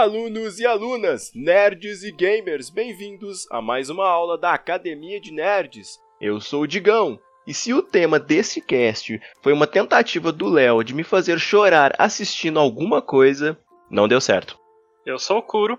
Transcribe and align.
Alunos 0.00 0.58
e 0.58 0.64
alunas, 0.64 1.30
nerds 1.34 2.02
e 2.04 2.10
gamers, 2.10 2.70
bem-vindos 2.70 3.46
a 3.50 3.60
mais 3.60 3.90
uma 3.90 4.08
aula 4.08 4.38
da 4.38 4.54
Academia 4.54 5.20
de 5.20 5.30
Nerds. 5.30 6.00
Eu 6.18 6.40
sou 6.40 6.62
o 6.62 6.66
Digão, 6.66 7.20
e 7.46 7.52
se 7.52 7.74
o 7.74 7.82
tema 7.82 8.18
desse 8.18 8.62
cast 8.62 9.20
foi 9.42 9.52
uma 9.52 9.66
tentativa 9.66 10.32
do 10.32 10.48
Léo 10.48 10.82
de 10.82 10.94
me 10.94 11.04
fazer 11.04 11.38
chorar 11.38 11.92
assistindo 11.98 12.58
alguma 12.58 13.02
coisa, 13.02 13.58
não 13.90 14.08
deu 14.08 14.22
certo. 14.22 14.58
Eu 15.04 15.18
sou 15.18 15.36
o 15.36 15.42
Kuro, 15.42 15.78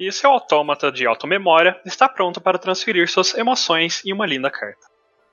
e 0.00 0.10
seu 0.10 0.30
autômata 0.30 0.90
de 0.90 1.06
automemória 1.06 1.80
está 1.86 2.08
pronto 2.08 2.40
para 2.40 2.58
transferir 2.58 3.08
suas 3.08 3.38
emoções 3.38 4.04
em 4.04 4.12
uma 4.12 4.26
linda 4.26 4.50
carta. 4.50 4.84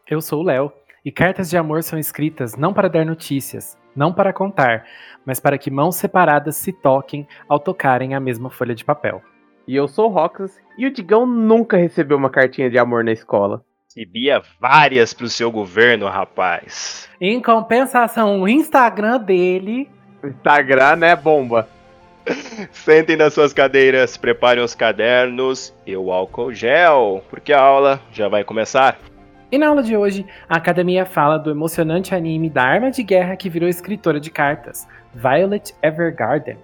Eu 0.08 0.22
sou 0.22 0.42
o 0.42 0.46
Léo, 0.46 0.72
e 1.04 1.12
cartas 1.12 1.50
de 1.50 1.58
amor 1.58 1.82
são 1.82 1.98
escritas 1.98 2.56
não 2.56 2.72
para 2.72 2.88
dar 2.88 3.04
notícias, 3.04 3.76
não 3.96 4.14
para 4.14 4.34
contar, 4.34 4.86
mas 5.26 5.40
para 5.40 5.58
que 5.58 5.72
mãos 5.72 5.96
separadas 5.96 6.56
se 6.56 6.72
toquem 6.72 7.28
ao 7.48 7.60
tocarem 7.60 8.14
a 8.14 8.20
mesma 8.20 8.50
folha 8.50 8.76
de 8.76 8.86
papel. 8.86 9.22
E 9.68 9.76
eu 9.76 9.88
sou 9.88 10.10
o 10.10 10.14
Roxas, 10.14 10.60
e 10.78 10.86
o 10.86 10.92
Digão 10.92 11.26
nunca 11.26 11.78
recebeu 11.78 12.18
uma 12.18 12.30
cartinha 12.30 12.70
de 12.70 12.78
amor 12.78 13.04
na 13.04 13.12
escola. 13.12 13.64
Recebia 13.86 14.42
várias 14.60 15.14
pro 15.14 15.30
seu 15.30 15.52
governo, 15.52 16.08
rapaz. 16.08 17.10
Em 17.20 17.42
compensação, 17.42 18.42
o 18.42 18.48
Instagram 18.48 19.20
dele. 19.20 19.90
Instagram, 20.24 20.96
né, 20.96 21.16
bomba? 21.16 21.68
Sentem 22.72 23.18
nas 23.18 23.34
suas 23.34 23.52
cadeiras, 23.54 24.16
preparem 24.16 24.64
os 24.64 24.76
cadernos 24.76 25.74
e 25.86 25.96
o 25.96 26.12
álcool 26.12 26.54
gel, 26.54 27.24
porque 27.30 27.52
a 27.52 27.60
aula 27.60 28.00
já 28.12 28.28
vai 28.28 28.44
começar. 28.44 28.98
E 29.52 29.58
na 29.58 29.68
aula 29.68 29.84
de 29.84 29.98
hoje, 29.98 30.26
a 30.48 30.56
academia 30.56 31.06
fala 31.06 31.38
do 31.38 31.52
emocionante 31.52 32.16
anime 32.16 32.50
da 32.50 32.64
arma 32.64 32.90
de 32.90 33.04
guerra 33.04 33.36
que 33.36 33.50
virou 33.50 33.68
escritora 33.68 34.18
de 34.18 34.32
cartas, 34.32 34.88
Violet 35.14 35.76
Evergarden. 35.84 36.58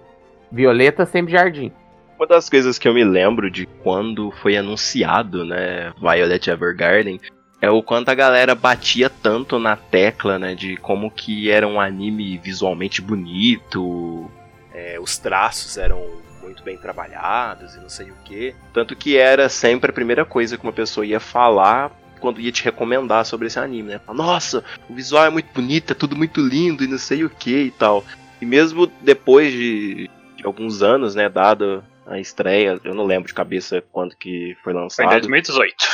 Violeta 0.50 1.04
sempre 1.04 1.32
jardim. 1.32 1.70
Uma 2.18 2.26
das 2.26 2.48
coisas 2.48 2.78
que 2.78 2.88
eu 2.88 2.94
me 2.94 3.04
lembro 3.04 3.50
de 3.50 3.66
quando 3.66 4.30
foi 4.30 4.56
anunciado, 4.56 5.44
né, 5.44 5.92
Violet 6.00 6.48
Evergarden, 6.48 7.20
é 7.60 7.70
o 7.70 7.82
quanto 7.82 8.08
a 8.08 8.14
galera 8.14 8.54
batia 8.54 9.10
tanto 9.10 9.58
na 9.58 9.76
tecla, 9.76 10.38
né, 10.38 10.54
de 10.54 10.78
como 10.78 11.10
que 11.10 11.50
era 11.50 11.68
um 11.68 11.78
anime 11.78 12.38
visualmente 12.38 13.02
bonito, 13.02 14.30
é, 14.72 14.98
os 14.98 15.18
traços 15.18 15.76
eram 15.76 16.02
muito 16.42 16.62
bem 16.64 16.78
trabalhados 16.78 17.74
e 17.74 17.80
não 17.80 17.90
sei 17.90 18.10
o 18.10 18.14
que. 18.24 18.54
Tanto 18.72 18.96
que 18.96 19.18
era 19.18 19.50
sempre 19.50 19.90
a 19.90 19.94
primeira 19.94 20.24
coisa 20.24 20.56
que 20.56 20.64
uma 20.64 20.72
pessoa 20.72 21.04
ia 21.04 21.20
falar 21.20 21.92
quando 22.18 22.40
ia 22.40 22.52
te 22.52 22.64
recomendar 22.64 23.24
sobre 23.24 23.46
esse 23.46 23.58
anime, 23.58 23.90
né? 23.90 24.00
Nossa, 24.08 24.64
o 24.88 24.94
visual 24.94 25.24
é 25.24 25.30
muito 25.30 25.52
bonito, 25.52 25.92
é 25.92 25.94
tudo 25.94 26.16
muito 26.16 26.40
lindo 26.40 26.84
e 26.84 26.88
não 26.88 26.98
sei 26.98 27.24
o 27.24 27.30
que 27.30 27.64
e 27.64 27.70
tal. 27.70 28.04
E 28.40 28.46
mesmo 28.46 28.86
depois 29.00 29.52
de, 29.52 30.10
de, 30.36 30.46
alguns 30.46 30.82
anos, 30.82 31.14
né, 31.14 31.28
dado 31.28 31.84
a 32.06 32.18
estreia, 32.18 32.78
eu 32.84 32.94
não 32.94 33.04
lembro 33.04 33.28
de 33.28 33.34
cabeça 33.34 33.82
quando 33.92 34.16
que 34.16 34.56
foi 34.62 34.72
lançado. 34.72 35.06
Foi 35.06 35.16
em 35.16 35.20
2018. 35.20 35.74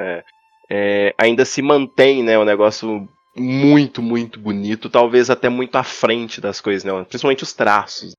É, 0.00 0.22
é, 0.70 1.14
ainda 1.18 1.44
se 1.44 1.60
mantém, 1.60 2.22
né, 2.22 2.38
o 2.38 2.42
um 2.42 2.44
negócio 2.44 3.08
muito, 3.36 4.00
muito 4.00 4.38
bonito, 4.38 4.88
talvez 4.88 5.28
até 5.28 5.48
muito 5.48 5.74
à 5.74 5.82
frente 5.82 6.40
das 6.40 6.60
coisas, 6.60 6.84
né? 6.84 7.04
Principalmente 7.04 7.42
os 7.42 7.52
traços. 7.52 8.14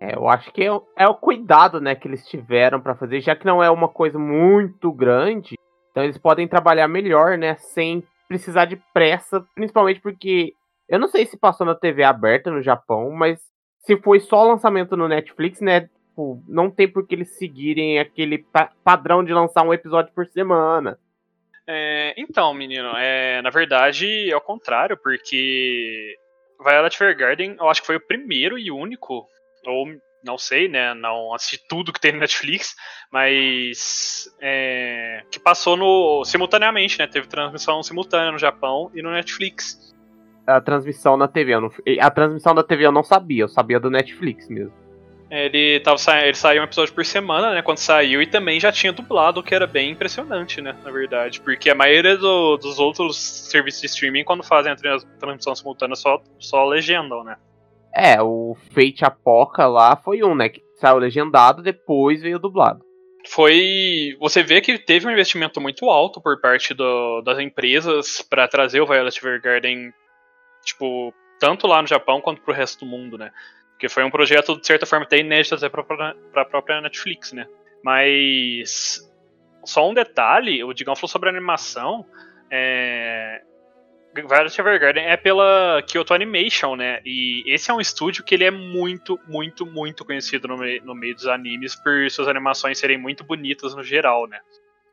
É, 0.00 0.16
eu 0.16 0.28
acho 0.28 0.50
que 0.50 0.62
é, 0.62 0.70
é 0.96 1.06
o 1.06 1.14
cuidado, 1.14 1.78
né, 1.78 1.94
que 1.94 2.08
eles 2.08 2.26
tiveram 2.26 2.80
para 2.80 2.94
fazer, 2.94 3.20
já 3.20 3.36
que 3.36 3.44
não 3.44 3.62
é 3.62 3.70
uma 3.70 3.88
coisa 3.88 4.18
muito 4.18 4.90
grande, 4.90 5.58
então 5.90 6.04
eles 6.04 6.18
podem 6.18 6.48
trabalhar 6.48 6.88
melhor, 6.88 7.36
né? 7.36 7.56
Sem 7.56 8.02
precisar 8.28 8.64
de 8.64 8.76
pressa, 8.92 9.44
principalmente 9.54 10.00
porque 10.00 10.54
eu 10.88 10.98
não 10.98 11.08
sei 11.08 11.26
se 11.26 11.36
passou 11.36 11.66
na 11.66 11.74
TV 11.74 12.02
aberta 12.02 12.50
no 12.50 12.62
Japão, 12.62 13.10
mas 13.10 13.40
se 13.80 13.96
foi 13.96 14.20
só 14.20 14.44
lançamento 14.44 14.96
no 14.96 15.08
Netflix, 15.08 15.60
né? 15.60 15.88
Tipo, 16.10 16.42
não 16.48 16.70
tem 16.70 16.88
por 16.88 17.06
que 17.06 17.14
eles 17.14 17.36
seguirem 17.38 17.98
aquele 17.98 18.38
pa 18.38 18.70
padrão 18.84 19.24
de 19.24 19.32
lançar 19.32 19.62
um 19.62 19.72
episódio 19.72 20.12
por 20.14 20.26
semana. 20.26 20.98
É, 21.66 22.14
então, 22.16 22.52
menino, 22.52 22.88
é, 22.96 23.40
na 23.42 23.50
verdade 23.50 24.30
é 24.30 24.36
o 24.36 24.40
contrário, 24.40 24.96
porque 24.96 26.16
Violet 26.62 26.96
Evergarden 27.00 27.56
eu 27.58 27.68
acho 27.68 27.80
que 27.80 27.86
foi 27.86 27.96
o 27.96 28.06
primeiro 28.06 28.58
e 28.58 28.70
único, 28.70 29.26
ou 29.66 29.86
não 30.24 30.38
sei, 30.38 30.68
né? 30.68 30.94
Não 30.94 31.34
assisti 31.34 31.58
tudo 31.68 31.92
que 31.92 32.00
tem 32.00 32.12
no 32.12 32.18
Netflix, 32.18 32.74
mas 33.10 34.30
é, 34.40 35.24
que 35.30 35.38
passou 35.38 35.76
no 35.76 36.24
simultaneamente, 36.24 36.98
né? 36.98 37.06
Teve 37.06 37.26
transmissão 37.26 37.82
simultânea 37.82 38.32
no 38.32 38.38
Japão 38.38 38.90
e 38.94 39.02
no 39.02 39.10
Netflix. 39.10 39.94
A 40.46 40.60
transmissão 40.60 41.16
na 41.16 41.28
TV, 41.28 41.58
não, 41.58 41.70
a 42.00 42.10
transmissão 42.10 42.54
da 42.54 42.62
TV 42.62 42.86
eu 42.86 42.92
não 42.92 43.02
sabia, 43.02 43.44
eu 43.44 43.48
sabia 43.48 43.78
do 43.78 43.90
Netflix 43.90 44.48
mesmo. 44.48 44.72
Ele, 45.30 45.78
tava, 45.78 45.96
ele 46.24 46.34
saiu 46.34 46.60
um 46.60 46.64
episódio 46.64 46.92
por 46.92 47.04
semana, 47.06 47.54
né? 47.54 47.62
Quando 47.62 47.78
saiu, 47.78 48.20
e 48.20 48.26
também 48.26 48.58
já 48.58 48.72
tinha 48.72 48.92
dublado, 48.92 49.38
o 49.38 49.42
que 49.44 49.54
era 49.54 49.64
bem 49.64 49.92
impressionante, 49.92 50.60
né? 50.60 50.76
Na 50.82 50.90
verdade. 50.90 51.40
Porque 51.40 51.70
a 51.70 51.74
maioria 51.74 52.16
do, 52.16 52.56
dos 52.56 52.80
outros 52.80 53.16
serviços 53.16 53.80
de 53.80 53.86
streaming, 53.86 54.24
quando 54.24 54.42
fazem 54.42 54.72
a 54.72 54.76
transmissão 55.20 55.54
simultânea, 55.54 55.94
só, 55.94 56.20
só 56.40 56.64
legendam, 56.64 57.22
né? 57.22 57.36
É, 57.94 58.20
o 58.22 58.56
Fate 58.72 59.04
Apoca 59.04 59.66
lá 59.66 59.96
foi 59.96 60.22
um, 60.22 60.34
né? 60.34 60.48
Que 60.48 60.62
saiu 60.76 60.98
legendado, 60.98 61.62
depois 61.62 62.22
veio 62.22 62.38
dublado. 62.38 62.84
Foi. 63.28 64.16
Você 64.18 64.42
vê 64.42 64.60
que 64.60 64.78
teve 64.78 65.06
um 65.06 65.10
investimento 65.10 65.60
muito 65.60 65.90
alto 65.90 66.20
por 66.20 66.40
parte 66.40 66.72
do, 66.72 67.20
das 67.22 67.38
empresas 67.38 68.22
para 68.22 68.48
trazer 68.48 68.80
o 68.80 68.86
Violet 68.86 69.18
Evergarden, 69.18 69.92
tipo, 70.64 71.12
tanto 71.38 71.66
lá 71.66 71.82
no 71.82 71.88
Japão 71.88 72.20
quanto 72.20 72.40
pro 72.42 72.54
resto 72.54 72.84
do 72.84 72.90
mundo, 72.90 73.18
né? 73.18 73.30
Porque 73.72 73.88
foi 73.88 74.04
um 74.04 74.10
projeto, 74.10 74.58
de 74.58 74.66
certa 74.66 74.86
forma, 74.86 75.04
até 75.04 75.18
inédito 75.18 75.54
até 75.54 75.68
pra, 75.68 75.82
pra 76.32 76.44
própria 76.44 76.80
Netflix, 76.80 77.32
né? 77.32 77.46
Mas. 77.84 79.06
Só 79.64 79.88
um 79.88 79.92
detalhe, 79.92 80.64
o 80.64 80.72
Digão 80.72 80.96
falou 80.96 81.08
sobre 81.08 81.28
a 81.28 81.32
animação. 81.32 82.06
É, 82.50 83.42
Violet 84.14 84.60
Evergarden 84.60 85.04
é 85.04 85.16
pela 85.16 85.82
Kyoto 85.86 86.12
Animation, 86.12 86.74
né? 86.74 87.00
E 87.04 87.44
esse 87.46 87.70
é 87.70 87.74
um 87.74 87.80
estúdio 87.80 88.24
que 88.24 88.34
ele 88.34 88.44
é 88.44 88.50
muito, 88.50 89.18
muito, 89.28 89.64
muito 89.64 90.04
conhecido 90.04 90.48
no, 90.48 90.58
meio, 90.58 90.84
no 90.84 90.94
meio 90.94 91.14
dos 91.14 91.26
animes 91.26 91.76
por 91.76 92.10
suas 92.10 92.26
animações 92.26 92.78
serem 92.78 92.98
muito 92.98 93.22
bonitas 93.22 93.74
no 93.74 93.84
geral, 93.84 94.26
né? 94.26 94.38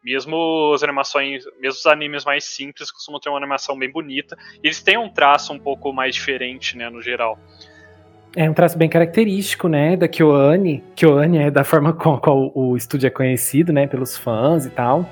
Mesmo 0.03 0.72
as 0.73 0.83
animações, 0.83 1.44
mesmo 1.59 1.79
os 1.79 1.85
animes 1.88 2.23
mais 2.23 2.45
simples 2.45 2.91
costumam 2.91 3.19
ter 3.19 3.29
uma 3.29 3.38
animação 3.38 3.77
bem 3.77 3.91
bonita. 3.91 4.38
Eles 4.63 4.81
têm 4.81 4.97
um 4.97 5.09
traço 5.09 5.51
um 5.51 5.59
pouco 5.59 5.91
mais 5.91 6.13
diferente, 6.13 6.77
né, 6.77 6.89
no 6.89 7.01
geral. 7.01 7.39
É 8.35 8.47
um 8.47 8.53
traço 8.53 8.77
bem 8.77 8.88
característico, 8.88 9.67
né, 9.67 9.97
da 9.97 10.07
KyoAni. 10.07 10.83
KyoAni 10.95 11.39
é 11.39 11.51
da 11.51 11.63
forma 11.63 11.91
com 11.91 12.13
a 12.13 12.19
qual 12.22 12.51
o 12.53 12.77
estúdio 12.77 13.07
é 13.07 13.09
conhecido, 13.09 13.73
né, 13.73 13.88
pelos 13.88 14.16
fãs 14.16 14.66
e 14.66 14.69
tal. 14.69 15.09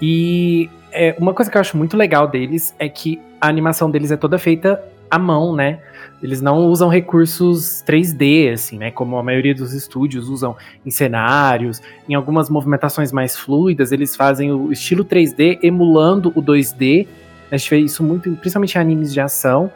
E 0.00 0.70
é, 0.92 1.16
uma 1.18 1.34
coisa 1.34 1.50
que 1.50 1.56
eu 1.56 1.60
acho 1.60 1.76
muito 1.76 1.96
legal 1.96 2.28
deles 2.28 2.74
é 2.78 2.88
que 2.88 3.20
a 3.40 3.48
animação 3.48 3.90
deles 3.90 4.10
é 4.10 4.16
toda 4.16 4.38
feita 4.38 4.82
à 5.10 5.18
mão, 5.18 5.54
né? 5.54 5.80
Eles 6.22 6.40
não 6.40 6.66
usam 6.66 6.88
recursos 6.88 7.82
3D, 7.86 8.52
assim, 8.52 8.78
né? 8.78 8.90
Como 8.90 9.16
a 9.16 9.22
maioria 9.22 9.54
dos 9.54 9.72
estúdios 9.72 10.28
usam 10.28 10.56
em 10.84 10.90
cenários, 10.90 11.80
em 12.08 12.14
algumas 12.14 12.50
movimentações 12.50 13.10
mais 13.10 13.36
fluidas, 13.36 13.90
eles 13.90 14.14
fazem 14.14 14.52
o 14.52 14.70
estilo 14.70 15.04
3D 15.04 15.58
emulando 15.62 16.30
o 16.34 16.42
2D. 16.42 17.06
A 17.50 17.56
gente 17.56 17.70
vê 17.70 17.78
isso 17.78 18.02
muito, 18.02 18.30
principalmente 18.32 18.76
em 18.76 18.78
animes 18.78 19.12
de 19.12 19.20
ação. 19.20 19.70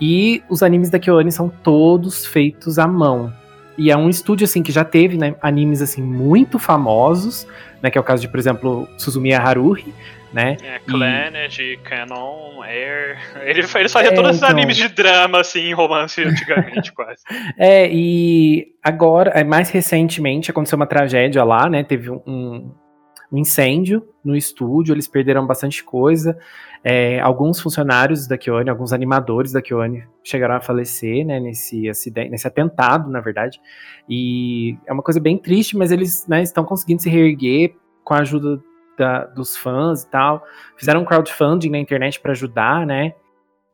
E 0.00 0.42
os 0.48 0.62
animes 0.62 0.90
da 0.90 0.98
KyoAni 0.98 1.30
são 1.30 1.48
todos 1.48 2.26
feitos 2.26 2.78
à 2.78 2.88
mão. 2.88 3.32
E 3.78 3.90
é 3.90 3.96
um 3.96 4.08
estúdio, 4.08 4.44
assim, 4.44 4.62
que 4.62 4.72
já 4.72 4.84
teve 4.84 5.16
né, 5.16 5.34
animes, 5.40 5.80
assim, 5.80 6.02
muito 6.02 6.58
famosos, 6.58 7.46
né? 7.80 7.90
Que 7.90 7.98
é 7.98 8.00
o 8.00 8.04
caso 8.04 8.20
de, 8.20 8.28
por 8.28 8.38
exemplo, 8.38 8.88
Suzumiya 8.98 9.40
Haruhi, 9.40 9.94
né? 10.32 10.56
É, 10.62 10.78
Clannad, 10.78 11.58
e... 11.58 11.76
Canon, 11.78 12.62
Air. 12.62 13.18
Ele, 13.42 13.60
ele 13.60 13.88
fazia 13.88 14.10
é, 14.10 14.14
todos 14.14 14.30
esses 14.30 14.42
então... 14.42 14.50
animes 14.50 14.76
de 14.76 14.88
drama, 14.88 15.40
assim, 15.40 15.72
romance 15.72 16.22
antigamente, 16.24 16.92
quase. 16.92 17.22
É, 17.58 17.88
e 17.92 18.74
agora, 18.82 19.30
é, 19.30 19.44
mais 19.44 19.70
recentemente, 19.70 20.50
aconteceu 20.50 20.76
uma 20.76 20.86
tragédia 20.86 21.44
lá, 21.44 21.68
né? 21.68 21.82
Teve 21.82 22.10
um, 22.10 22.72
um 23.30 23.38
incêndio 23.38 24.06
no 24.24 24.36
estúdio, 24.36 24.92
eles 24.94 25.08
perderam 25.08 25.46
bastante 25.46 25.82
coisa. 25.82 26.38
É, 26.84 27.20
alguns 27.20 27.60
funcionários 27.60 28.26
da 28.26 28.36
Kyoane, 28.36 28.68
alguns 28.68 28.92
animadores 28.92 29.52
da 29.52 29.62
Kyoane 29.62 30.04
chegaram 30.22 30.56
a 30.56 30.60
falecer, 30.60 31.24
né, 31.24 31.38
nesse 31.38 31.88
acidente, 31.88 32.30
nesse 32.30 32.46
atentado, 32.46 33.08
na 33.08 33.20
verdade. 33.20 33.60
E 34.08 34.76
é 34.86 34.92
uma 34.92 35.02
coisa 35.02 35.20
bem 35.20 35.38
triste, 35.38 35.76
mas 35.76 35.92
eles 35.92 36.26
né, 36.26 36.42
estão 36.42 36.64
conseguindo 36.64 37.00
se 37.00 37.08
reerguer 37.08 37.74
com 38.04 38.14
a 38.14 38.18
ajuda 38.18 38.60
da, 38.96 39.24
dos 39.24 39.56
fãs 39.56 40.02
e 40.02 40.10
tal. 40.10 40.44
Fizeram 40.76 41.02
um 41.02 41.04
crowdfunding 41.04 41.70
na 41.70 41.78
internet 41.78 42.20
para 42.20 42.32
ajudar, 42.32 42.86
né? 42.86 43.14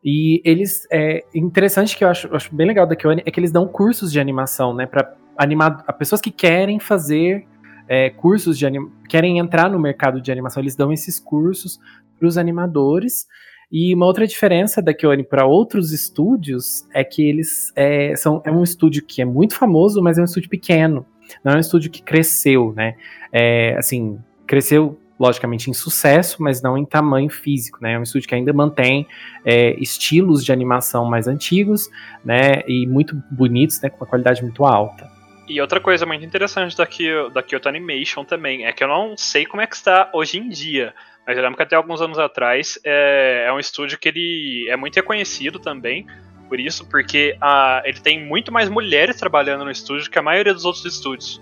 E 0.04 0.40
eles. 0.44 0.86
É 0.90 1.24
interessante 1.34 1.96
que 1.96 2.04
eu 2.04 2.08
acho, 2.08 2.34
acho 2.34 2.54
bem 2.54 2.66
legal 2.66 2.86
da 2.86 2.96
Kyoane 2.96 3.22
é 3.24 3.30
que 3.30 3.40
eles 3.40 3.52
dão 3.52 3.66
cursos 3.66 4.12
de 4.12 4.20
animação, 4.20 4.74
né? 4.74 4.86
Para 4.86 5.14
animar 5.36 5.84
a 5.86 5.92
pessoas 5.92 6.20
que 6.20 6.30
querem 6.30 6.78
fazer 6.78 7.46
é, 7.88 8.10
cursos 8.10 8.58
de 8.58 8.66
anim... 8.66 8.90
querem 9.08 9.38
entrar 9.38 9.70
no 9.70 9.78
mercado 9.78 10.20
de 10.20 10.30
animação, 10.30 10.62
eles 10.62 10.76
dão 10.76 10.92
esses 10.92 11.18
cursos 11.18 11.78
para 12.18 12.28
os 12.28 12.36
animadores. 12.36 13.26
E 13.70 13.94
uma 13.94 14.06
outra 14.06 14.26
diferença 14.26 14.80
da 14.80 14.94
Kyoane 14.94 15.24
para 15.24 15.44
outros 15.44 15.92
estúdios 15.92 16.86
é 16.94 17.04
que 17.04 17.22
eles 17.22 17.70
é, 17.76 18.16
são 18.16 18.40
é 18.44 18.50
um 18.50 18.62
estúdio 18.62 19.04
que 19.04 19.20
é 19.20 19.24
muito 19.26 19.54
famoso, 19.54 20.02
mas 20.02 20.16
é 20.16 20.22
um 20.22 20.24
estúdio 20.24 20.48
pequeno. 20.48 21.04
não 21.44 21.52
é 21.52 21.56
um 21.56 21.60
estúdio 21.60 21.90
que 21.90 22.02
cresceu, 22.02 22.72
né? 22.74 22.94
É, 23.30 23.76
assim, 23.76 24.18
cresceu 24.46 24.98
logicamente 25.18 25.70
em 25.70 25.74
sucesso, 25.74 26.42
mas 26.42 26.62
não 26.62 26.78
em 26.78 26.84
tamanho 26.84 27.28
físico, 27.28 27.78
né? 27.80 27.94
É 27.94 27.98
um 27.98 28.02
estúdio 28.02 28.28
que 28.28 28.34
ainda 28.34 28.52
mantém 28.52 29.06
é, 29.44 29.74
estilos 29.80 30.44
de 30.44 30.52
animação 30.52 31.04
mais 31.04 31.26
antigos, 31.26 31.90
né? 32.24 32.62
E 32.66 32.86
muito 32.86 33.20
bonitos, 33.30 33.80
né? 33.82 33.90
Com 33.90 33.98
uma 33.98 34.06
qualidade 34.06 34.42
muito 34.42 34.64
alta. 34.64 35.10
E 35.48 35.60
outra 35.60 35.80
coisa 35.80 36.04
muito 36.04 36.24
interessante 36.24 36.76
da, 36.76 36.84
da 37.32 37.42
Kyoto 37.42 37.68
Animation 37.68 38.24
também 38.24 38.66
é 38.66 38.72
que 38.72 38.84
eu 38.84 38.88
não 38.88 39.16
sei 39.16 39.46
como 39.46 39.62
é 39.62 39.66
que 39.66 39.74
está 39.74 40.10
hoje 40.12 40.38
em 40.38 40.48
dia, 40.48 40.94
mas 41.26 41.36
eu 41.36 41.42
lembro 41.42 41.56
que 41.56 41.62
até 41.62 41.74
alguns 41.74 42.00
anos 42.00 42.18
atrás 42.18 42.78
é, 42.84 43.46
é 43.48 43.52
um 43.52 43.58
estúdio 43.58 43.98
que 43.98 44.08
ele 44.08 44.66
é 44.68 44.76
muito 44.76 44.96
reconhecido 44.96 45.58
também 45.58 46.06
por 46.48 46.58
isso, 46.58 46.88
porque 46.88 47.36
a, 47.40 47.82
ele 47.84 48.00
tem 48.00 48.24
muito 48.24 48.50
mais 48.50 48.68
mulheres 48.68 49.16
trabalhando 49.16 49.64
no 49.64 49.70
estúdio 49.70 50.10
que 50.10 50.18
a 50.18 50.22
maioria 50.22 50.54
dos 50.54 50.64
outros 50.64 50.84
estúdios. 50.84 51.40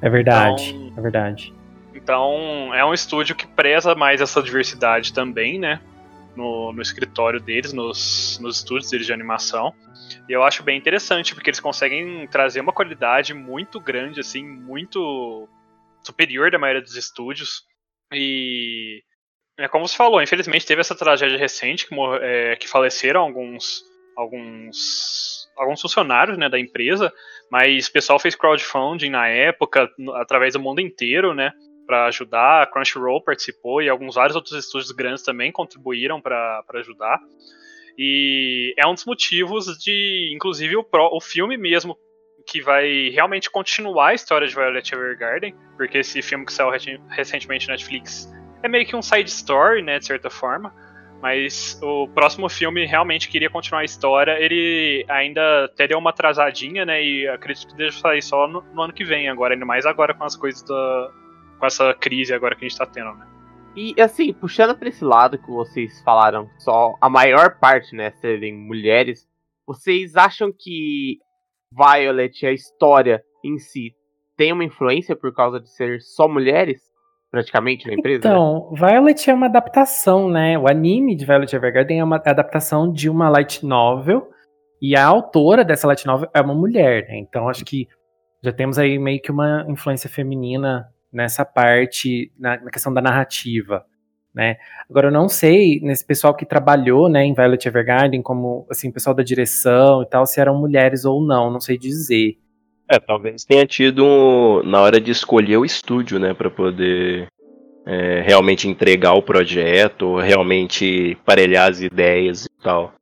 É 0.00 0.08
verdade, 0.08 0.70
então, 0.70 0.94
é 0.96 1.00
verdade. 1.00 1.59
Então, 2.10 2.74
é 2.74 2.84
um 2.84 2.92
estúdio 2.92 3.36
que 3.36 3.46
preza 3.46 3.94
mais 3.94 4.20
essa 4.20 4.42
diversidade 4.42 5.14
também, 5.14 5.60
né? 5.60 5.80
No, 6.34 6.72
no 6.72 6.82
escritório 6.82 7.38
deles, 7.38 7.72
nos, 7.72 8.36
nos 8.42 8.56
estúdios 8.56 8.90
deles 8.90 9.06
de 9.06 9.12
animação. 9.12 9.72
E 10.28 10.32
eu 10.32 10.42
acho 10.42 10.64
bem 10.64 10.76
interessante, 10.76 11.36
porque 11.36 11.50
eles 11.50 11.60
conseguem 11.60 12.26
trazer 12.26 12.62
uma 12.62 12.72
qualidade 12.72 13.32
muito 13.32 13.78
grande, 13.78 14.18
assim, 14.18 14.44
muito 14.44 15.48
superior 16.02 16.50
da 16.50 16.58
maioria 16.58 16.82
dos 16.82 16.96
estúdios. 16.96 17.62
E. 18.12 19.04
É 19.56 19.68
como 19.68 19.86
você 19.86 19.96
falou, 19.96 20.20
infelizmente 20.20 20.66
teve 20.66 20.80
essa 20.80 20.96
tragédia 20.96 21.38
recente 21.38 21.86
que, 21.86 21.94
é, 22.22 22.56
que 22.56 22.66
faleceram 22.66 23.20
alguns, 23.20 23.84
alguns, 24.16 25.48
alguns 25.56 25.80
funcionários 25.80 26.36
né, 26.38 26.48
da 26.48 26.58
empresa, 26.58 27.12
mas 27.52 27.86
o 27.86 27.92
pessoal 27.92 28.18
fez 28.18 28.34
crowdfunding 28.34 29.10
na 29.10 29.28
época, 29.28 29.88
através 30.16 30.54
do 30.54 30.60
mundo 30.60 30.80
inteiro, 30.80 31.34
né? 31.34 31.52
Para 31.90 32.06
ajudar. 32.06 32.62
A 32.62 32.66
Crunchyroll 32.66 33.20
participou 33.20 33.82
e 33.82 33.88
alguns 33.88 34.14
vários 34.14 34.36
outros 34.36 34.56
estúdios 34.56 34.92
grandes 34.92 35.24
também 35.24 35.50
contribuíram 35.50 36.20
para 36.20 36.62
ajudar. 36.74 37.18
E 37.98 38.72
é 38.78 38.86
um 38.86 38.94
dos 38.94 39.04
motivos 39.04 39.66
de, 39.76 40.30
inclusive, 40.32 40.76
o, 40.76 40.84
pro, 40.84 41.10
o 41.12 41.20
filme 41.20 41.56
mesmo 41.56 41.98
que 42.46 42.62
vai 42.62 43.10
realmente 43.10 43.50
continuar 43.50 44.10
a 44.10 44.14
história 44.14 44.46
de 44.46 44.54
Violet 44.54 44.94
Evergarden, 44.94 45.54
porque 45.76 45.98
esse 45.98 46.22
filme 46.22 46.46
que 46.46 46.52
saiu 46.52 46.70
recentemente 47.08 47.66
na 47.66 47.74
Netflix 47.74 48.32
é 48.62 48.68
meio 48.68 48.86
que 48.86 48.94
um 48.94 49.02
side 49.02 49.28
story, 49.28 49.82
né, 49.82 49.98
de 49.98 50.06
certa 50.06 50.30
forma. 50.30 50.72
Mas 51.20 51.78
o 51.82 52.08
próximo 52.08 52.48
filme 52.48 52.86
realmente 52.86 53.28
queria 53.28 53.50
continuar 53.50 53.82
a 53.82 53.84
história. 53.84 54.38
Ele 54.38 55.04
ainda 55.06 55.68
teria 55.76 55.98
uma 55.98 56.10
atrasadinha, 56.10 56.86
né? 56.86 57.04
E 57.04 57.28
acredito 57.28 57.68
que 57.68 57.76
deve 57.76 57.92
sair 57.92 58.22
só 58.22 58.48
no, 58.48 58.62
no, 58.72 58.80
ano 58.80 58.92
que 58.92 59.04
vem, 59.04 59.28
agora, 59.28 59.52
ainda 59.52 59.66
mais 59.66 59.84
agora 59.84 60.14
com 60.14 60.24
as 60.24 60.34
coisas 60.34 60.62
da, 60.62 61.10
com 61.60 61.66
essa 61.66 61.94
crise 61.94 62.32
agora 62.32 62.56
que 62.56 62.64
a 62.64 62.68
gente 62.68 62.78
tá 62.78 62.86
tendo, 62.86 63.14
né? 63.14 63.26
E 63.76 63.94
assim, 64.00 64.32
puxando 64.32 64.76
para 64.76 64.88
esse 64.88 65.04
lado 65.04 65.38
que 65.38 65.48
vocês 65.48 66.02
falaram, 66.02 66.48
só 66.58 66.94
a 67.00 67.08
maior 67.08 67.58
parte, 67.60 67.94
né, 67.94 68.10
serem 68.20 68.56
mulheres, 68.56 69.28
vocês 69.64 70.16
acham 70.16 70.50
que 70.52 71.18
Violet, 71.72 72.44
a 72.44 72.52
história 72.52 73.22
em 73.44 73.58
si, 73.58 73.94
tem 74.36 74.52
uma 74.52 74.64
influência 74.64 75.14
por 75.14 75.32
causa 75.32 75.60
de 75.60 75.70
ser 75.70 76.00
só 76.00 76.26
mulheres? 76.26 76.80
Praticamente 77.30 77.86
na 77.86 77.94
empresa? 77.94 78.26
Então, 78.26 78.72
né? 78.72 78.80
Violet 78.80 79.30
é 79.30 79.34
uma 79.34 79.46
adaptação, 79.46 80.28
né? 80.28 80.58
O 80.58 80.68
anime 80.68 81.14
de 81.14 81.24
Violet 81.24 81.54
Evergarden 81.54 82.00
é 82.00 82.04
uma 82.04 82.16
adaptação 82.16 82.92
de 82.92 83.08
uma 83.08 83.28
light 83.28 83.64
novel. 83.64 84.28
E 84.82 84.96
a 84.96 85.06
autora 85.06 85.64
dessa 85.64 85.86
light 85.86 86.04
novel 86.06 86.28
é 86.34 86.40
uma 86.40 86.54
mulher, 86.54 87.06
né? 87.06 87.18
Então 87.18 87.48
acho 87.48 87.64
que 87.64 87.86
já 88.42 88.52
temos 88.52 88.78
aí 88.78 88.98
meio 88.98 89.20
que 89.20 89.30
uma 89.30 89.64
influência 89.68 90.10
feminina 90.10 90.88
nessa 91.12 91.44
parte, 91.44 92.32
na, 92.38 92.60
na 92.60 92.70
questão 92.70 92.92
da 92.92 93.00
narrativa. 93.00 93.84
Né? 94.34 94.56
Agora 94.88 95.08
eu 95.08 95.12
não 95.12 95.28
sei 95.28 95.80
nesse 95.80 96.06
pessoal 96.06 96.34
que 96.34 96.46
trabalhou, 96.46 97.08
né, 97.08 97.24
em 97.24 97.34
Violet 97.34 97.66
Evergarden, 97.66 98.22
como 98.22 98.64
assim, 98.70 98.92
pessoal 98.92 99.14
da 99.14 99.24
direção 99.24 100.02
e 100.02 100.06
tal, 100.06 100.24
se 100.24 100.40
eram 100.40 100.56
mulheres 100.56 101.04
ou 101.04 101.20
não, 101.20 101.50
não 101.50 101.60
sei 101.60 101.76
dizer. 101.76 102.38
É, 102.88 102.98
talvez 102.98 103.44
tenha 103.44 103.66
tido 103.66 104.62
na 104.64 104.80
hora 104.80 105.00
de 105.00 105.10
escolher 105.10 105.56
o 105.56 105.64
estúdio, 105.64 106.20
né, 106.20 106.32
para 106.32 106.48
poder 106.48 107.26
é, 107.84 108.20
realmente 108.20 108.68
entregar 108.68 109.14
o 109.14 109.22
projeto, 109.22 110.16
realmente 110.18 111.16
parelhar 111.24 111.68
as 111.68 111.80
ideias 111.80 112.44
e 112.44 112.62
tal. 112.62 112.92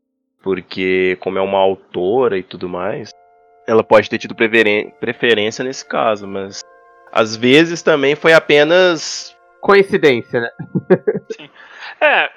Porque 0.43 1.19
como 1.21 1.37
é 1.37 1.43
uma 1.43 1.59
autora 1.59 2.39
e 2.39 2.43
tudo 2.43 2.69
mais, 2.71 3.11
ela 3.67 3.85
pode 3.85 4.09
ter 4.09 4.17
tido 4.17 4.35
preferência 4.35 5.63
nesse 5.63 5.87
caso, 5.87 6.27
mas 6.27 6.63
às 7.13 7.37
vezes 7.37 7.83
também 7.83 8.15
foi 8.15 8.33
apenas 8.33 9.37
coincidência, 9.61 10.41
né? 10.41 10.51
Sim. 11.37 11.51
É, 12.01 12.31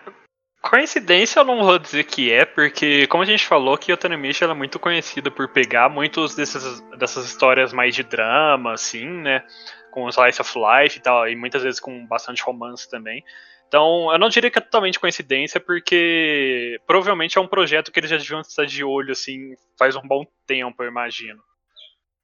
coincidência 0.62 1.40
eu 1.40 1.44
não 1.44 1.64
vou 1.64 1.78
dizer 1.78 2.04
que 2.04 2.32
é, 2.32 2.46
porque 2.46 3.08
como 3.08 3.24
a 3.24 3.26
gente 3.26 3.46
falou, 3.46 3.78
que 3.78 3.92
a 3.92 3.98
Tanemichi 3.98 4.44
é 4.44 4.54
muito 4.54 4.80
conhecida 4.80 5.30
por 5.30 5.48
pegar 5.50 5.90
muitos 5.90 6.36
desses, 6.36 6.82
dessas 6.98 7.26
histórias 7.26 7.74
mais 7.74 7.96
de 7.96 8.04
drama, 8.04 8.74
assim, 8.74 9.06
né? 9.06 9.44
Com 9.92 10.08
slice 10.10 10.42
of 10.42 10.54
life 10.58 10.98
e 10.98 11.02
tal, 11.02 11.28
e 11.28 11.36
muitas 11.36 11.64
vezes 11.64 11.80
com 11.80 12.06
bastante 12.06 12.42
romance 12.44 12.90
também. 12.90 13.24
Então, 13.68 14.12
eu 14.12 14.20
não 14.20 14.28
diria 14.28 14.52
que 14.52 14.58
é 14.58 14.62
totalmente 14.62 15.00
coincidência, 15.00 15.58
porque 15.60 16.78
provavelmente 16.86 17.38
é 17.38 17.42
um 17.42 17.48
projeto 17.48 17.90
que 17.90 18.00
eles 18.00 18.10
já 18.10 18.18
deviam 18.18 18.42
estar 18.42 18.66
de 18.66 18.84
olho, 18.84 19.14
assim, 19.14 19.54
faz 19.80 19.96
um 19.96 20.02
bom 20.02 20.26
tempo, 20.46 20.84
eu 20.84 20.90
imagino 20.90 21.42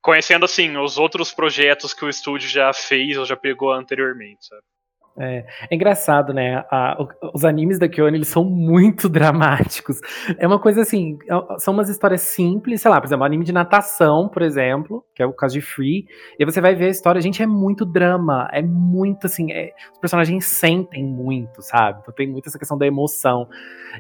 conhecendo 0.08 0.46
assim 0.46 0.78
os 0.78 0.98
outros 0.98 1.34
projetos 1.34 1.94
que 1.94 2.06
o 2.06 2.08
estúdio 2.08 2.48
já 2.48 2.72
fez 2.72 3.18
ou 3.18 3.26
já 3.26 3.36
pegou 3.36 3.74
anteriormente, 3.74 4.48
sabe? 4.48 4.62
É, 5.20 5.46
é, 5.70 5.76
engraçado, 5.76 6.32
né? 6.32 6.64
A, 6.72 6.96
os 7.34 7.44
animes 7.44 7.78
da 7.78 7.90
Kyoane, 7.90 8.18
eles 8.18 8.30
são 8.30 8.46
muito 8.46 9.10
dramáticos. 9.10 10.00
É 10.38 10.48
uma 10.48 10.60
coisa 10.60 10.84
assim, 10.84 11.18
é, 11.30 11.60
são 11.60 11.74
umas 11.74 11.90
histórias 11.90 12.22
simples, 12.22 12.82
sei 12.82 12.90
lá, 12.90 13.02
por 13.02 13.08
exemplo, 13.08 13.24
um 13.24 13.26
anime 13.26 13.44
de 13.44 13.52
natação, 13.52 14.30
por 14.30 14.44
exemplo, 14.44 15.04
que 15.14 15.22
é 15.22 15.26
o 15.26 15.34
caso 15.34 15.56
de 15.56 15.62
Free, 15.62 16.06
e 16.40 16.46
você 16.46 16.62
vai 16.62 16.74
ver 16.74 16.86
a 16.86 16.90
história, 16.90 17.20
gente, 17.20 17.44
é 17.44 17.48
muito 17.48 17.84
drama, 17.84 18.48
é 18.54 18.62
muito 18.62 19.26
assim, 19.26 19.52
é, 19.52 19.74
os 19.92 20.00
personagens 20.00 20.46
sentem 20.46 21.04
muito, 21.04 21.62
sabe? 21.62 22.00
Então 22.02 22.14
tem 22.14 22.28
muito 22.28 22.48
essa 22.48 22.60
questão 22.60 22.78
da 22.78 22.88
emoção. 22.88 23.50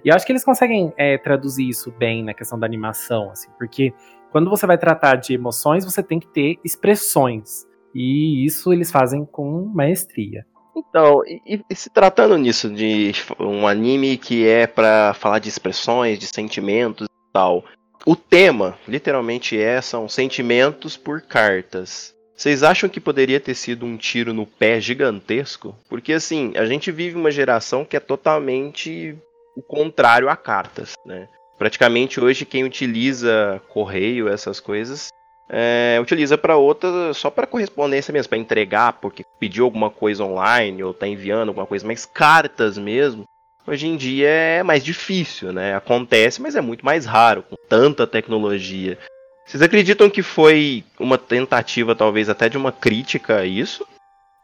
E 0.05 0.09
eu 0.09 0.15
acho 0.15 0.25
que 0.25 0.31
eles 0.31 0.45
conseguem 0.45 0.93
é, 0.95 1.17
traduzir 1.17 1.67
isso 1.67 1.91
bem 1.91 2.23
na 2.23 2.33
questão 2.33 2.57
da 2.57 2.65
animação, 2.65 3.29
assim, 3.31 3.49
porque 3.57 3.91
quando 4.31 4.49
você 4.49 4.65
vai 4.65 4.77
tratar 4.77 5.15
de 5.15 5.33
emoções, 5.33 5.85
você 5.85 6.03
tem 6.03 6.19
que 6.19 6.27
ter 6.27 6.57
expressões. 6.63 7.65
E 7.93 8.45
isso 8.45 8.71
eles 8.71 8.91
fazem 8.91 9.25
com 9.25 9.65
maestria. 9.73 10.45
Então, 10.75 11.23
e, 11.25 11.63
e, 11.69 11.75
se 11.75 11.89
tratando 11.89 12.37
nisso 12.37 12.69
de 12.69 13.11
um 13.39 13.67
anime 13.67 14.17
que 14.17 14.47
é 14.47 14.67
para 14.67 15.13
falar 15.15 15.39
de 15.39 15.49
expressões, 15.49 16.19
de 16.19 16.27
sentimentos 16.27 17.07
e 17.07 17.33
tal, 17.33 17.63
o 18.05 18.15
tema, 18.15 18.77
literalmente 18.87 19.59
é, 19.59 19.81
são 19.81 20.07
sentimentos 20.07 20.95
por 20.95 21.21
cartas. 21.21 22.15
Vocês 22.35 22.61
acham 22.61 22.87
que 22.87 22.99
poderia 22.99 23.39
ter 23.39 23.55
sido 23.55 23.83
um 23.83 23.97
tiro 23.97 24.31
no 24.31 24.45
pé 24.45 24.79
gigantesco? 24.79 25.75
Porque 25.89 26.13
assim, 26.13 26.53
a 26.55 26.65
gente 26.65 26.91
vive 26.91 27.15
uma 27.15 27.31
geração 27.31 27.83
que 27.83 27.97
é 27.97 27.99
totalmente 27.99 29.17
o 29.55 29.61
contrário 29.63 30.29
a 30.29 30.35
cartas, 30.35 30.93
né? 31.03 31.27
Praticamente 31.57 32.19
hoje 32.19 32.45
quem 32.45 32.63
utiliza 32.63 33.61
correio, 33.69 34.27
essas 34.27 34.59
coisas, 34.59 35.09
é, 35.49 35.97
utiliza 36.01 36.37
para 36.37 36.57
outra 36.57 37.13
só 37.13 37.29
para 37.29 37.47
correspondência 37.47 38.11
mesmo, 38.11 38.29
para 38.29 38.37
entregar, 38.37 38.93
porque 38.93 39.23
pediu 39.39 39.65
alguma 39.65 39.89
coisa 39.89 40.23
online 40.23 40.83
ou 40.83 40.91
está 40.91 41.07
enviando 41.07 41.49
alguma 41.49 41.65
coisa, 41.65 41.85
mas 41.87 42.05
cartas 42.05 42.77
mesmo. 42.77 43.23
Hoje 43.65 43.87
em 43.87 43.97
dia 43.97 44.29
é 44.29 44.63
mais 44.63 44.83
difícil, 44.83 45.51
né? 45.51 45.75
Acontece, 45.75 46.41
mas 46.41 46.55
é 46.55 46.61
muito 46.61 46.85
mais 46.85 47.05
raro, 47.05 47.43
com 47.43 47.55
tanta 47.67 48.07
tecnologia. 48.07 48.97
Vocês 49.45 49.61
acreditam 49.61 50.09
que 50.09 50.21
foi 50.21 50.83
uma 50.99 51.17
tentativa, 51.17 51.95
talvez 51.95 52.29
até 52.29 52.49
de 52.49 52.57
uma 52.57 52.71
crítica 52.71 53.39
a 53.39 53.45
isso? 53.45 53.85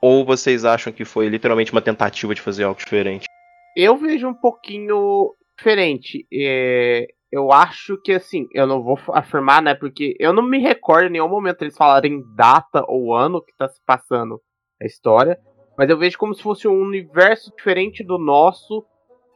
Ou 0.01 0.25
vocês 0.25 0.65
acham 0.65 0.91
que 0.91 1.05
foi 1.05 1.29
literalmente 1.29 1.71
uma 1.71 1.81
tentativa 1.81 2.33
de 2.33 2.41
fazer 2.41 2.63
algo 2.63 2.79
diferente? 2.79 3.25
Eu 3.75 3.97
vejo 3.97 4.27
um 4.27 4.33
pouquinho 4.33 5.33
diferente. 5.63 6.27
É, 6.31 7.07
eu 7.31 7.51
acho 7.51 7.97
que 7.97 8.11
assim, 8.11 8.47
eu 8.53 8.67
não 8.67 8.83
vou 8.83 8.99
afirmar, 9.13 9.61
né? 9.61 9.73
Porque 9.73 10.15
eu 10.19 10.33
não 10.33 10.43
me 10.43 10.59
recordo 10.59 11.07
em 11.07 11.11
nenhum 11.11 11.29
momento 11.29 11.61
eles 11.61 11.77
falarem 11.77 12.21
data 12.35 12.83
ou 12.87 13.15
ano 13.15 13.41
que 13.41 13.55
tá 13.57 13.67
se 13.69 13.81
passando 13.85 14.41
a 14.81 14.85
história. 14.85 15.39
Mas 15.77 15.89
eu 15.89 15.97
vejo 15.97 16.17
como 16.17 16.35
se 16.35 16.43
fosse 16.43 16.67
um 16.67 16.79
universo 16.79 17.51
diferente 17.55 18.03
do 18.03 18.19
nosso 18.19 18.85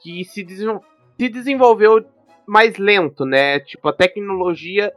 que 0.01 0.23
se, 0.25 0.45
se 1.17 1.29
desenvolveu 1.29 2.05
mais 2.45 2.77
lento, 2.77 3.25
né? 3.25 3.59
Tipo, 3.61 3.89
a 3.89 3.93
tecnologia 3.93 4.93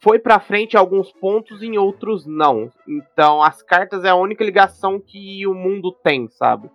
foi 0.00 0.18
para 0.18 0.40
frente 0.40 0.74
em 0.74 0.78
alguns 0.78 1.12
pontos, 1.12 1.62
em 1.62 1.76
outros 1.76 2.24
não. 2.24 2.70
Então, 2.88 3.42
as 3.42 3.62
cartas 3.62 4.04
é 4.04 4.08
a 4.08 4.14
única 4.14 4.44
ligação 4.44 4.98
que 4.98 5.46
o 5.46 5.52
mundo 5.52 5.92
tem, 6.02 6.28
sabe? 6.28 6.70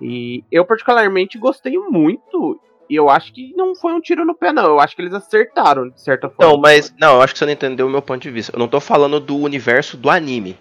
E 0.00 0.42
eu 0.50 0.64
particularmente 0.64 1.38
gostei 1.38 1.76
muito 1.76 2.58
e 2.88 2.94
eu 2.94 3.08
acho 3.08 3.32
que 3.32 3.52
não 3.56 3.74
foi 3.74 3.92
um 3.92 4.00
tiro 4.00 4.24
no 4.24 4.34
pé, 4.34 4.52
não. 4.52 4.64
Eu 4.64 4.80
acho 4.80 4.94
que 4.94 5.02
eles 5.02 5.14
acertaram, 5.14 5.88
de 5.88 6.00
certa 6.00 6.28
forma. 6.28 6.52
Não, 6.52 6.60
mas. 6.60 6.94
Não, 6.98 7.16
eu 7.16 7.22
acho 7.22 7.32
que 7.32 7.38
você 7.38 7.46
não 7.46 7.52
entendeu 7.52 7.86
o 7.86 7.90
meu 7.90 8.02
ponto 8.02 8.22
de 8.22 8.30
vista. 8.30 8.54
Eu 8.54 8.58
não 8.58 8.68
tô 8.68 8.80
falando 8.80 9.18
do 9.18 9.36
universo 9.36 9.96
do 9.96 10.10
anime. 10.10 10.56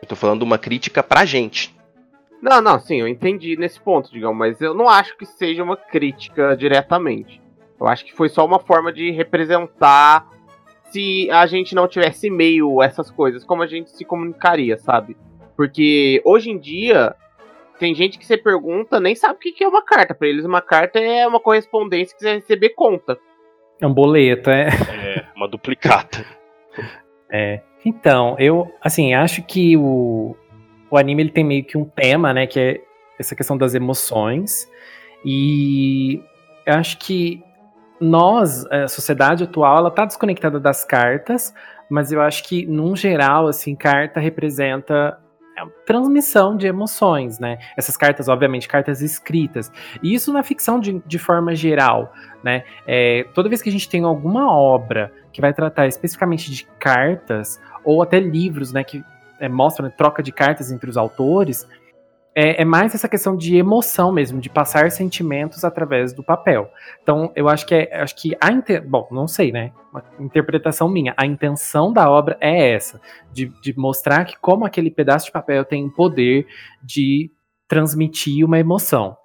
Eu 0.00 0.08
tô 0.08 0.16
falando 0.16 0.42
uma 0.42 0.58
crítica 0.58 1.02
pra 1.02 1.24
gente. 1.24 1.74
Não, 2.42 2.60
não, 2.60 2.80
sim, 2.80 3.00
eu 3.00 3.06
entendi 3.06 3.56
nesse 3.56 3.80
ponto, 3.80 4.10
digamos, 4.10 4.36
mas 4.36 4.60
eu 4.60 4.74
não 4.74 4.88
acho 4.88 5.16
que 5.16 5.24
seja 5.24 5.62
uma 5.62 5.76
crítica 5.76 6.56
diretamente. 6.56 7.40
Eu 7.80 7.86
acho 7.86 8.04
que 8.04 8.12
foi 8.12 8.28
só 8.28 8.44
uma 8.44 8.58
forma 8.58 8.92
de 8.92 9.12
representar 9.12 10.28
se 10.90 11.30
a 11.30 11.46
gente 11.46 11.74
não 11.74 11.86
tivesse 11.86 12.26
e-mail, 12.26 12.82
essas 12.82 13.10
coisas, 13.10 13.44
como 13.44 13.62
a 13.62 13.66
gente 13.66 13.90
se 13.90 14.04
comunicaria, 14.04 14.76
sabe? 14.76 15.16
Porque 15.56 16.20
hoje 16.24 16.50
em 16.50 16.58
dia 16.58 17.14
tem 17.82 17.96
gente 17.96 18.16
que 18.16 18.24
você 18.24 18.36
pergunta, 18.36 19.00
nem 19.00 19.12
sabe 19.12 19.34
o 19.34 19.38
que 19.38 19.64
é 19.64 19.66
uma 19.66 19.82
carta. 19.82 20.14
Para 20.14 20.28
eles, 20.28 20.44
uma 20.44 20.62
carta 20.62 21.00
é 21.00 21.26
uma 21.26 21.40
correspondência 21.40 22.16
que 22.16 22.22
você 22.22 22.34
receber 22.34 22.68
conta. 22.76 23.18
É 23.80 23.86
um 23.88 23.92
boleto, 23.92 24.50
é. 24.50 24.68
É, 24.68 25.24
uma 25.34 25.48
duplicata. 25.48 26.24
É. 27.34 27.62
Então, 27.82 28.36
eu, 28.38 28.70
assim, 28.78 29.14
acho 29.14 29.42
que 29.42 29.74
o, 29.74 30.36
o 30.90 30.98
anime 30.98 31.22
ele 31.22 31.30
tem 31.30 31.42
meio 31.42 31.64
que 31.64 31.78
um 31.78 31.84
tema, 31.86 32.30
né, 32.30 32.46
que 32.46 32.60
é 32.60 32.80
essa 33.18 33.34
questão 33.34 33.56
das 33.56 33.74
emoções. 33.74 34.70
E 35.24 36.22
eu 36.66 36.74
acho 36.74 36.98
que 36.98 37.42
nós, 37.98 38.66
a 38.66 38.86
sociedade 38.86 39.44
atual, 39.44 39.78
ela 39.78 39.90
tá 39.90 40.04
desconectada 40.04 40.60
das 40.60 40.84
cartas, 40.84 41.54
mas 41.88 42.12
eu 42.12 42.20
acho 42.20 42.44
que, 42.44 42.66
num 42.66 42.94
geral, 42.94 43.48
assim, 43.48 43.74
carta 43.74 44.20
representa 44.20 45.18
a 45.56 45.66
transmissão 45.84 46.56
de 46.56 46.66
emoções, 46.66 47.38
né? 47.38 47.58
Essas 47.76 47.96
cartas, 47.96 48.28
obviamente, 48.28 48.68
cartas 48.68 49.02
escritas. 49.02 49.70
E 50.02 50.14
isso 50.14 50.32
na 50.32 50.42
ficção 50.42 50.80
de, 50.80 51.02
de 51.06 51.18
forma 51.18 51.54
geral, 51.54 52.12
né? 52.42 52.64
É, 52.86 53.26
toda 53.34 53.48
vez 53.48 53.60
que 53.60 53.68
a 53.68 53.72
gente 53.72 53.88
tem 53.88 54.04
alguma 54.04 54.50
obra 54.50 55.12
que 55.32 55.40
vai 55.40 55.52
tratar 55.52 55.86
especificamente 55.86 56.50
de 56.50 56.64
cartas, 56.78 57.60
ou 57.84 58.02
até 58.02 58.20
livros, 58.20 58.72
né, 58.72 58.84
que 58.84 59.04
é, 59.40 59.48
mostram 59.48 59.86
né, 59.86 59.94
troca 59.96 60.22
de 60.22 60.30
cartas 60.30 60.70
entre 60.70 60.88
os 60.88 60.96
autores, 60.96 61.66
é, 62.34 62.62
é, 62.62 62.64
mais 62.64 62.94
essa 62.94 63.08
questão 63.08 63.36
de 63.36 63.56
emoção 63.56 64.10
mesmo, 64.10 64.40
de 64.40 64.48
passar 64.48 64.90
sentimentos 64.90 65.64
através 65.64 66.12
do 66.14 66.22
papel. 66.22 66.70
Então, 67.02 67.30
eu 67.36 67.48
acho 67.48 67.66
que 67.66 67.74
é, 67.74 68.00
acho 68.00 68.16
que 68.16 68.36
a 68.40 68.50
bom, 68.80 69.06
não 69.10 69.28
sei, 69.28 69.52
né? 69.52 69.72
Uma 69.92 70.02
interpretação 70.18 70.88
minha. 70.88 71.14
A 71.16 71.26
intenção 71.26 71.92
da 71.92 72.10
obra 72.10 72.36
é 72.40 72.72
essa, 72.72 73.00
de, 73.32 73.52
de 73.60 73.76
mostrar 73.78 74.24
que 74.24 74.38
como 74.38 74.64
aquele 74.64 74.90
pedaço 74.90 75.26
de 75.26 75.32
papel 75.32 75.64
tem 75.64 75.84
o 75.84 75.90
poder 75.90 76.46
de 76.82 77.30
transmitir 77.68 78.44
uma 78.44 78.58
emoção. 78.58 79.16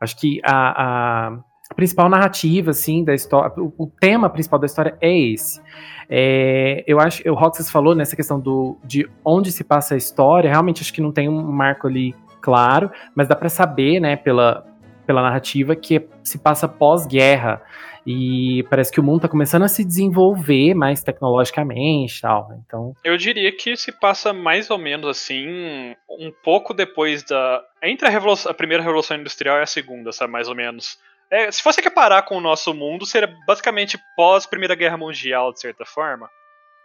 Acho 0.00 0.16
que 0.18 0.40
a, 0.44 1.28
a, 1.70 1.74
principal 1.74 2.08
narrativa, 2.08 2.72
assim, 2.72 3.04
da 3.04 3.14
história, 3.14 3.52
o, 3.58 3.72
o, 3.78 3.86
tema 3.86 4.28
principal 4.28 4.58
da 4.58 4.66
história 4.66 4.96
é 5.00 5.16
esse. 5.16 5.60
É, 6.08 6.84
eu 6.86 7.00
acho, 7.00 7.28
o 7.28 7.34
Roxas 7.34 7.70
falou 7.70 7.94
nessa 7.94 8.14
questão 8.14 8.38
do, 8.38 8.76
de 8.84 9.08
onde 9.24 9.50
se 9.50 9.64
passa 9.64 9.94
a 9.94 9.96
história, 9.96 10.50
realmente 10.50 10.82
acho 10.82 10.92
que 10.92 11.00
não 11.00 11.12
tem 11.12 11.28
um 11.28 11.42
marco 11.50 11.86
ali 11.86 12.14
claro, 12.40 12.90
mas 13.14 13.28
dá 13.28 13.36
para 13.36 13.48
saber, 13.48 14.00
né, 14.00 14.16
pela, 14.16 14.66
pela 15.06 15.22
narrativa, 15.22 15.76
que 15.76 16.06
se 16.22 16.38
passa 16.38 16.68
pós-guerra. 16.68 17.62
E 18.06 18.64
parece 18.70 18.92
que 18.92 19.00
o 19.00 19.02
mundo 19.02 19.16
está 19.16 19.28
começando 19.28 19.64
a 19.64 19.68
se 19.68 19.84
desenvolver 19.84 20.74
mais 20.74 21.02
tecnologicamente 21.02 22.20
tal. 22.20 22.48
Né? 22.48 22.60
Então. 22.64 22.94
Eu 23.02 23.16
diria 23.16 23.50
que 23.50 23.76
se 23.76 23.90
passa 23.90 24.32
mais 24.32 24.70
ou 24.70 24.78
menos 24.78 25.08
assim, 25.08 25.48
um 26.08 26.32
pouco 26.44 26.72
depois 26.72 27.24
da. 27.24 27.64
Entre 27.82 28.06
a, 28.06 28.10
revolução, 28.10 28.50
a 28.50 28.54
primeira 28.54 28.82
revolução 28.82 29.16
industrial 29.16 29.58
e 29.58 29.62
a 29.62 29.66
segunda, 29.66 30.12
sabe? 30.12 30.32
Mais 30.32 30.48
ou 30.48 30.54
menos. 30.54 30.98
É, 31.28 31.50
se 31.50 31.64
você 31.64 31.82
quer 31.82 31.90
parar 31.90 32.22
com 32.22 32.36
o 32.36 32.40
nosso 32.40 32.72
mundo, 32.72 33.04
seria 33.04 33.34
basicamente 33.44 33.98
pós 34.16 34.46
Primeira 34.46 34.76
Guerra 34.76 34.96
Mundial, 34.96 35.52
de 35.52 35.60
certa 35.60 35.84
forma. 35.84 36.30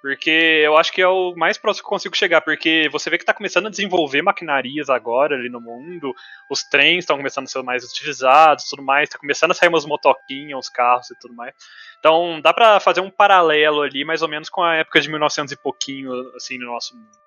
Porque 0.02 0.64
eu 0.66 0.78
acho 0.78 0.92
que 0.92 1.02
é 1.02 1.08
o 1.08 1.36
mais 1.36 1.60
próximo 1.60 1.84
que 1.84 1.90
consigo 1.90 2.18
chegar, 2.18 2.42
porque 2.42 2.90
você 2.92 3.08
vê 3.10 3.18
que 3.18 3.24
está 3.24 3.34
começando 3.34 3.68
a 3.68 3.70
desenvolver 3.70 4.24
maquinarias 4.24 4.90
agora 4.90 5.36
ali 5.36 5.48
no 5.48 5.62
mundo, 5.62 6.12
os 6.50 6.64
trens 6.64 7.00
estão 7.00 7.18
começando 7.18 7.46
a 7.46 7.48
ser 7.48 7.62
mais 7.62 7.84
utilizados 7.84 8.66
tudo 8.68 8.82
mais, 8.82 9.10
está 9.10 9.20
começando 9.20 9.52
a 9.52 9.54
sair 9.54 9.70
umas 9.70 9.86
motoquinhas, 9.86 10.58
uns 10.58 10.70
carros 10.70 11.12
e 11.12 11.20
tudo 11.20 11.36
mais. 11.36 11.54
Então 12.00 12.42
dá 12.42 12.52
para 12.52 12.80
fazer 12.80 13.02
um 13.02 13.12
paralelo 13.12 13.84
ali, 13.84 14.04
mais 14.04 14.24
ou 14.24 14.28
menos 14.28 14.50
com 14.50 14.64
a 14.64 14.76
época 14.78 15.00
de 15.00 15.08
1900 15.08 15.52
e 15.52 15.58
pouquinho, 15.58 16.12
assim, 16.36 16.58
no 16.58 16.66
nosso 16.66 16.96
mundo. 16.96 17.22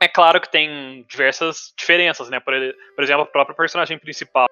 É 0.00 0.08
claro 0.08 0.40
que 0.40 0.50
tem 0.50 1.04
diversas 1.08 1.74
diferenças, 1.76 2.30
né? 2.30 2.40
Por, 2.40 2.54
por 2.94 3.04
exemplo, 3.04 3.22
a 3.22 3.26
própria 3.26 3.56
personagem 3.56 3.98
principal, 3.98 4.46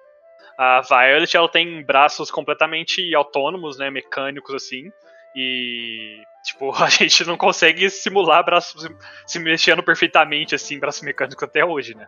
a 0.57 0.81
Violet, 0.81 1.35
ela 1.35 1.49
tem 1.49 1.83
braços 1.83 2.29
completamente 2.29 3.15
autônomos, 3.15 3.77
né? 3.79 3.89
Mecânicos, 3.89 4.53
assim. 4.53 4.91
E, 5.35 6.21
tipo, 6.43 6.71
a 6.81 6.89
gente 6.89 7.25
não 7.25 7.37
consegue 7.37 7.89
simular 7.89 8.43
braços 8.43 8.87
se 9.25 9.39
mexendo 9.39 9.83
perfeitamente, 9.83 10.55
assim, 10.55 10.79
braço 10.79 11.03
mecânico 11.05 11.43
até 11.43 11.63
hoje, 11.63 11.95
né? 11.95 12.07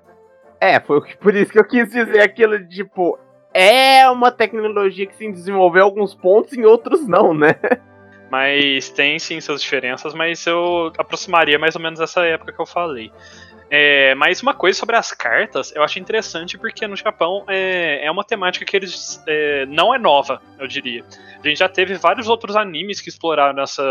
É, 0.59 0.79
foi 0.79 1.01
por 1.15 1.35
isso 1.35 1.51
que 1.51 1.59
eu 1.59 1.67
quis 1.67 1.89
dizer 1.89 2.21
aquilo 2.21 2.59
de, 2.59 2.83
tipo, 2.83 3.17
é 3.53 4.07
uma 4.09 4.31
tecnologia 4.31 5.07
que 5.07 5.15
se 5.15 5.31
desenvolveu 5.31 5.81
em 5.81 5.85
alguns 5.85 6.13
pontos, 6.13 6.53
em 6.53 6.65
outros 6.65 7.07
não, 7.07 7.33
né? 7.33 7.55
Mas 8.29 8.89
tem 8.89 9.19
sim 9.19 9.41
suas 9.41 9.61
diferenças, 9.61 10.13
mas 10.13 10.45
eu 10.45 10.91
aproximaria 10.97 11.59
mais 11.59 11.75
ou 11.75 11.81
menos 11.81 11.99
essa 11.99 12.23
época 12.25 12.53
que 12.53 12.61
eu 12.61 12.65
falei. 12.65 13.11
É, 13.73 14.13
mas 14.15 14.41
uma 14.41 14.53
coisa 14.53 14.77
sobre 14.77 14.97
as 14.97 15.13
cartas, 15.13 15.73
eu 15.73 15.81
acho 15.81 15.97
interessante 15.97 16.57
porque 16.57 16.85
no 16.85 16.97
Japão 16.97 17.45
é, 17.47 18.05
é 18.05 18.11
uma 18.11 18.21
temática 18.21 18.65
que 18.65 18.75
eles 18.75 19.23
é, 19.25 19.65
não 19.65 19.95
é 19.95 19.97
nova, 19.97 20.41
eu 20.59 20.67
diria. 20.67 21.05
A 21.41 21.47
gente 21.47 21.59
já 21.59 21.69
teve 21.69 21.93
vários 21.93 22.27
outros 22.27 22.57
animes 22.57 22.99
que 22.99 23.07
exploraram 23.07 23.63
essa. 23.63 23.81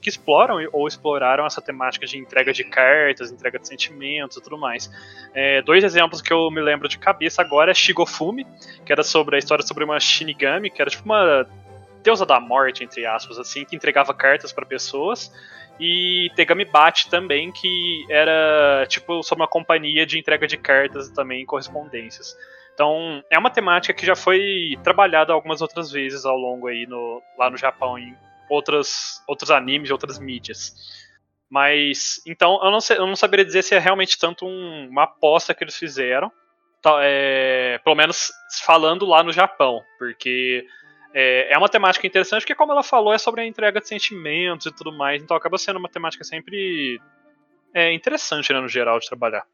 que 0.00 0.08
exploram 0.08 0.66
ou 0.72 0.88
exploraram 0.88 1.44
essa 1.44 1.60
temática 1.60 2.06
de 2.06 2.16
entrega 2.16 2.50
de 2.50 2.64
cartas, 2.64 3.30
entrega 3.30 3.58
de 3.58 3.68
sentimentos 3.68 4.38
e 4.38 4.42
tudo 4.42 4.56
mais. 4.56 4.90
É, 5.34 5.60
dois 5.60 5.84
exemplos 5.84 6.22
que 6.22 6.32
eu 6.32 6.50
me 6.50 6.62
lembro 6.62 6.88
de 6.88 6.98
cabeça 6.98 7.42
agora 7.42 7.70
é 7.70 7.74
Shigofumi, 7.74 8.46
que 8.86 8.92
era 8.92 9.02
sobre 9.02 9.36
a 9.36 9.38
história 9.38 9.64
sobre 9.66 9.84
uma 9.84 10.00
Shinigami, 10.00 10.70
que 10.70 10.80
era 10.80 10.90
tipo 10.90 11.04
uma 11.04 11.46
deusa 12.06 12.24
da 12.24 12.38
morte, 12.38 12.84
entre 12.84 13.04
aspas, 13.04 13.36
assim, 13.36 13.64
que 13.64 13.74
entregava 13.74 14.14
cartas 14.14 14.52
para 14.52 14.64
pessoas 14.64 15.32
e 15.78 16.30
Tegami 16.36 16.64
Bate 16.64 17.10
também, 17.10 17.50
que 17.50 18.06
era 18.08 18.86
tipo 18.88 19.22
sobre 19.24 19.42
uma 19.42 19.48
companhia 19.48 20.06
de 20.06 20.16
entrega 20.16 20.46
de 20.46 20.56
cartas 20.56 21.10
também 21.10 21.44
correspondências. 21.44 22.36
Então, 22.72 23.24
é 23.28 23.36
uma 23.36 23.50
temática 23.50 23.92
que 23.92 24.06
já 24.06 24.14
foi 24.14 24.78
trabalhada 24.84 25.32
algumas 25.32 25.60
outras 25.60 25.90
vezes 25.90 26.24
ao 26.24 26.36
longo 26.36 26.68
aí 26.68 26.86
no, 26.86 27.20
lá 27.36 27.50
no 27.50 27.56
Japão 27.56 27.98
em 27.98 28.16
outras, 28.48 29.20
outros 29.26 29.50
animes, 29.50 29.90
outras 29.90 30.18
mídias. 30.18 30.74
Mas, 31.50 32.20
então, 32.24 32.60
eu 32.62 32.70
não, 32.70 32.80
sei, 32.80 32.98
eu 32.98 33.06
não 33.06 33.16
saberia 33.16 33.44
dizer 33.44 33.62
se 33.62 33.74
é 33.74 33.78
realmente 33.78 34.18
tanto 34.18 34.46
um, 34.46 34.88
uma 34.88 35.04
aposta 35.04 35.54
que 35.54 35.64
eles 35.64 35.76
fizeram, 35.76 36.30
é, 37.00 37.80
pelo 37.82 37.96
menos 37.96 38.30
falando 38.64 39.04
lá 39.06 39.22
no 39.24 39.32
Japão, 39.32 39.82
porque 39.98 40.64
é, 41.18 41.50
é 41.50 41.56
uma 41.56 41.68
temática 41.68 42.06
interessante, 42.06 42.42
porque, 42.42 42.54
como 42.54 42.72
ela 42.72 42.82
falou, 42.82 43.14
é 43.14 43.16
sobre 43.16 43.40
a 43.40 43.46
entrega 43.46 43.80
de 43.80 43.88
sentimentos 43.88 44.66
e 44.66 44.70
tudo 44.70 44.92
mais, 44.92 45.22
então 45.22 45.34
acaba 45.34 45.56
sendo 45.56 45.78
uma 45.78 45.88
temática 45.88 46.22
sempre 46.22 47.00
é, 47.74 47.94
interessante, 47.94 48.52
né, 48.52 48.60
no 48.60 48.68
geral, 48.68 48.98
de 48.98 49.08
trabalhar. 49.08 49.44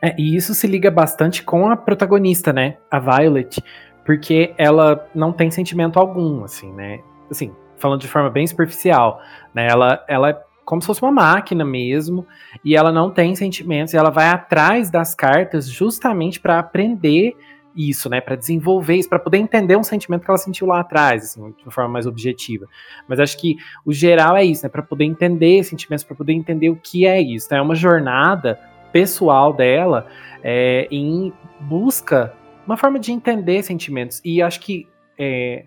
É, 0.00 0.14
e 0.16 0.36
isso 0.36 0.54
se 0.54 0.68
liga 0.68 0.92
bastante 0.92 1.42
com 1.42 1.68
a 1.68 1.76
protagonista, 1.76 2.52
né, 2.52 2.76
a 2.88 3.00
Violet, 3.00 3.60
porque 4.06 4.54
ela 4.56 5.10
não 5.12 5.32
tem 5.32 5.50
sentimento 5.50 5.98
algum, 5.98 6.44
assim, 6.44 6.72
né, 6.72 7.00
assim, 7.28 7.52
falando 7.78 8.00
de 8.00 8.08
forma 8.08 8.30
bem 8.30 8.46
superficial, 8.46 9.20
né, 9.52 9.66
ela, 9.68 10.04
ela 10.06 10.30
é 10.30 10.40
como 10.64 10.80
se 10.80 10.86
fosse 10.86 11.02
uma 11.02 11.10
máquina 11.10 11.64
mesmo, 11.64 12.24
e 12.64 12.76
ela 12.76 12.92
não 12.92 13.10
tem 13.10 13.34
sentimentos, 13.34 13.92
e 13.92 13.96
ela 13.96 14.10
vai 14.10 14.28
atrás 14.28 14.88
das 14.88 15.16
cartas 15.16 15.68
justamente 15.68 16.38
para 16.38 16.60
aprender 16.60 17.34
isso, 17.78 18.10
né, 18.10 18.20
para 18.20 18.34
desenvolver 18.34 18.96
isso, 18.96 19.08
para 19.08 19.20
poder 19.20 19.38
entender 19.38 19.76
um 19.76 19.84
sentimento 19.84 20.24
que 20.24 20.30
ela 20.30 20.36
sentiu 20.36 20.66
lá 20.66 20.80
atrás, 20.80 21.22
assim, 21.22 21.54
de 21.56 21.62
uma 21.64 21.70
forma 21.70 21.90
mais 21.90 22.06
objetiva. 22.06 22.66
Mas 23.06 23.20
acho 23.20 23.38
que 23.38 23.56
o 23.86 23.92
geral 23.92 24.36
é 24.36 24.44
isso, 24.44 24.64
né, 24.64 24.68
para 24.68 24.82
poder 24.82 25.04
entender 25.04 25.62
sentimentos, 25.62 26.04
para 26.04 26.16
poder 26.16 26.32
entender 26.32 26.70
o 26.70 26.76
que 26.76 27.06
é 27.06 27.20
isso. 27.20 27.46
Então, 27.46 27.58
é 27.58 27.62
uma 27.62 27.76
jornada 27.76 28.58
pessoal 28.92 29.52
dela 29.52 30.08
é, 30.42 30.88
em 30.90 31.32
busca 31.60 32.34
uma 32.66 32.76
forma 32.76 32.98
de 32.98 33.12
entender 33.12 33.62
sentimentos. 33.62 34.20
E 34.24 34.42
acho 34.42 34.60
que 34.60 34.86
é, 35.16 35.64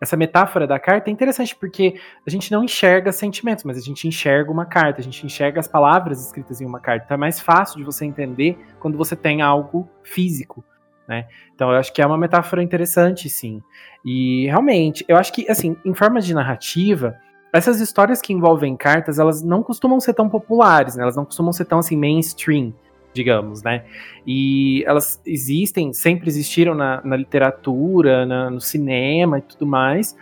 essa 0.00 0.16
metáfora 0.16 0.66
da 0.66 0.78
carta 0.78 1.08
é 1.08 1.12
interessante 1.12 1.54
porque 1.56 1.94
a 2.26 2.30
gente 2.30 2.50
não 2.52 2.64
enxerga 2.64 3.12
sentimentos, 3.12 3.64
mas 3.64 3.78
a 3.78 3.80
gente 3.80 4.06
enxerga 4.06 4.50
uma 4.50 4.66
carta, 4.66 5.00
a 5.00 5.04
gente 5.04 5.24
enxerga 5.24 5.60
as 5.60 5.68
palavras 5.68 6.26
escritas 6.26 6.60
em 6.60 6.66
uma 6.66 6.80
carta. 6.80 7.04
Então 7.04 7.14
é 7.14 7.18
mais 7.18 7.40
fácil 7.40 7.78
de 7.78 7.84
você 7.84 8.04
entender 8.04 8.58
quando 8.80 8.98
você 8.98 9.16
tem 9.16 9.40
algo 9.40 9.88
físico. 10.02 10.64
Né? 11.06 11.26
Então 11.54 11.70
eu 11.70 11.76
acho 11.76 11.92
que 11.92 12.00
é 12.00 12.06
uma 12.06 12.16
metáfora 12.16 12.62
interessante, 12.62 13.28
sim. 13.28 13.62
E 14.04 14.46
realmente, 14.46 15.04
eu 15.06 15.16
acho 15.16 15.32
que, 15.32 15.48
assim, 15.50 15.76
em 15.84 15.94
forma 15.94 16.20
de 16.20 16.32
narrativa, 16.34 17.16
essas 17.52 17.80
histórias 17.80 18.20
que 18.20 18.32
envolvem 18.32 18.76
cartas, 18.76 19.18
elas 19.18 19.42
não 19.42 19.62
costumam 19.62 20.00
ser 20.00 20.14
tão 20.14 20.28
populares, 20.28 20.96
né? 20.96 21.02
Elas 21.02 21.16
não 21.16 21.24
costumam 21.24 21.52
ser 21.52 21.66
tão, 21.66 21.78
assim, 21.78 21.96
mainstream, 21.96 22.74
digamos, 23.12 23.62
né? 23.62 23.84
E 24.26 24.82
elas 24.86 25.20
existem, 25.24 25.92
sempre 25.92 26.28
existiram 26.28 26.74
na, 26.74 27.00
na 27.04 27.16
literatura, 27.16 28.26
na, 28.26 28.50
no 28.50 28.60
cinema 28.60 29.38
e 29.38 29.42
tudo 29.42 29.66
mais, 29.66 30.16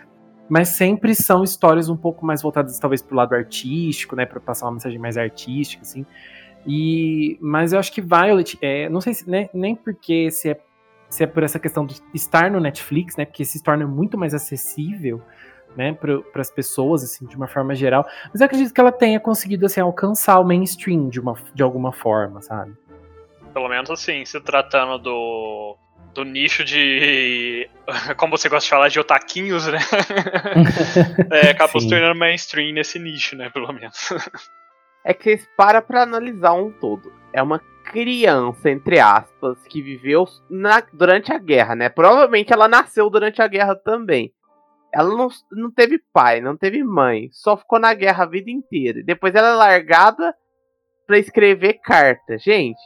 mas 0.47 0.69
sempre 0.69 1.15
são 1.15 1.43
histórias 1.43 1.89
um 1.89 1.97
pouco 1.97 2.25
mais 2.25 2.41
voltadas, 2.41 2.77
talvez, 2.77 3.01
para 3.01 3.13
o 3.13 3.17
lado 3.17 3.33
artístico, 3.33 4.15
né? 4.15 4.25
Para 4.25 4.39
passar 4.39 4.67
uma 4.67 4.73
mensagem 4.73 4.99
mais 4.99 5.17
artística, 5.17 5.81
assim. 5.81 6.05
E, 6.65 7.37
mas 7.41 7.73
eu 7.73 7.79
acho 7.79 7.91
que 7.91 8.01
Violet, 8.01 8.57
é, 8.61 8.87
não 8.89 9.01
sei 9.01 9.13
se, 9.13 9.29
né, 9.29 9.49
nem 9.53 9.75
porque 9.75 10.31
se 10.31 10.51
é, 10.51 10.59
se 11.13 11.23
é 11.23 11.27
por 11.27 11.43
essa 11.43 11.59
questão 11.59 11.85
de 11.85 12.01
estar 12.11 12.49
no 12.49 12.59
Netflix, 12.59 13.15
né, 13.15 13.23
porque 13.23 13.45
se 13.45 13.61
torna 13.61 13.85
muito 13.85 14.17
mais 14.17 14.33
acessível, 14.33 15.21
né, 15.75 15.93
para 15.93 16.41
as 16.41 16.49
pessoas, 16.49 17.03
assim, 17.03 17.27
de 17.27 17.35
uma 17.35 17.47
forma 17.47 17.75
geral. 17.75 18.03
Mas 18.31 18.41
eu 18.41 18.45
acredito 18.45 18.73
que 18.73 18.81
ela 18.81 18.91
tenha 18.91 19.19
conseguido, 19.19 19.67
assim, 19.67 19.79
alcançar 19.79 20.39
o 20.39 20.43
mainstream 20.43 21.09
de, 21.09 21.19
uma, 21.19 21.35
de 21.53 21.61
alguma 21.61 21.91
forma, 21.91 22.41
sabe? 22.41 22.73
Pelo 23.53 23.69
menos, 23.69 23.91
assim, 23.91 24.25
se 24.25 24.41
tratando 24.41 24.97
do, 24.97 25.77
do 26.15 26.23
nicho 26.23 26.63
de. 26.63 27.69
Como 28.17 28.35
você 28.35 28.49
gosta 28.49 28.65
de 28.65 28.69
falar, 28.71 28.87
de 28.87 28.99
otaquinhos, 28.99 29.67
né? 29.67 29.77
é, 31.31 31.51
acabou 31.51 31.79
se 31.79 31.89
tornando 31.89 32.17
mainstream 32.17 32.73
nesse 32.73 32.97
nicho, 32.97 33.35
né? 33.35 33.51
Pelo 33.51 33.71
menos. 33.71 34.09
É 35.05 35.13
que 35.13 35.39
param 35.55 35.81
pra 35.83 36.01
analisar 36.01 36.53
um 36.53 36.71
todo. 36.71 37.13
É 37.31 37.43
uma 37.43 37.61
criança, 37.83 38.69
entre 38.69 38.99
aspas, 38.99 39.57
que 39.67 39.81
viveu 39.81 40.25
na, 40.49 40.81
durante 40.93 41.31
a 41.31 41.37
guerra, 41.37 41.75
né? 41.75 41.89
Provavelmente 41.89 42.53
ela 42.53 42.67
nasceu 42.67 43.09
durante 43.09 43.41
a 43.41 43.47
guerra 43.47 43.75
também. 43.75 44.33
Ela 44.93 45.09
não, 45.09 45.27
não 45.51 45.71
teve 45.71 45.99
pai, 46.13 46.39
não 46.39 46.55
teve 46.55 46.83
mãe, 46.83 47.29
só 47.31 47.57
ficou 47.57 47.79
na 47.79 47.93
guerra 47.93 48.23
a 48.23 48.27
vida 48.27 48.51
inteira. 48.51 49.01
Depois 49.03 49.33
ela 49.33 49.49
é 49.49 49.55
largada 49.55 50.35
pra 51.07 51.17
escrever 51.17 51.79
carta. 51.83 52.37
Gente, 52.37 52.79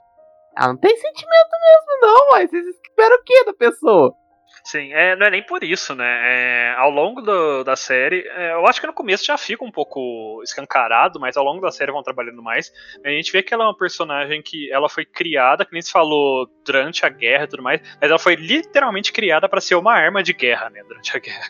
ela 0.57 0.69
não 0.69 0.77
tem 0.77 0.95
sentimento 0.95 1.49
mesmo, 1.61 2.01
não, 2.01 2.29
mas 2.31 2.49
vocês 2.49 2.65
esperam 2.65 3.17
o 3.17 3.23
que 3.23 3.45
da 3.45 3.53
pessoa? 3.53 4.15
Sim, 4.67 4.91
é, 4.91 5.15
não 5.15 5.27
é 5.27 5.29
nem 5.29 5.41
por 5.41 5.63
isso, 5.63 5.95
né? 5.95 6.05
É, 6.05 6.75
ao 6.75 6.91
longo 6.91 7.21
do, 7.21 7.63
da 7.63 7.77
série, 7.77 8.27
é, 8.27 8.51
eu 8.51 8.67
acho 8.67 8.81
que 8.81 8.87
no 8.87 8.91
começo 8.91 9.23
já 9.23 9.37
fica 9.37 9.63
um 9.63 9.71
pouco 9.71 10.41
escancarado, 10.43 11.21
mas 11.21 11.37
ao 11.37 11.43
longo 11.45 11.61
da 11.61 11.71
série 11.71 11.89
vão 11.89 12.03
trabalhando 12.03 12.43
mais. 12.43 12.69
A 13.01 13.07
gente 13.07 13.31
vê 13.31 13.41
que 13.41 13.53
ela 13.53 13.63
é 13.63 13.67
uma 13.67 13.77
personagem 13.77 14.41
que 14.41 14.69
ela 14.69 14.89
foi 14.89 15.05
criada, 15.05 15.63
que 15.63 15.71
nem 15.71 15.81
se 15.81 15.89
falou, 15.89 16.49
durante 16.65 17.05
a 17.05 17.09
guerra 17.09 17.45
e 17.45 17.47
tudo 17.47 17.63
mais, 17.63 17.79
mas 18.01 18.09
ela 18.09 18.19
foi 18.19 18.35
literalmente 18.35 19.13
criada 19.13 19.47
para 19.47 19.61
ser 19.61 19.75
uma 19.75 19.93
arma 19.93 20.21
de 20.21 20.33
guerra, 20.33 20.69
né? 20.69 20.83
Durante 20.85 21.15
a 21.15 21.19
guerra. 21.21 21.47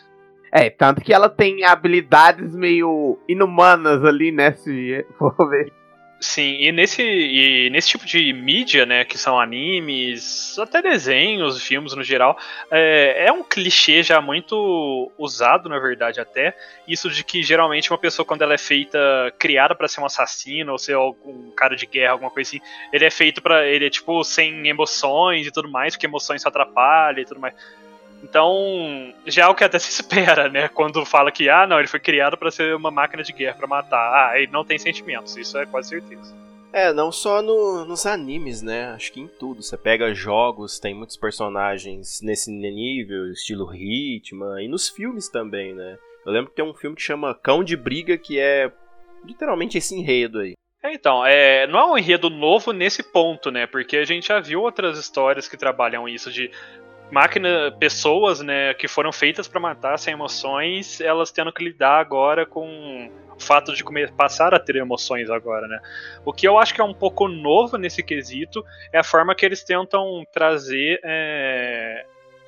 É, 0.52 0.70
tanto 0.70 1.00
que 1.00 1.12
ela 1.12 1.28
tem 1.28 1.64
habilidades 1.64 2.54
meio 2.54 3.18
inumanas 3.28 4.04
ali, 4.04 4.30
né? 4.30 4.52
Se 4.52 5.04
for 5.18 5.34
ver. 5.50 5.72
Sim, 6.20 6.56
e 6.58 6.72
nesse, 6.72 7.00
e 7.00 7.70
nesse 7.70 7.90
tipo 7.90 8.04
de 8.04 8.32
mídia, 8.32 8.84
né, 8.84 9.04
que 9.04 9.16
são 9.16 9.38
animes, 9.38 10.58
até 10.58 10.82
desenhos, 10.82 11.62
filmes 11.62 11.94
no 11.94 12.02
geral, 12.02 12.36
é, 12.72 13.26
é 13.26 13.32
um 13.32 13.44
clichê 13.44 14.02
já 14.02 14.20
muito 14.20 15.12
usado, 15.16 15.68
na 15.68 15.78
verdade, 15.78 16.20
até, 16.20 16.56
isso 16.88 17.08
de 17.08 17.22
que 17.22 17.40
geralmente 17.44 17.92
uma 17.92 17.98
pessoa, 17.98 18.26
quando 18.26 18.42
ela 18.42 18.54
é 18.54 18.58
feita, 18.58 18.98
criada 19.38 19.76
para 19.76 19.86
ser 19.86 20.00
um 20.00 20.06
assassino, 20.06 20.72
ou 20.72 20.78
ser 20.78 20.94
algum 20.94 21.52
cara 21.52 21.76
de 21.76 21.86
guerra, 21.86 22.12
alguma 22.12 22.32
coisa 22.32 22.50
assim, 22.50 22.60
ele 22.92 23.04
é 23.04 23.10
feito 23.10 23.40
para 23.40 23.64
ele 23.68 23.86
é 23.86 23.90
tipo 23.90 24.24
sem 24.24 24.66
emoções 24.66 25.46
e 25.46 25.52
tudo 25.52 25.70
mais, 25.70 25.94
porque 25.94 26.06
emoções 26.06 26.44
atrapalham 26.44 27.20
e 27.20 27.24
tudo 27.26 27.38
mais. 27.38 27.54
Então, 28.22 29.12
já 29.26 29.44
é 29.44 29.46
o 29.48 29.54
que 29.54 29.64
até 29.64 29.78
se 29.80 29.90
espera, 29.90 30.48
né? 30.48 30.68
Quando 30.68 31.04
fala 31.04 31.30
que, 31.30 31.48
ah, 31.48 31.66
não, 31.66 31.78
ele 31.78 31.88
foi 31.88 32.00
criado 32.00 32.36
para 32.36 32.50
ser 32.50 32.74
uma 32.74 32.90
máquina 32.90 33.22
de 33.22 33.32
guerra, 33.32 33.56
para 33.56 33.66
matar. 33.66 34.30
Ah, 34.30 34.38
ele 34.40 34.52
não 34.52 34.64
tem 34.64 34.78
sentimentos, 34.78 35.36
isso 35.36 35.56
é 35.58 35.66
quase 35.66 35.90
certeza. 35.90 36.34
É, 36.72 36.92
não 36.92 37.10
só 37.10 37.40
no, 37.40 37.84
nos 37.86 38.04
animes, 38.04 38.60
né? 38.60 38.90
Acho 38.90 39.12
que 39.12 39.20
em 39.20 39.26
tudo. 39.26 39.62
Você 39.62 39.76
pega 39.76 40.14
jogos, 40.14 40.78
tem 40.78 40.94
muitos 40.94 41.16
personagens 41.16 42.20
nesse 42.22 42.50
nível, 42.50 43.30
estilo 43.32 43.74
Hitman, 43.74 44.62
e 44.62 44.68
nos 44.68 44.88
filmes 44.88 45.28
também, 45.28 45.74
né? 45.74 45.96
Eu 46.26 46.32
lembro 46.32 46.50
que 46.50 46.56
tem 46.56 46.64
um 46.64 46.74
filme 46.74 46.94
que 46.94 47.02
chama 47.02 47.34
Cão 47.34 47.64
de 47.64 47.74
Briga, 47.74 48.18
que 48.18 48.38
é 48.38 48.70
literalmente 49.24 49.78
esse 49.78 49.94
enredo 49.94 50.40
aí. 50.40 50.52
É, 50.82 50.92
então, 50.92 51.24
é, 51.24 51.66
não 51.66 51.78
é 51.78 51.84
um 51.92 51.98
enredo 51.98 52.30
novo 52.30 52.72
nesse 52.72 53.02
ponto, 53.02 53.50
né? 53.50 53.66
Porque 53.66 53.96
a 53.96 54.04
gente 54.04 54.28
já 54.28 54.38
viu 54.38 54.60
outras 54.60 54.98
histórias 54.98 55.48
que 55.48 55.56
trabalham 55.56 56.08
isso 56.08 56.30
de 56.30 56.50
máquina, 57.10 57.74
pessoas, 57.78 58.40
né, 58.40 58.74
que 58.74 58.86
foram 58.86 59.12
feitas 59.12 59.48
para 59.48 59.60
matar 59.60 59.98
sem 59.98 60.12
emoções, 60.12 61.00
elas 61.00 61.30
tendo 61.30 61.52
que 61.52 61.64
lidar 61.64 61.98
agora 62.00 62.44
com 62.44 63.10
o 63.36 63.42
fato 63.42 63.74
de 63.74 63.84
comer, 63.84 64.12
passar 64.12 64.52
a 64.52 64.58
ter 64.58 64.76
emoções 64.76 65.30
agora, 65.30 65.68
né? 65.68 65.80
O 66.24 66.32
que 66.32 66.46
eu 66.46 66.58
acho 66.58 66.74
que 66.74 66.80
é 66.80 66.84
um 66.84 66.92
pouco 66.92 67.28
novo 67.28 67.78
nesse 67.78 68.02
quesito 68.02 68.64
é 68.92 68.98
a 68.98 69.04
forma 69.04 69.34
que 69.34 69.46
eles 69.46 69.62
tentam 69.62 70.26
trazer 70.32 71.00
é, 71.04 72.04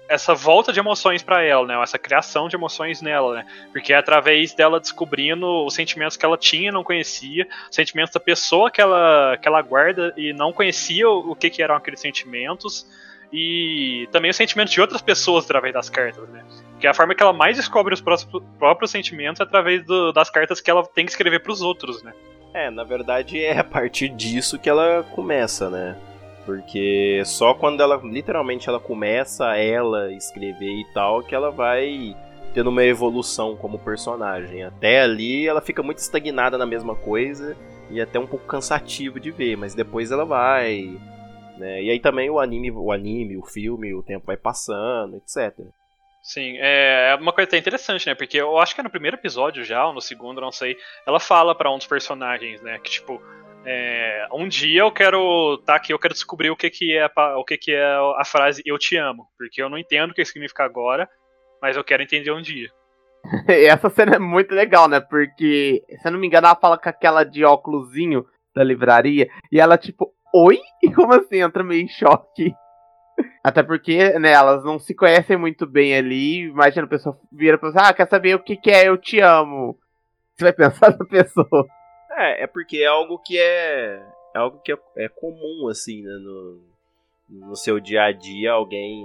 essa 0.09 0.35
volta 0.35 0.73
de 0.73 0.81
emoções 0.81 1.23
para 1.23 1.45
ela, 1.45 1.65
né? 1.65 1.81
Essa 1.81 1.97
criação 1.97 2.49
de 2.49 2.57
emoções 2.57 3.01
nela, 3.01 3.37
né? 3.37 3.47
Porque 3.73 3.93
é 3.93 3.97
através 3.97 4.53
dela 4.53 4.81
descobrindo 4.81 5.65
os 5.65 5.73
sentimentos 5.73 6.17
que 6.17 6.27
ela 6.27 6.37
tinha, 6.37 6.73
não 6.73 6.83
conhecia, 6.83 7.47
sentimentos 7.71 8.13
da 8.13 8.19
pessoa 8.19 8.71
que 8.71 8.81
ela 8.81 9.39
que 9.41 9.47
ela 9.47 9.63
guarda 9.63 10.13
e 10.17 10.33
não 10.33 10.53
conhecia 10.53 11.09
o, 11.09 11.31
o 11.31 11.37
que 11.37 11.49
que 11.49 11.63
eram 11.63 11.77
aqueles 11.77 12.01
sentimentos 12.01 12.85
e 13.33 14.09
também 14.11 14.31
os 14.31 14.37
sentimentos 14.37 14.73
de 14.73 14.81
outras 14.81 15.01
pessoas 15.01 15.45
através 15.45 15.73
das 15.73 15.89
cartas, 15.89 16.29
né? 16.29 16.45
Que 16.81 16.87
é 16.87 16.91
a 16.91 16.95
forma 16.95 17.15
que 17.15 17.23
ela 17.23 17.33
mais 17.33 17.57
descobre 17.57 17.95
os 17.95 18.03
próprios 18.59 18.91
sentimentos 18.91 19.41
é 19.41 19.45
através 19.45 19.85
do, 19.85 20.13
das 20.13 20.31
cartas 20.31 20.61
que 20.61 20.71
ela 20.71 20.85
tem 20.85 21.05
que 21.05 21.13
escrever 21.13 21.41
para 21.41 21.53
os 21.53 21.61
outros, 21.61 22.03
né? 22.03 22.13
É, 22.53 22.71
na 22.71 22.83
verdade 22.83 23.43
é 23.43 23.59
a 23.59 23.65
partir 23.65 24.09
disso 24.09 24.59
que 24.59 24.69
ela 24.69 25.05
começa, 25.15 25.71
né? 25.71 25.97
Porque 26.45 27.23
só 27.25 27.55
quando 27.55 27.81
ela 27.81 28.01
literalmente 28.03 28.69
ela 28.69 28.81
começa 28.81 29.57
ela 29.57 30.11
escrever 30.13 30.81
e 30.81 30.85
tal 30.93 31.23
que 31.23 31.35
ela 31.35 31.51
vai 31.51 32.17
tendo 32.53 32.71
uma 32.71 32.83
evolução 32.83 33.55
como 33.55 33.79
personagem. 33.79 34.65
Até 34.65 35.03
ali 35.03 35.47
ela 35.47 35.61
fica 35.61 35.83
muito 35.83 35.99
estagnada 35.99 36.59
na 36.59 36.67
mesma 36.67 36.97
coisa 36.97 37.57
e 37.91 38.01
até 38.01 38.19
um 38.19 38.27
pouco 38.27 38.47
cansativo 38.47 39.21
de 39.21 39.31
ver, 39.31 39.57
mas 39.57 39.75
depois 39.75 40.11
ela 40.11 40.25
vai 40.25 40.99
né? 41.61 41.83
E 41.83 41.91
aí 41.91 42.01
também 42.01 42.31
o 42.31 42.41
anime, 42.41 42.71
o 42.71 42.91
anime, 42.91 43.37
o 43.37 43.43
filme, 43.43 43.95
o 43.95 44.03
tempo 44.03 44.27
vai 44.27 44.37
passando, 44.37 45.17
etc. 45.17 45.55
Sim, 46.23 46.57
é, 46.59 47.11
é 47.11 47.15
uma 47.15 47.33
coisa 47.33 47.49
até 47.49 47.59
interessante, 47.59 48.07
né? 48.07 48.15
Porque 48.15 48.39
eu 48.39 48.59
acho 48.59 48.75
que 48.75 48.81
é 48.81 48.85
no 48.85 48.91
primeiro 48.91 49.17
episódio 49.17 49.65
já, 49.65 49.87
ou 49.87 49.93
no 49.93 50.01
segundo, 50.01 50.41
não 50.41 50.51
sei, 50.51 50.77
ela 51.07 51.21
fala 51.21 51.55
para 51.55 51.71
um 51.71 51.79
dos 51.79 51.87
personagens, 51.87 52.61
né? 52.63 52.79
Que 52.79 52.91
tipo, 52.91 53.23
é, 53.65 54.27
um 54.33 54.49
dia 54.49 54.81
eu 54.81 54.91
quero 54.91 55.59
tá 55.65 55.77
aqui, 55.77 55.93
eu 55.93 55.99
quero 55.99 56.15
descobrir 56.15 56.51
o 56.51 56.57
que 56.57 56.71
que 56.71 56.97
é 56.97 57.11
a, 57.15 57.39
o 57.39 57.45
que 57.45 57.57
que 57.57 57.73
é 57.73 57.85
a 58.17 58.25
frase 58.25 58.63
eu 58.65 58.79
te 58.79 58.97
amo, 58.97 59.27
porque 59.39 59.63
eu 59.63 59.69
não 59.69 59.79
entendo 59.79 60.11
o 60.11 60.15
que 60.15 60.25
significa 60.25 60.65
agora, 60.65 61.09
mas 61.61 61.77
eu 61.77 61.85
quero 61.85 62.03
entender 62.03 62.33
um 62.33 62.43
dia. 62.43 62.71
Essa 63.49 63.91
cena 63.91 64.17
é 64.17 64.19
muito 64.19 64.55
legal, 64.55 64.89
né? 64.89 64.99
Porque, 64.99 65.83
se 65.89 66.09
eu 66.09 66.13
não 66.13 66.19
me 66.19 66.27
engano, 66.27 66.47
ela 66.47 66.57
fala 66.57 66.79
com 66.79 66.89
aquela 66.89 67.23
de 67.23 67.45
óculosinho 67.45 68.25
da 68.55 68.65
livraria 68.65 69.29
e 69.53 69.61
ela 69.61 69.79
tipo, 69.79 70.13
oi? 70.35 70.61
Como 70.95 71.13
assim? 71.13 71.41
Entra 71.41 71.63
meio 71.63 71.83
em 71.83 71.89
choque. 71.89 72.55
Até 73.43 73.63
porque, 73.63 74.19
né, 74.19 74.33
elas 74.33 74.65
não 74.65 74.79
se 74.79 74.95
conhecem 74.95 75.37
muito 75.37 75.67
bem 75.67 75.95
ali. 75.95 76.43
Imagina 76.43 76.87
a 76.87 76.91
pessoa 76.91 77.19
vira 77.33 77.59
pra 77.59 77.71
você, 77.71 77.79
ah, 77.79 77.93
quer 77.93 78.09
saber 78.09 78.35
o 78.35 78.43
que, 78.43 78.57
que 78.57 78.71
é 78.71 78.89
eu 78.89 78.97
te 78.97 79.21
amo. 79.21 79.79
Você 80.35 80.45
vai 80.45 80.53
pensar 80.53 80.91
na 80.97 81.05
pessoa. 81.07 81.67
É, 82.13 82.45
é 82.45 82.47
porque 82.47 82.79
é 82.79 82.87
algo 82.87 83.19
que 83.19 83.39
é. 83.39 84.03
É 84.35 84.39
algo 84.39 84.61
que 84.61 84.73
é, 84.73 84.77
é 84.97 85.09
comum, 85.09 85.69
assim, 85.69 86.03
né? 86.03 86.13
No, 86.13 86.63
no 87.49 87.57
seu 87.57 87.81
dia 87.81 88.05
a 88.05 88.13
dia, 88.13 88.53
alguém, 88.53 89.05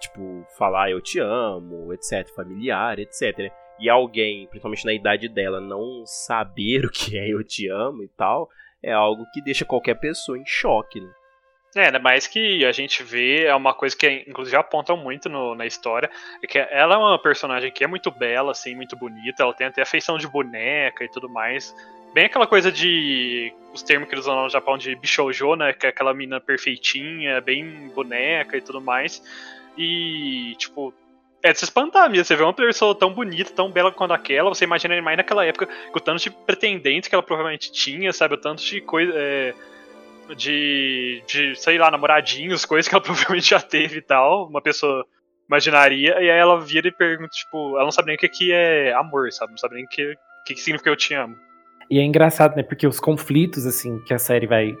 tipo, 0.00 0.44
falar 0.58 0.90
eu 0.90 1.00
te 1.00 1.18
amo, 1.20 1.92
etc. 1.92 2.28
Familiar, 2.34 2.98
etc. 2.98 3.52
E 3.78 3.88
alguém, 3.88 4.46
principalmente 4.48 4.84
na 4.84 4.92
idade 4.92 5.28
dela, 5.28 5.60
não 5.60 6.04
saber 6.04 6.84
o 6.86 6.90
que 6.90 7.16
é 7.16 7.32
eu 7.32 7.42
te 7.42 7.68
amo 7.68 8.02
e 8.02 8.08
tal 8.08 8.48
é 8.82 8.92
algo 8.92 9.26
que 9.32 9.42
deixa 9.42 9.64
qualquer 9.64 9.94
pessoa 9.94 10.38
em 10.38 10.44
choque, 10.46 11.00
né? 11.00 11.10
É, 11.74 11.86
ainda 11.86 11.98
mais 11.98 12.26
que 12.26 12.66
a 12.66 12.72
gente 12.72 13.02
vê, 13.02 13.44
é 13.44 13.54
uma 13.54 13.72
coisa 13.72 13.96
que 13.96 14.24
inclusive 14.28 14.56
apontam 14.56 14.94
muito 14.94 15.30
no, 15.30 15.54
na 15.54 15.64
história, 15.64 16.10
é 16.42 16.46
que 16.46 16.58
ela 16.58 16.96
é 16.96 16.98
uma 16.98 17.18
personagem 17.18 17.72
que 17.72 17.82
é 17.82 17.86
muito 17.86 18.10
bela, 18.10 18.52
assim, 18.52 18.74
muito 18.74 18.94
bonita, 18.94 19.42
ela 19.42 19.54
tem 19.54 19.66
até 19.66 19.80
a 19.80 19.86
feição 19.86 20.18
de 20.18 20.28
boneca 20.28 21.02
e 21.02 21.08
tudo 21.08 21.30
mais. 21.30 21.74
Bem 22.12 22.26
aquela 22.26 22.46
coisa 22.46 22.70
de. 22.70 23.54
os 23.72 23.82
termos 23.82 24.06
que 24.06 24.14
eles 24.14 24.26
usam 24.26 24.42
no 24.42 24.50
Japão 24.50 24.76
de 24.76 24.94
bishoujo, 24.94 25.56
né? 25.56 25.72
Que 25.72 25.86
é 25.86 25.88
aquela 25.88 26.12
menina 26.12 26.38
perfeitinha, 26.38 27.40
bem 27.40 27.88
boneca 27.94 28.54
e 28.54 28.60
tudo 28.60 28.82
mais. 28.82 29.22
E, 29.78 30.54
tipo, 30.58 30.92
é 31.42 31.52
de 31.52 31.58
se 31.58 31.64
espantar 31.64 32.08
mesmo. 32.08 32.24
Você 32.24 32.36
vê 32.36 32.42
uma 32.42 32.52
pessoa 32.52 32.94
tão 32.94 33.12
bonita, 33.12 33.52
tão 33.52 33.70
bela 33.70 33.90
quanto 33.90 34.12
aquela, 34.12 34.48
você 34.48 34.64
imagina 34.64 35.00
mais 35.02 35.16
naquela 35.16 35.44
época, 35.44 35.68
com 35.90 35.98
o 35.98 36.00
tanto 36.00 36.22
de 36.22 36.30
pretendentes 36.30 37.08
que 37.08 37.14
ela 37.14 37.22
provavelmente 37.22 37.72
tinha, 37.72 38.12
sabe? 38.12 38.34
O 38.34 38.38
tanto 38.38 38.62
de 38.62 38.80
coisa. 38.80 39.12
É, 39.14 39.54
de, 40.36 41.22
de, 41.26 41.56
sei 41.56 41.78
lá, 41.78 41.90
namoradinhos, 41.90 42.64
coisas 42.64 42.88
que 42.88 42.94
ela 42.94 43.02
provavelmente 43.04 43.50
já 43.50 43.60
teve 43.60 43.98
e 43.98 44.02
tal. 44.02 44.48
Uma 44.48 44.62
pessoa 44.62 45.04
imaginaria. 45.48 46.12
E 46.20 46.30
aí 46.30 46.38
ela 46.38 46.60
vira 46.60 46.88
e 46.88 46.92
pergunta, 46.92 47.30
tipo, 47.30 47.76
ela 47.76 47.84
não 47.84 47.92
sabe 47.92 48.06
nem 48.06 48.16
o 48.16 48.18
que, 48.18 48.28
que 48.28 48.52
é 48.52 48.92
amor, 48.94 49.30
sabe? 49.32 49.52
Não 49.52 49.58
sabe 49.58 49.74
nem 49.74 49.84
o 49.84 49.88
que, 49.88 50.14
que, 50.46 50.54
que 50.54 50.60
significa 50.60 50.90
eu 50.90 50.96
te 50.96 51.14
amo. 51.14 51.36
E 51.90 51.98
é 51.98 52.02
engraçado, 52.02 52.56
né? 52.56 52.62
Porque 52.62 52.86
os 52.86 53.00
conflitos, 53.00 53.66
assim, 53.66 53.98
que 54.00 54.14
a 54.14 54.18
série 54.18 54.46
vai 54.46 54.74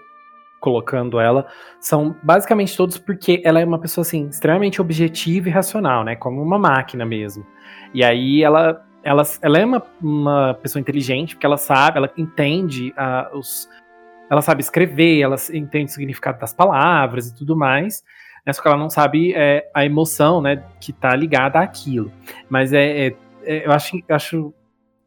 colocando 0.62 1.18
ela, 1.18 1.48
são 1.80 2.14
basicamente 2.22 2.76
todos 2.76 2.96
porque 2.96 3.42
ela 3.44 3.60
é 3.60 3.64
uma 3.64 3.80
pessoa 3.80 4.02
assim 4.02 4.28
extremamente 4.28 4.80
objetiva 4.80 5.48
e 5.48 5.50
racional, 5.50 6.04
né, 6.04 6.14
como 6.14 6.40
uma 6.40 6.56
máquina 6.56 7.04
mesmo. 7.04 7.44
E 7.92 8.02
aí 8.02 8.42
ela 8.42 8.86
ela, 9.04 9.24
ela 9.42 9.58
é 9.58 9.64
uma, 9.64 9.82
uma 10.00 10.54
pessoa 10.62 10.80
inteligente 10.80 11.34
porque 11.34 11.44
ela 11.44 11.56
sabe, 11.56 11.98
ela 11.98 12.08
entende 12.16 12.94
uh, 12.96 13.36
os 13.36 13.68
ela 14.30 14.40
sabe 14.40 14.62
escrever, 14.62 15.20
ela 15.20 15.34
entende 15.52 15.90
o 15.90 15.94
significado 15.94 16.38
das 16.38 16.54
palavras 16.54 17.26
e 17.26 17.34
tudo 17.34 17.56
mais. 17.56 18.04
Né, 18.46 18.52
só 18.52 18.62
que 18.62 18.68
ela 18.68 18.76
não 18.76 18.88
sabe 18.88 19.34
é, 19.34 19.68
a 19.74 19.84
emoção, 19.84 20.40
né, 20.40 20.62
que 20.80 20.92
tá 20.92 21.14
ligada 21.14 21.58
àquilo. 21.58 22.10
Mas 22.48 22.72
é, 22.72 23.08
é, 23.08 23.16
é 23.44 23.66
eu 23.66 23.72
acho, 23.72 23.96
eu 24.08 24.16
acho 24.16 24.54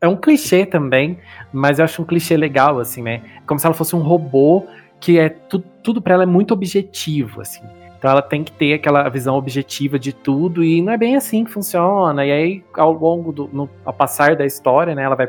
é 0.02 0.08
um 0.08 0.16
clichê 0.16 0.66
também, 0.66 1.18
mas 1.52 1.80
eu 1.80 1.86
acho 1.86 2.02
um 2.02 2.06
clichê 2.06 2.38
legal, 2.38 2.80
assim, 2.80 3.02
né? 3.02 3.22
Como 3.48 3.60
se 3.60 3.66
ela 3.66 3.74
fosse 3.74 3.96
um 3.96 4.00
robô 4.00 4.68
que 5.00 5.20
é 5.20 5.30
tu, 5.30 5.60
tudo 5.84 6.02
para 6.02 6.14
ela 6.16 6.24
é 6.24 6.28
muito 6.28 6.54
objetivo, 6.54 7.42
assim. 7.42 7.64
Então 7.98 8.12
ela 8.12 8.22
tem 8.22 8.44
que 8.44 8.52
ter 8.52 8.74
aquela 8.74 9.08
visão 9.10 9.36
objetiva 9.36 9.98
de 9.98 10.14
tudo 10.14 10.64
e 10.64 10.82
não 10.82 10.94
é 10.94 10.98
bem 10.98 11.16
assim 11.16 11.44
que 11.44 11.52
funciona. 11.52 12.26
E 12.26 12.32
aí, 12.32 12.64
ao 12.74 12.92
longo 12.92 13.32
do 13.32 13.48
no, 13.48 13.70
ao 13.84 13.94
passar 13.94 14.36
da 14.36 14.46
história, 14.46 14.94
né, 14.94 15.04
ela 15.04 15.16
vai 15.16 15.28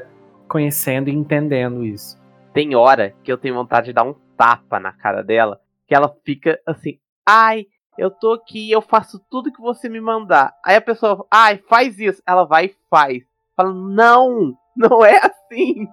conhecendo 0.48 1.08
e 1.08 1.14
entendendo 1.14 1.84
isso. 1.84 2.18
Tem 2.52 2.74
hora 2.74 3.14
que 3.22 3.32
eu 3.32 3.38
tenho 3.38 3.54
vontade 3.54 3.86
de 3.86 3.92
dar 3.92 4.04
um 4.04 4.14
tapa 4.36 4.78
na 4.78 4.92
cara 4.92 5.22
dela, 5.22 5.60
que 5.86 5.94
ela 5.94 6.14
fica 6.24 6.60
assim: 6.66 6.98
"Ai, 7.26 7.66
eu 7.96 8.10
tô 8.10 8.34
aqui, 8.34 8.70
eu 8.70 8.82
faço 8.82 9.20
tudo 9.30 9.52
que 9.52 9.60
você 9.60 9.88
me 9.88 10.00
mandar". 10.00 10.54
Aí 10.64 10.76
a 10.76 10.80
pessoa: 10.80 11.26
"Ai, 11.30 11.58
faz 11.68 11.98
isso". 11.98 12.22
Ela 12.26 12.44
vai 12.44 12.66
e 12.66 12.76
faz. 12.90 13.22
Fala: 13.56 13.72
"Não, 13.72 14.52
não 14.76 15.04
é 15.04 15.18
assim". 15.18 15.86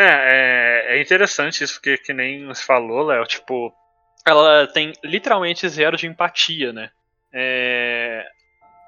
É, 0.00 0.92
é, 0.92 0.96
é 0.96 1.02
interessante 1.02 1.62
isso, 1.62 1.74
porque 1.74 1.98
que 1.98 2.14
nem 2.14 2.46
você 2.46 2.64
falou, 2.64 3.06
Léo, 3.06 3.26
tipo, 3.26 3.70
ela 4.26 4.66
tem 4.66 4.94
literalmente 5.04 5.68
zero 5.68 5.96
de 5.96 6.06
empatia, 6.06 6.72
né? 6.72 6.90
É, 7.32 8.26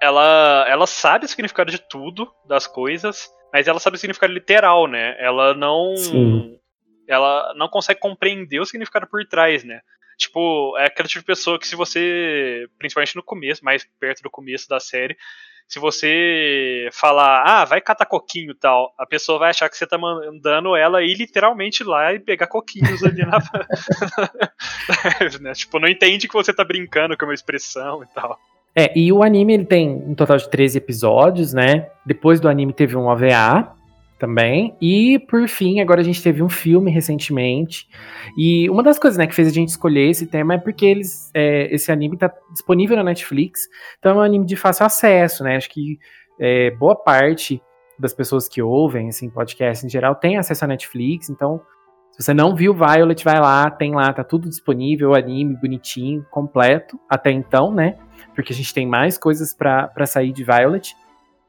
ela, 0.01 0.65
ela 0.69 0.87
sabe 0.87 1.27
o 1.27 1.29
significado 1.29 1.71
de 1.71 1.79
tudo, 1.79 2.33
das 2.47 2.67
coisas, 2.67 3.31
mas 3.53 3.69
ela 3.69 3.79
sabe 3.79 3.97
o 3.97 4.01
significado 4.01 4.33
literal, 4.33 4.87
né? 4.87 5.15
Ela 5.19 5.53
não. 5.53 5.95
Sim. 5.97 6.59
Ela 7.07 7.53
não 7.57 7.69
consegue 7.69 8.01
compreender 8.01 8.61
o 8.61 8.65
significado 8.65 9.07
por 9.07 9.23
trás, 9.27 9.65
né? 9.65 9.83
Tipo, 10.17 10.79
é 10.79 10.87
aquele 10.87 11.09
tipo 11.09 11.21
de 11.21 11.27
pessoa 11.27 11.59
que 11.59 11.67
se 11.67 11.77
você, 11.77 12.67
principalmente 12.79 13.17
no 13.17 13.23
começo, 13.23 13.65
mais 13.65 13.85
perto 14.01 14.23
do 14.23 14.31
começo 14.31 14.67
da 14.69 14.81
série, 14.81 15.17
se 15.69 15.79
você 15.79 16.89
falar, 16.93 17.43
ah, 17.45 17.65
vai 17.65 17.81
catar 17.81 18.07
coquinho 18.07 18.53
e 18.53 18.55
tal, 18.55 18.93
a 18.99 19.07
pessoa 19.07 19.39
vai 19.39 19.51
achar 19.51 19.69
que 19.69 19.77
você 19.77 19.87
tá 19.87 19.97
mandando 19.97 20.77
ela 20.77 21.03
ir 21.03 21.15
literalmente 21.15 21.83
lá 21.83 22.13
e 22.13 22.21
pegar 22.21 22.47
coquinhos 22.47 23.03
ali 23.03 23.25
na. 23.25 23.39
né? 25.41 25.53
Tipo, 25.55 25.79
não 25.79 25.89
entende 25.89 26.29
que 26.29 26.35
você 26.35 26.53
tá 26.53 26.65
brincando 26.65 27.17
com 27.17 27.25
uma 27.25 27.35
expressão 27.35 28.03
e 28.03 28.07
tal. 28.15 28.39
É, 28.75 28.99
e 28.99 29.13
o 29.13 29.23
anime 29.23 29.55
ele 29.55 29.67
tem 29.67 29.91
um 29.91 30.15
total 30.15 30.39
de 30.39 30.49
13 30.49 30.79
episódios, 30.79 31.53
né? 31.53 31.91
Depois 32.07 32.41
do 32.41 32.49
anime 32.49 32.73
teve 32.73 32.97
um 32.97 33.07
OVA, 33.07 33.75
também. 34.23 34.77
E, 34.81 35.19
por 35.19 35.49
fim, 35.49 35.81
agora 35.81 36.01
a 36.01 36.05
gente 36.05 36.23
teve 36.23 36.45
um 36.45 36.49
filme 36.49 36.93
recentemente. 36.93 37.89
E 38.39 38.71
uma 38.71 38.81
das 38.81 38.97
coisas 38.97 39.19
né, 39.19 39.27
que 39.27 39.35
fez 39.35 39.49
a 39.49 39.51
gente 39.51 39.71
escolher 39.71 40.09
esse 40.09 40.29
tema 40.29 40.55
é 40.55 40.59
porque 40.59 40.87
eles, 40.87 41.29
é, 41.35 41.75
esse 41.75 41.91
anime 41.91 42.15
está 42.15 42.33
disponível 42.53 42.97
na 42.97 43.03
Netflix. 43.03 43.63
Então 43.99 44.13
é 44.13 44.15
um 44.15 44.21
anime 44.21 44.47
de 44.47 44.55
fácil 44.55 44.87
acesso, 44.87 45.43
né? 45.43 45.57
Acho 45.57 45.69
que 45.69 45.99
é, 46.39 46.71
boa 46.71 46.95
parte 46.95 47.61
das 47.99 48.15
pessoas 48.15 48.49
que 48.49 48.63
ouvem 48.63 49.09
assim, 49.09 49.29
podcast 49.29 49.85
em 49.85 49.89
geral 49.89 50.15
tem 50.15 50.39
acesso 50.39 50.65
à 50.65 50.69
Netflix. 50.69 51.29
Então, 51.29 51.61
se 52.13 52.23
você 52.23 52.33
não 52.33 52.55
viu 52.55 52.73
Violet, 52.73 53.25
vai 53.25 53.41
lá, 53.41 53.69
tem 53.73 53.93
lá, 53.93 54.13
tá 54.13 54.23
tudo 54.23 54.49
disponível, 54.49 55.17
anime 55.17 55.57
bonitinho, 55.57 56.25
completo, 56.31 56.97
até 57.11 57.33
então, 57.33 57.75
né? 57.75 57.99
Porque 58.37 58.53
a 58.53 58.57
gente 58.57 58.73
tem 58.73 58.87
mais 58.87 59.19
coisas 59.19 59.53
para 59.53 60.07
sair 60.07 60.33
de 60.33 60.45
Violet. 60.45 60.95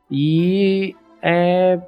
E 0.10 0.96
é, 1.22 1.80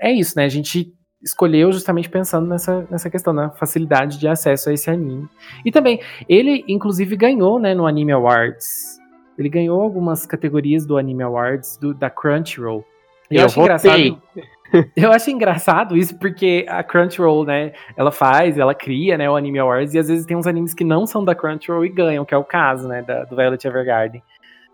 é 0.00 0.12
isso, 0.12 0.34
né? 0.36 0.44
A 0.44 0.48
gente 0.48 0.92
escolheu 1.22 1.72
justamente 1.72 2.08
pensando 2.08 2.48
nessa, 2.48 2.86
nessa 2.90 3.10
questão, 3.10 3.32
na 3.32 3.50
facilidade 3.50 4.18
de 4.18 4.28
acesso 4.28 4.70
a 4.70 4.72
esse 4.72 4.88
anime. 4.90 5.28
E 5.64 5.70
também, 5.70 6.00
ele 6.28 6.64
inclusive 6.68 7.16
ganhou, 7.16 7.58
né, 7.58 7.74
no 7.74 7.86
Anime 7.86 8.12
Awards. 8.12 8.98
Ele 9.36 9.48
ganhou 9.48 9.80
algumas 9.80 10.26
categorias 10.26 10.86
do 10.86 10.96
Anime 10.96 11.22
Awards 11.22 11.76
do, 11.76 11.94
da 11.94 12.10
Crunchyroll. 12.10 12.84
E 13.30 13.36
eu, 13.36 13.40
eu 13.40 13.46
acho 13.46 13.60
engraçado. 13.60 14.22
Eu 14.94 15.10
acho 15.10 15.30
engraçado 15.30 15.96
isso 15.96 16.18
porque 16.18 16.66
a 16.68 16.82
Crunchyroll, 16.82 17.46
né, 17.46 17.72
ela 17.96 18.12
faz, 18.12 18.58
ela 18.58 18.74
cria, 18.74 19.16
né, 19.16 19.28
o 19.30 19.34
Anime 19.34 19.58
Awards 19.58 19.94
e 19.94 19.98
às 19.98 20.08
vezes 20.08 20.26
tem 20.26 20.36
uns 20.36 20.46
animes 20.46 20.74
que 20.74 20.84
não 20.84 21.06
são 21.06 21.24
da 21.24 21.34
Crunchyroll 21.34 21.86
e 21.86 21.88
ganham, 21.88 22.22
que 22.22 22.34
é 22.34 22.36
o 22.36 22.44
caso, 22.44 22.86
né, 22.86 23.00
da, 23.00 23.24
do 23.24 23.34
Violet 23.34 23.66
Evergarden. 23.66 24.22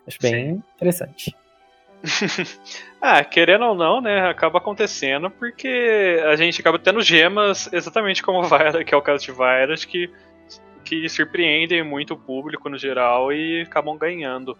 Acho 0.05 0.19
bem 0.21 0.33
Sim. 0.33 0.63
interessante. 0.75 1.33
ah, 3.01 3.25
querendo 3.25 3.64
ou 3.64 3.75
não, 3.75 4.01
né, 4.01 4.29
acaba 4.29 4.59
acontecendo 4.59 5.31
porque 5.31 6.21
a 6.27 6.37
gente 6.37 6.61
acaba 6.61 6.79
tendo 6.79 7.01
gemas 7.03 7.73
exatamente 7.73 8.23
como 8.23 8.43
Violet, 8.43 8.85
que 8.85 8.95
é 8.95 8.97
o 8.97 9.03
caso 9.03 9.25
de 9.25 9.33
Violet, 9.33 9.87
que, 9.87 10.11
que 10.85 11.09
surpreendem 11.09 11.83
muito 11.83 12.14
o 12.14 12.19
público 12.19 12.69
no 12.69 12.79
geral 12.79 13.33
e 13.33 13.62
acabam 13.62 13.97
ganhando. 13.97 14.57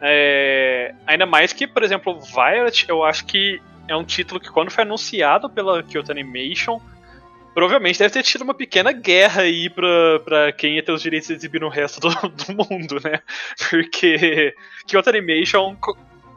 É, 0.00 0.94
ainda 1.06 1.26
mais 1.26 1.52
que, 1.52 1.66
por 1.66 1.82
exemplo, 1.82 2.20
Violet, 2.20 2.86
eu 2.88 3.02
acho 3.02 3.24
que 3.24 3.60
é 3.88 3.96
um 3.96 4.04
título 4.04 4.38
que 4.38 4.50
quando 4.50 4.70
foi 4.70 4.84
anunciado 4.84 5.48
pela 5.48 5.82
Kyoto 5.82 6.12
Animation, 6.12 6.78
provavelmente 7.54 7.98
deve 7.98 8.12
ter 8.12 8.22
tido 8.22 8.42
uma 8.42 8.54
pequena 8.54 8.92
guerra 8.92 9.42
aí 9.42 9.70
pra, 9.70 10.20
pra 10.24 10.52
quem 10.52 10.76
ia 10.76 10.82
ter 10.82 10.92
os 10.92 11.02
direitos 11.02 11.28
de 11.28 11.34
exibir 11.34 11.60
no 11.60 11.68
resto 11.68 11.98
do, 11.98 12.08
do 12.28 12.54
mundo, 12.54 13.00
né? 13.02 13.20
Porque 13.70 14.54
Kyoto 14.86 15.08
Animation 15.08 15.74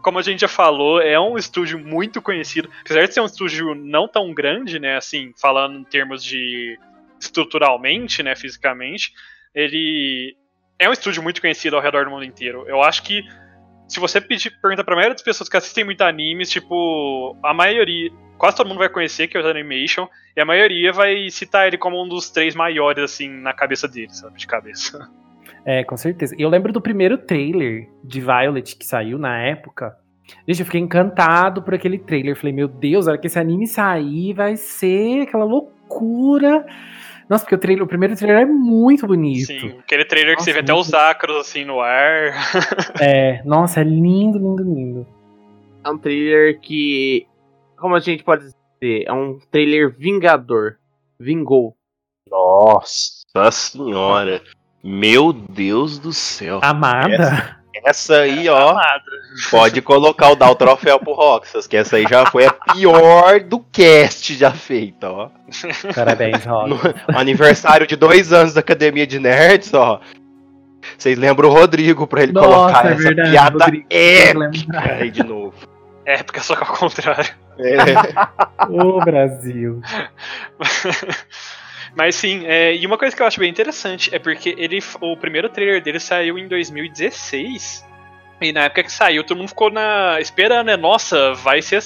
como 0.01 0.19
a 0.19 0.21
gente 0.21 0.41
já 0.41 0.47
falou, 0.47 1.01
é 1.01 1.19
um 1.19 1.37
estúdio 1.37 1.79
muito 1.79 2.21
conhecido. 2.21 2.69
Apesar 2.81 3.07
de 3.07 3.13
ser 3.13 3.21
um 3.21 3.25
estúdio 3.25 3.75
não 3.75 4.07
tão 4.07 4.33
grande, 4.33 4.79
né, 4.79 4.97
assim, 4.97 5.33
falando 5.39 5.79
em 5.79 5.83
termos 5.83 6.23
de 6.23 6.77
estruturalmente, 7.19 8.23
né, 8.23 8.35
fisicamente, 8.35 9.11
ele 9.53 10.35
é 10.79 10.89
um 10.89 10.93
estúdio 10.93 11.21
muito 11.21 11.39
conhecido 11.39 11.75
ao 11.75 11.81
redor 11.81 12.05
do 12.05 12.11
mundo 12.11 12.25
inteiro. 12.25 12.65
Eu 12.67 12.81
acho 12.81 13.03
que 13.03 13.23
se 13.87 13.99
você 13.99 14.21
pedir, 14.21 14.51
pergunta 14.61 14.83
pra 14.83 14.95
maioria 14.95 15.13
das 15.13 15.21
pessoas 15.21 15.49
que 15.49 15.57
assistem 15.57 15.83
muito 15.83 16.01
animes, 16.01 16.49
tipo, 16.49 17.37
a 17.43 17.53
maioria, 17.53 18.09
quase 18.37 18.55
todo 18.55 18.67
mundo 18.67 18.79
vai 18.79 18.89
conhecer 18.89 19.27
que 19.27 19.37
é 19.37 19.41
o 19.41 19.47
Animation, 19.47 20.07
e 20.35 20.41
a 20.41 20.45
maioria 20.45 20.93
vai 20.93 21.29
citar 21.29 21.67
ele 21.67 21.77
como 21.77 22.01
um 22.01 22.07
dos 22.07 22.29
três 22.29 22.55
maiores, 22.55 23.03
assim, 23.03 23.29
na 23.29 23.53
cabeça 23.53 23.87
deles, 23.87 24.17
sabe, 24.17 24.39
de 24.39 24.47
cabeça. 24.47 25.09
É, 25.65 25.83
com 25.83 25.95
certeza. 25.95 26.35
Eu 26.37 26.49
lembro 26.49 26.73
do 26.73 26.81
primeiro 26.81 27.17
trailer 27.17 27.87
de 28.03 28.19
Violet 28.19 28.75
que 28.75 28.85
saiu 28.85 29.17
na 29.17 29.37
época. 29.39 29.95
Gente, 30.47 30.59
eu 30.59 30.65
fiquei 30.65 30.81
encantado 30.81 31.61
por 31.61 31.73
aquele 31.73 31.99
trailer. 31.99 32.35
Falei, 32.35 32.53
meu 32.53 32.67
Deus, 32.67 33.07
a 33.07 33.11
hora 33.11 33.19
que 33.19 33.27
esse 33.27 33.39
anime 33.39 33.67
sair, 33.67 34.33
vai 34.33 34.55
ser 34.55 35.21
aquela 35.21 35.45
loucura. 35.45 36.65
Nossa, 37.29 37.43
porque 37.45 37.55
o, 37.55 37.59
trailer, 37.59 37.83
o 37.83 37.87
primeiro 37.87 38.15
trailer 38.15 38.41
é 38.41 38.45
muito 38.45 39.07
bonito. 39.07 39.47
Sim, 39.47 39.79
aquele 39.79 40.05
trailer 40.05 40.33
nossa, 40.33 40.45
que 40.45 40.51
você 40.51 40.53
vê 40.53 40.59
até 40.59 40.73
os 40.73 40.93
acros 40.93 41.37
assim 41.37 41.63
no 41.63 41.79
ar. 41.79 42.33
é, 42.99 43.41
nossa, 43.45 43.81
é 43.81 43.83
lindo, 43.83 44.37
lindo, 44.37 44.63
lindo. 44.63 45.07
É 45.83 45.89
um 45.89 45.97
trailer 45.97 46.59
que, 46.59 47.25
como 47.77 47.95
a 47.95 47.99
gente 47.99 48.23
pode 48.23 48.43
dizer, 48.43 49.05
é 49.05 49.13
um 49.13 49.39
trailer 49.49 49.95
vingador. 49.97 50.77
Vingou. 51.19 51.75
Nossa 52.29 53.51
senhora. 53.51 54.41
Meu 54.83 55.31
Deus 55.31 55.99
do 55.99 56.11
céu. 56.11 56.59
Amada? 56.63 57.13
Essa, 57.13 57.55
essa 57.85 58.15
aí, 58.21 58.49
ó. 58.49 58.71
Amada. 58.71 59.03
Pode 59.49 59.81
colocar 59.81 60.29
o 60.29 60.35
dar 60.35 60.49
o 60.49 60.55
troféu 60.55 60.99
pro 60.99 61.13
Roxas, 61.13 61.67
que 61.67 61.77
essa 61.77 61.97
aí 61.97 62.05
já 62.09 62.25
foi 62.25 62.45
a 62.45 62.51
pior 62.51 63.39
do 63.41 63.59
cast 63.71 64.33
já 64.35 64.51
feita, 64.51 65.09
ó. 65.09 65.29
Parabéns, 65.93 66.43
Roxas. 66.43 66.93
No 67.07 67.17
aniversário 67.17 67.85
de 67.85 67.95
dois 67.95 68.33
anos 68.33 68.53
da 68.53 68.59
Academia 68.59 69.05
de 69.05 69.19
Nerds, 69.19 69.73
ó. 69.73 70.01
Vocês 70.97 71.17
lembram 71.17 71.49
o 71.49 71.53
Rodrigo 71.53 72.07
pra 72.07 72.23
ele 72.23 72.31
Nossa, 72.31 72.47
colocar 72.47 72.85
é 72.89 72.93
essa 72.93 73.03
verdade, 73.03 73.31
piada 73.31 73.65
Rodrigo, 73.65 73.85
épica 73.89 74.93
aí 74.93 75.11
de 75.11 75.23
novo. 75.23 75.53
Épica, 76.05 76.41
só 76.41 76.55
que 76.55 76.63
ao 76.63 76.75
contrário. 76.75 77.29
É. 77.59 77.75
Ô, 78.67 78.99
Brasil. 78.99 79.81
Mas 81.95 82.15
sim, 82.15 82.45
é, 82.45 82.75
e 82.75 82.85
uma 82.85 82.97
coisa 82.97 83.15
que 83.15 83.21
eu 83.21 83.27
acho 83.27 83.39
bem 83.39 83.49
interessante 83.49 84.13
é 84.13 84.19
porque 84.19 84.55
ele, 84.57 84.79
o 85.01 85.17
primeiro 85.17 85.49
trailer 85.49 85.81
dele 85.81 85.99
saiu 85.99 86.37
em 86.37 86.47
2016. 86.47 87.85
E 88.41 88.51
na 88.51 88.63
época 88.63 88.83
que 88.83 88.91
saiu, 88.91 89.23
todo 89.23 89.37
mundo 89.37 89.49
ficou 89.49 89.69
na 89.69 90.19
esperando, 90.19 90.67
né? 90.67 90.77
Nossa, 90.77 91.33
vai 91.33 91.61
ser 91.61 91.79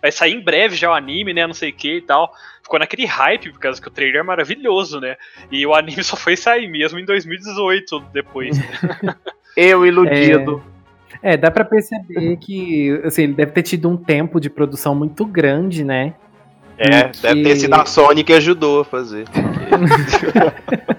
vai 0.00 0.10
sair 0.10 0.34
em 0.34 0.40
breve 0.40 0.74
já 0.74 0.90
o 0.90 0.94
anime, 0.94 1.32
né? 1.32 1.46
Não 1.46 1.54
sei 1.54 1.70
o 1.70 1.72
que 1.72 1.98
e 1.98 2.00
tal. 2.00 2.32
Ficou 2.60 2.78
naquele 2.78 3.06
hype, 3.06 3.52
por 3.52 3.60
causa 3.60 3.80
que 3.80 3.86
o 3.86 3.90
trailer 3.90 4.20
é 4.20 4.24
maravilhoso, 4.24 4.98
né? 4.98 5.16
E 5.50 5.64
o 5.64 5.74
anime 5.74 6.02
só 6.02 6.16
foi 6.16 6.36
sair 6.36 6.68
mesmo 6.68 6.98
em 6.98 7.04
2018 7.04 8.00
depois. 8.12 8.58
Né? 8.58 9.14
eu 9.56 9.86
iludido. 9.86 10.62
É, 11.22 11.34
é, 11.34 11.36
dá 11.36 11.52
para 11.52 11.64
perceber 11.64 12.36
que 12.38 13.00
assim, 13.04 13.22
ele 13.22 13.34
deve 13.34 13.52
ter 13.52 13.62
tido 13.62 13.88
um 13.88 13.96
tempo 13.96 14.40
de 14.40 14.50
produção 14.50 14.94
muito 14.94 15.24
grande, 15.24 15.84
né? 15.84 16.14
É, 16.78 17.04
porque... 17.04 17.18
deve 17.22 17.42
ter 17.42 17.56
sido 17.56 17.74
a 17.74 17.86
Sony 17.86 18.24
que 18.24 18.32
ajudou 18.32 18.80
a 18.80 18.84
fazer. 18.84 19.26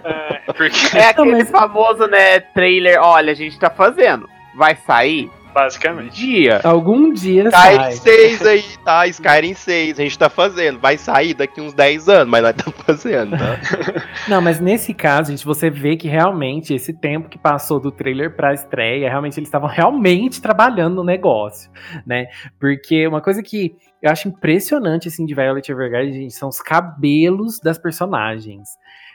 é, 0.04 0.52
porque... 0.54 0.98
é 0.98 1.10
aquele 1.10 1.46
famoso, 1.46 2.08
né, 2.08 2.40
trailer, 2.40 3.00
olha, 3.02 3.32
a 3.32 3.36
gente 3.36 3.58
tá 3.60 3.70
fazendo. 3.70 4.30
Vai 4.56 4.76
sair? 4.76 5.30
Basicamente. 5.54 6.16
Dia. 6.16 6.62
Algum 6.64 7.14
dia 7.14 7.50
Skyrim 7.50 7.78
sai. 7.78 7.92
6 7.94 8.46
aí, 8.46 8.64
tá? 8.84 9.08
Skyrim 9.08 9.54
6, 9.54 10.00
a 10.00 10.04
gente 10.04 10.18
tá 10.18 10.30
fazendo. 10.30 10.80
Vai 10.80 10.98
sair 10.98 11.34
daqui 11.34 11.62
uns 11.62 11.74
10 11.74 12.10
anos, 12.10 12.28
mas 12.28 12.42
nós 12.42 12.56
estamos 12.56 12.82
fazendo, 12.82 13.38
tá? 13.38 13.60
Não, 14.28 14.42
mas 14.42 14.60
nesse 14.60 14.94
caso, 14.94 15.32
gente, 15.32 15.46
você 15.46 15.70
vê 15.70 15.96
que 15.96 16.08
realmente 16.08 16.74
esse 16.74 16.94
tempo 16.94 17.30
que 17.30 17.38
passou 17.38 17.80
do 17.80 17.92
trailer 17.92 18.36
pra 18.36 18.54
estreia, 18.54 19.10
realmente 19.10 19.40
eles 19.40 19.48
estavam 19.48 19.70
realmente 19.70 20.42
trabalhando 20.42 20.96
no 20.96 21.04
negócio, 21.04 21.70
né? 22.06 22.28
Porque 22.60 23.08
uma 23.08 23.22
coisa 23.22 23.44
que 23.44 23.76
eu 24.04 24.12
acho 24.12 24.28
impressionante, 24.28 25.08
assim, 25.08 25.26
de 25.26 25.34
Violet 25.34 25.72
Evergarden, 25.72 26.14
gente, 26.14 26.34
são 26.34 26.50
os 26.50 26.60
cabelos 26.60 27.60
das 27.62 27.78
personagens. 27.78 28.68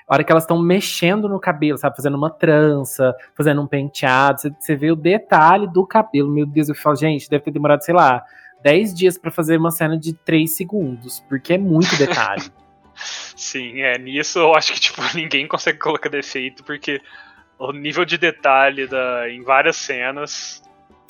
A 0.08 0.14
hora 0.14 0.24
que 0.24 0.32
elas 0.32 0.44
estão 0.44 0.58
mexendo 0.60 1.28
no 1.28 1.38
cabelo, 1.38 1.76
sabe? 1.76 1.96
Fazendo 1.96 2.16
uma 2.16 2.30
trança, 2.30 3.14
fazendo 3.34 3.60
um 3.60 3.66
penteado. 3.66 4.40
Você, 4.40 4.50
você 4.58 4.76
vê 4.76 4.90
o 4.90 4.96
detalhe 4.96 5.66
do 5.66 5.86
cabelo. 5.86 6.30
Meu 6.30 6.46
Deus, 6.46 6.68
eu 6.68 6.74
falo, 6.74 6.96
gente, 6.96 7.28
deve 7.28 7.44
ter 7.44 7.50
demorado, 7.50 7.84
sei 7.84 7.94
lá, 7.94 8.24
10 8.62 8.94
dias 8.94 9.18
pra 9.18 9.30
fazer 9.30 9.58
uma 9.58 9.70
cena 9.70 9.98
de 9.98 10.14
3 10.14 10.50
segundos. 10.56 11.20
Porque 11.28 11.54
é 11.54 11.58
muito 11.58 11.94
detalhe. 11.96 12.42
Sim, 13.36 13.80
é, 13.82 13.96
nisso 13.98 14.38
eu 14.38 14.54
acho 14.54 14.72
que 14.72 14.80
tipo, 14.80 15.00
ninguém 15.14 15.46
consegue 15.46 15.78
colocar 15.78 16.08
defeito, 16.08 16.64
porque 16.64 17.00
o 17.58 17.72
nível 17.72 18.04
de 18.04 18.16
detalhe 18.16 18.86
da, 18.86 19.28
em 19.30 19.42
várias 19.42 19.76
cenas. 19.76 20.62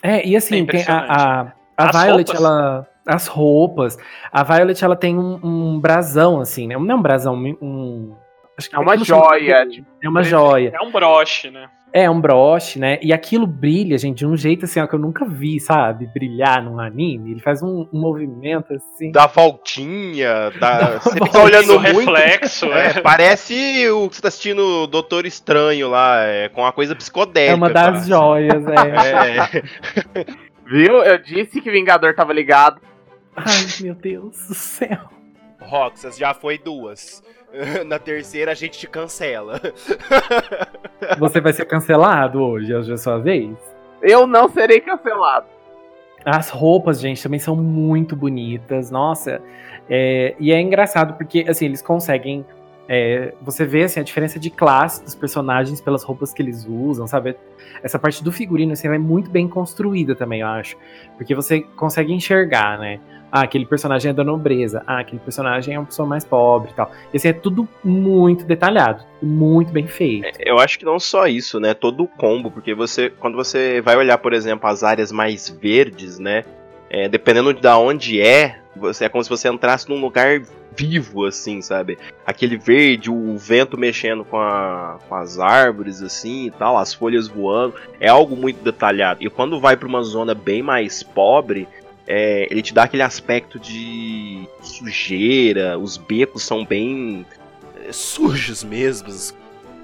É, 0.02 0.26
e 0.26 0.37
assim, 0.37 0.66
É 0.72 0.90
a, 0.90 1.52
a, 1.76 1.87
a 1.87 1.90
Violet, 1.90 2.30
roupas. 2.30 2.34
ela. 2.34 2.88
As 3.06 3.26
roupas. 3.26 3.98
A 4.30 4.42
Violet, 4.42 4.84
ela 4.84 4.96
tem 4.96 5.18
um, 5.18 5.40
um 5.42 5.80
brasão, 5.80 6.40
assim, 6.40 6.66
né? 6.66 6.76
Não 6.76 6.90
é 6.90 6.94
um 6.94 7.02
brasão, 7.02 7.34
um. 7.37 8.14
Acho 8.58 8.68
que 8.68 8.76
É 8.76 8.78
uma 8.78 8.92
aquilo 8.92 9.06
chama- 9.06 9.24
joia. 9.38 9.66
Tipo, 9.68 9.86
É 10.02 10.08
uma 10.08 10.22
joia. 10.22 10.72
É 10.74 10.84
um 10.84 10.90
broche, 10.90 11.50
né? 11.50 11.68
É 11.90 12.10
um 12.10 12.20
broche, 12.20 12.78
né? 12.78 12.98
E 13.00 13.14
aquilo 13.14 13.46
brilha, 13.46 13.96
gente, 13.96 14.18
de 14.18 14.26
um 14.26 14.36
jeito 14.36 14.66
assim, 14.66 14.78
ó, 14.78 14.86
que 14.86 14.94
eu 14.94 14.98
nunca 14.98 15.24
vi, 15.24 15.58
sabe? 15.58 16.06
Brilhar 16.06 16.62
num 16.62 16.78
anime. 16.78 17.30
Ele 17.30 17.40
faz 17.40 17.62
um, 17.62 17.88
um 17.90 17.98
movimento 17.98 18.74
assim. 18.74 19.10
Dá 19.10 19.26
voltinha, 19.26 20.50
dá... 20.60 20.98
você 21.00 21.12
fica 21.12 21.24
voltinha. 21.24 21.44
olhando 21.44 21.76
o 21.76 21.80
muito. 21.80 22.12
reflexo, 22.12 22.66
É, 22.66 22.88
é. 22.88 23.00
parece 23.00 23.88
o 23.88 24.06
que 24.10 24.16
você 24.16 24.20
tá 24.22 24.28
assistindo 24.28 24.86
Doutor 24.86 25.24
Estranho 25.24 25.88
lá, 25.88 26.22
é, 26.24 26.50
com 26.50 26.60
uma 26.60 26.72
coisa 26.72 26.94
psicodélica. 26.94 27.52
É 27.52 27.56
uma 27.56 27.70
das 27.70 27.88
quase. 27.90 28.08
joias, 28.10 28.64
é. 28.66 28.74
É, 30.20 30.24
viu? 30.70 31.02
Eu 31.02 31.16
disse 31.18 31.58
que 31.62 31.70
Vingador 31.70 32.14
tava 32.14 32.34
ligado. 32.34 32.80
Ai, 33.34 33.44
meu 33.80 33.94
Deus 33.94 34.36
do 34.46 34.54
céu. 34.54 34.98
Roxas, 35.60 36.18
já 36.18 36.34
foi 36.34 36.58
duas. 36.58 37.22
Na 37.87 37.98
terceira 37.98 38.52
a 38.52 38.54
gente 38.54 38.78
te 38.78 38.87
cancela. 38.87 39.61
Você 41.18 41.40
vai 41.40 41.52
ser 41.52 41.64
cancelado 41.64 42.42
hoje, 42.42 42.74
hoje 42.74 42.90
é 42.90 42.94
a 42.94 42.98
sua 42.98 43.18
vez. 43.18 43.56
Eu 44.02 44.26
não 44.26 44.48
serei 44.48 44.80
cancelado. 44.80 45.46
As 46.24 46.50
roupas, 46.50 47.00
gente, 47.00 47.22
também 47.22 47.40
são 47.40 47.56
muito 47.56 48.14
bonitas. 48.14 48.90
Nossa, 48.90 49.40
é, 49.88 50.34
e 50.38 50.52
é 50.52 50.61
engraçado 50.61 51.14
porque 51.14 51.44
assim 51.48 51.66
eles 51.66 51.82
conseguem. 51.82 52.44
É, 52.88 53.35
você 53.42 53.64
vê 53.66 53.85
assim, 53.85 54.01
a 54.01 54.03
diferença 54.03 54.38
de 54.38 54.48
classe 54.48 55.05
dos 55.05 55.14
personagens 55.14 55.81
pelas 55.81 56.03
roupas 56.03 56.33
que 56.33 56.40
eles 56.42 56.66
usam, 56.66 57.07
sabe? 57.07 57.37
Essa 57.83 57.98
parte 57.98 58.24
do 58.24 58.33
figurino 58.33 58.72
assim, 58.72 58.88
é 58.88 58.98
muito 58.98 59.31
bem 59.31 59.46
construída 59.46 60.14
também, 60.14 60.40
eu 60.40 60.46
acho. 60.46 60.77
Porque 61.16 61.35
você 61.35 61.61
consegue 61.61 62.12
enxergar, 62.12 62.79
né? 62.79 62.98
Ah, 63.31 63.42
aquele 63.42 63.66
personagem 63.66 64.11
é 64.11 64.14
da 64.14 64.24
nobreza. 64.24 64.83
Ah, 64.87 65.01
aquele 65.01 65.20
personagem 65.20 65.74
é 65.74 65.79
uma 65.79 65.85
pessoa 65.85 66.09
mais 66.09 66.24
pobre 66.24 66.70
e 66.70 66.74
tal. 66.74 66.90
E 67.12 67.16
assim, 67.18 67.29
é 67.29 67.33
tudo 67.35 67.68
muito 67.85 68.44
detalhado, 68.44 69.05
muito 69.20 69.70
bem 69.70 69.87
feito. 69.87 70.27
Eu 70.40 70.59
acho 70.59 70.79
que 70.79 70.85
não 70.87 70.98
só 70.98 71.27
isso, 71.27 71.61
né? 71.61 71.74
Todo 71.74 72.05
o 72.05 72.09
combo, 72.09 72.51
porque 72.51 72.74
você, 72.74 73.11
quando 73.11 73.37
você 73.37 73.83
vai 73.83 73.96
olhar, 73.96 74.16
por 74.16 74.33
exemplo, 74.33 74.66
as 74.66 74.83
áreas 74.83 75.12
mais 75.12 75.46
verdes, 75.48 76.18
né? 76.18 76.42
é, 76.90 77.09
dependendo 77.09 77.53
de 77.53 77.68
onde 77.68 78.20
é, 78.20 78.59
você 78.74 79.05
é 79.05 79.09
como 79.09 79.22
se 79.22 79.31
você 79.31 79.48
entrasse 79.48 79.88
num 79.88 80.01
lugar 80.01 80.40
vivo, 80.78 81.26
assim, 81.26 81.60
sabe? 81.60 81.98
Aquele 82.24 82.56
verde, 82.56 83.10
o 83.10 83.36
vento 83.36 83.76
mexendo 83.76 84.24
com, 84.24 84.38
a- 84.38 84.98
com 85.08 85.14
as 85.16 85.38
árvores, 85.38 86.00
assim 86.02 86.46
e 86.46 86.50
tal, 86.52 86.78
as 86.78 86.94
folhas 86.94 87.26
voando, 87.26 87.74
é 87.98 88.08
algo 88.08 88.36
muito 88.36 88.62
detalhado. 88.62 89.22
E 89.22 89.28
quando 89.28 89.60
vai 89.60 89.76
pra 89.76 89.88
uma 89.88 90.02
zona 90.02 90.34
bem 90.34 90.62
mais 90.62 91.02
pobre, 91.02 91.66
é, 92.06 92.46
ele 92.50 92.62
te 92.62 92.72
dá 92.72 92.84
aquele 92.84 93.02
aspecto 93.02 93.58
de 93.58 94.46
sujeira, 94.62 95.78
os 95.78 95.96
becos 95.96 96.42
são 96.44 96.64
bem 96.64 97.26
é, 97.86 97.92
sujos 97.92 98.62
mesmos. 98.62 99.34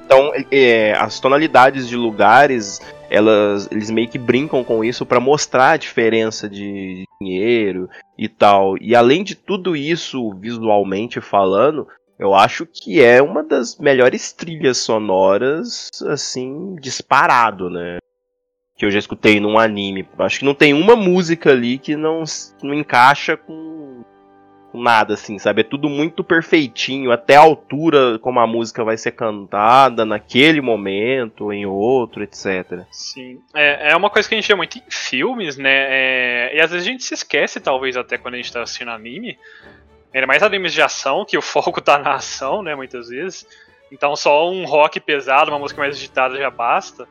Então, 0.07 0.33
é, 0.51 0.93
as 0.93 1.19
tonalidades 1.19 1.89
de 1.89 1.97
lugares, 1.97 2.81
elas, 3.15 3.69
eles 3.71 3.91
meio 3.91 4.09
que 4.09 4.19
brincam 4.19 4.65
com 4.65 4.85
isso 4.85 5.07
pra 5.07 5.21
mostrar 5.21 5.71
a 5.71 5.77
diferença 5.77 6.49
de 6.49 7.05
dinheiro 7.21 7.89
e 8.19 8.29
tal. 8.29 8.77
E 8.81 8.95
além 8.95 9.23
de 9.23 9.35
tudo 9.35 9.77
isso, 9.77 10.35
visualmente 10.35 11.21
falando, 11.21 11.87
eu 12.19 12.35
acho 12.35 12.67
que 12.67 13.01
é 13.01 13.23
uma 13.23 13.43
das 13.43 13.79
melhores 13.79 14.33
trilhas 14.33 14.79
sonoras, 14.79 15.91
assim, 16.09 16.75
disparado, 16.81 17.71
né? 17.71 17.99
Que 18.77 18.85
eu 18.85 18.91
já 18.91 18.99
escutei 18.99 19.39
num 19.39 19.59
anime. 19.59 20.09
Acho 20.19 20.41
que 20.41 20.45
não 20.45 20.55
tem 20.55 20.75
uma 20.75 20.97
música 20.97 21.51
ali 21.51 21.79
que 21.79 21.97
não, 21.97 22.25
não 22.63 22.75
encaixa 22.75 23.37
com 23.37 24.03
nada, 24.79 25.15
assim, 25.15 25.39
sabe? 25.39 25.61
É 25.61 25.65
tudo 25.65 25.89
muito 25.89 26.25
perfeitinho, 26.25 27.13
até 27.13 27.37
a 27.37 27.41
altura 27.41 28.19
como 28.19 28.41
a 28.41 28.47
música 28.47 28.83
vai 28.85 28.97
ser 28.97 29.13
cantada 29.13 30.05
naquele 30.05 30.61
momento, 30.61 31.53
em 31.53 31.67
outro, 31.67 32.23
etc. 32.23 32.83
Sim. 32.91 33.41
É, 33.55 33.93
é 33.93 33.97
uma 33.97 34.11
coisa 34.11 34.29
que 34.29 34.35
a 34.35 34.39
gente 34.41 34.49
vê 34.49 34.55
muito 34.55 34.79
em 34.79 34.83
filmes, 34.89 35.57
né? 35.57 35.87
É, 35.89 36.57
e 36.57 36.61
às 36.61 36.71
vezes 36.71 36.87
a 36.87 36.91
gente 36.91 37.05
se 37.05 37.15
esquece, 37.15 37.61
talvez, 37.61 37.97
até 37.97 38.19
quando 38.19 38.35
a 38.35 38.37
gente 38.37 38.53
tá 38.53 38.63
assistindo 38.63 38.91
anime. 38.91 39.39
Ainda 40.13 40.27
mais 40.27 40.43
animes 40.43 40.73
de 40.73 40.81
ação, 40.81 41.25
que 41.25 41.37
o 41.37 41.43
foco 41.43 41.81
tá 41.81 41.99
na 41.99 42.15
ação, 42.15 42.63
né? 42.63 42.75
Muitas 42.75 43.09
vezes. 43.09 43.47
Então 43.91 44.17
só 44.17 44.51
um 44.51 44.65
rock 44.65 44.99
pesado, 45.01 45.51
uma 45.51 45.59
música 45.59 45.81
mais 45.81 45.97
agitada 45.97 46.37
já 46.37 46.51
basta. 46.51 47.07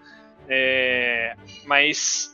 É, 0.49 1.35
mas 1.65 2.32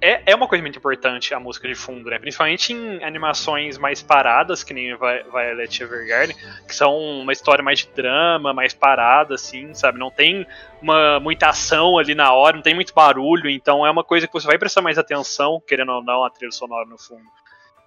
é, 0.00 0.22
é 0.32 0.34
uma 0.34 0.48
coisa 0.48 0.62
muito 0.62 0.78
importante 0.78 1.34
a 1.34 1.40
música 1.40 1.68
de 1.68 1.74
fundo, 1.74 2.08
né? 2.10 2.18
Principalmente 2.18 2.72
em 2.72 3.02
animações 3.04 3.76
mais 3.78 4.02
paradas, 4.02 4.64
que 4.64 4.72
nem 4.72 4.94
Vi- 4.96 5.24
Violet 5.30 5.82
Evergarden, 5.82 6.36
que 6.66 6.74
são 6.74 6.96
uma 6.96 7.32
história 7.32 7.62
mais 7.62 7.80
de 7.80 7.88
drama, 7.94 8.52
mais 8.54 8.72
parada, 8.72 9.34
assim, 9.34 9.74
sabe? 9.74 9.98
Não 9.98 10.10
tem 10.10 10.46
uma, 10.80 11.20
muita 11.20 11.48
ação 11.48 11.98
ali 11.98 12.14
na 12.14 12.32
hora, 12.32 12.56
não 12.56 12.62
tem 12.62 12.74
muito 12.74 12.94
barulho, 12.94 13.50
então 13.50 13.86
é 13.86 13.90
uma 13.90 14.04
coisa 14.04 14.26
que 14.26 14.32
você 14.32 14.46
vai 14.46 14.58
prestar 14.58 14.82
mais 14.82 14.98
atenção, 14.98 15.62
querendo 15.66 15.92
ou 15.92 16.02
não, 16.02 16.24
a 16.24 16.30
trilha 16.30 16.52
sonora 16.52 16.86
no 16.86 16.98
fundo. 16.98 17.24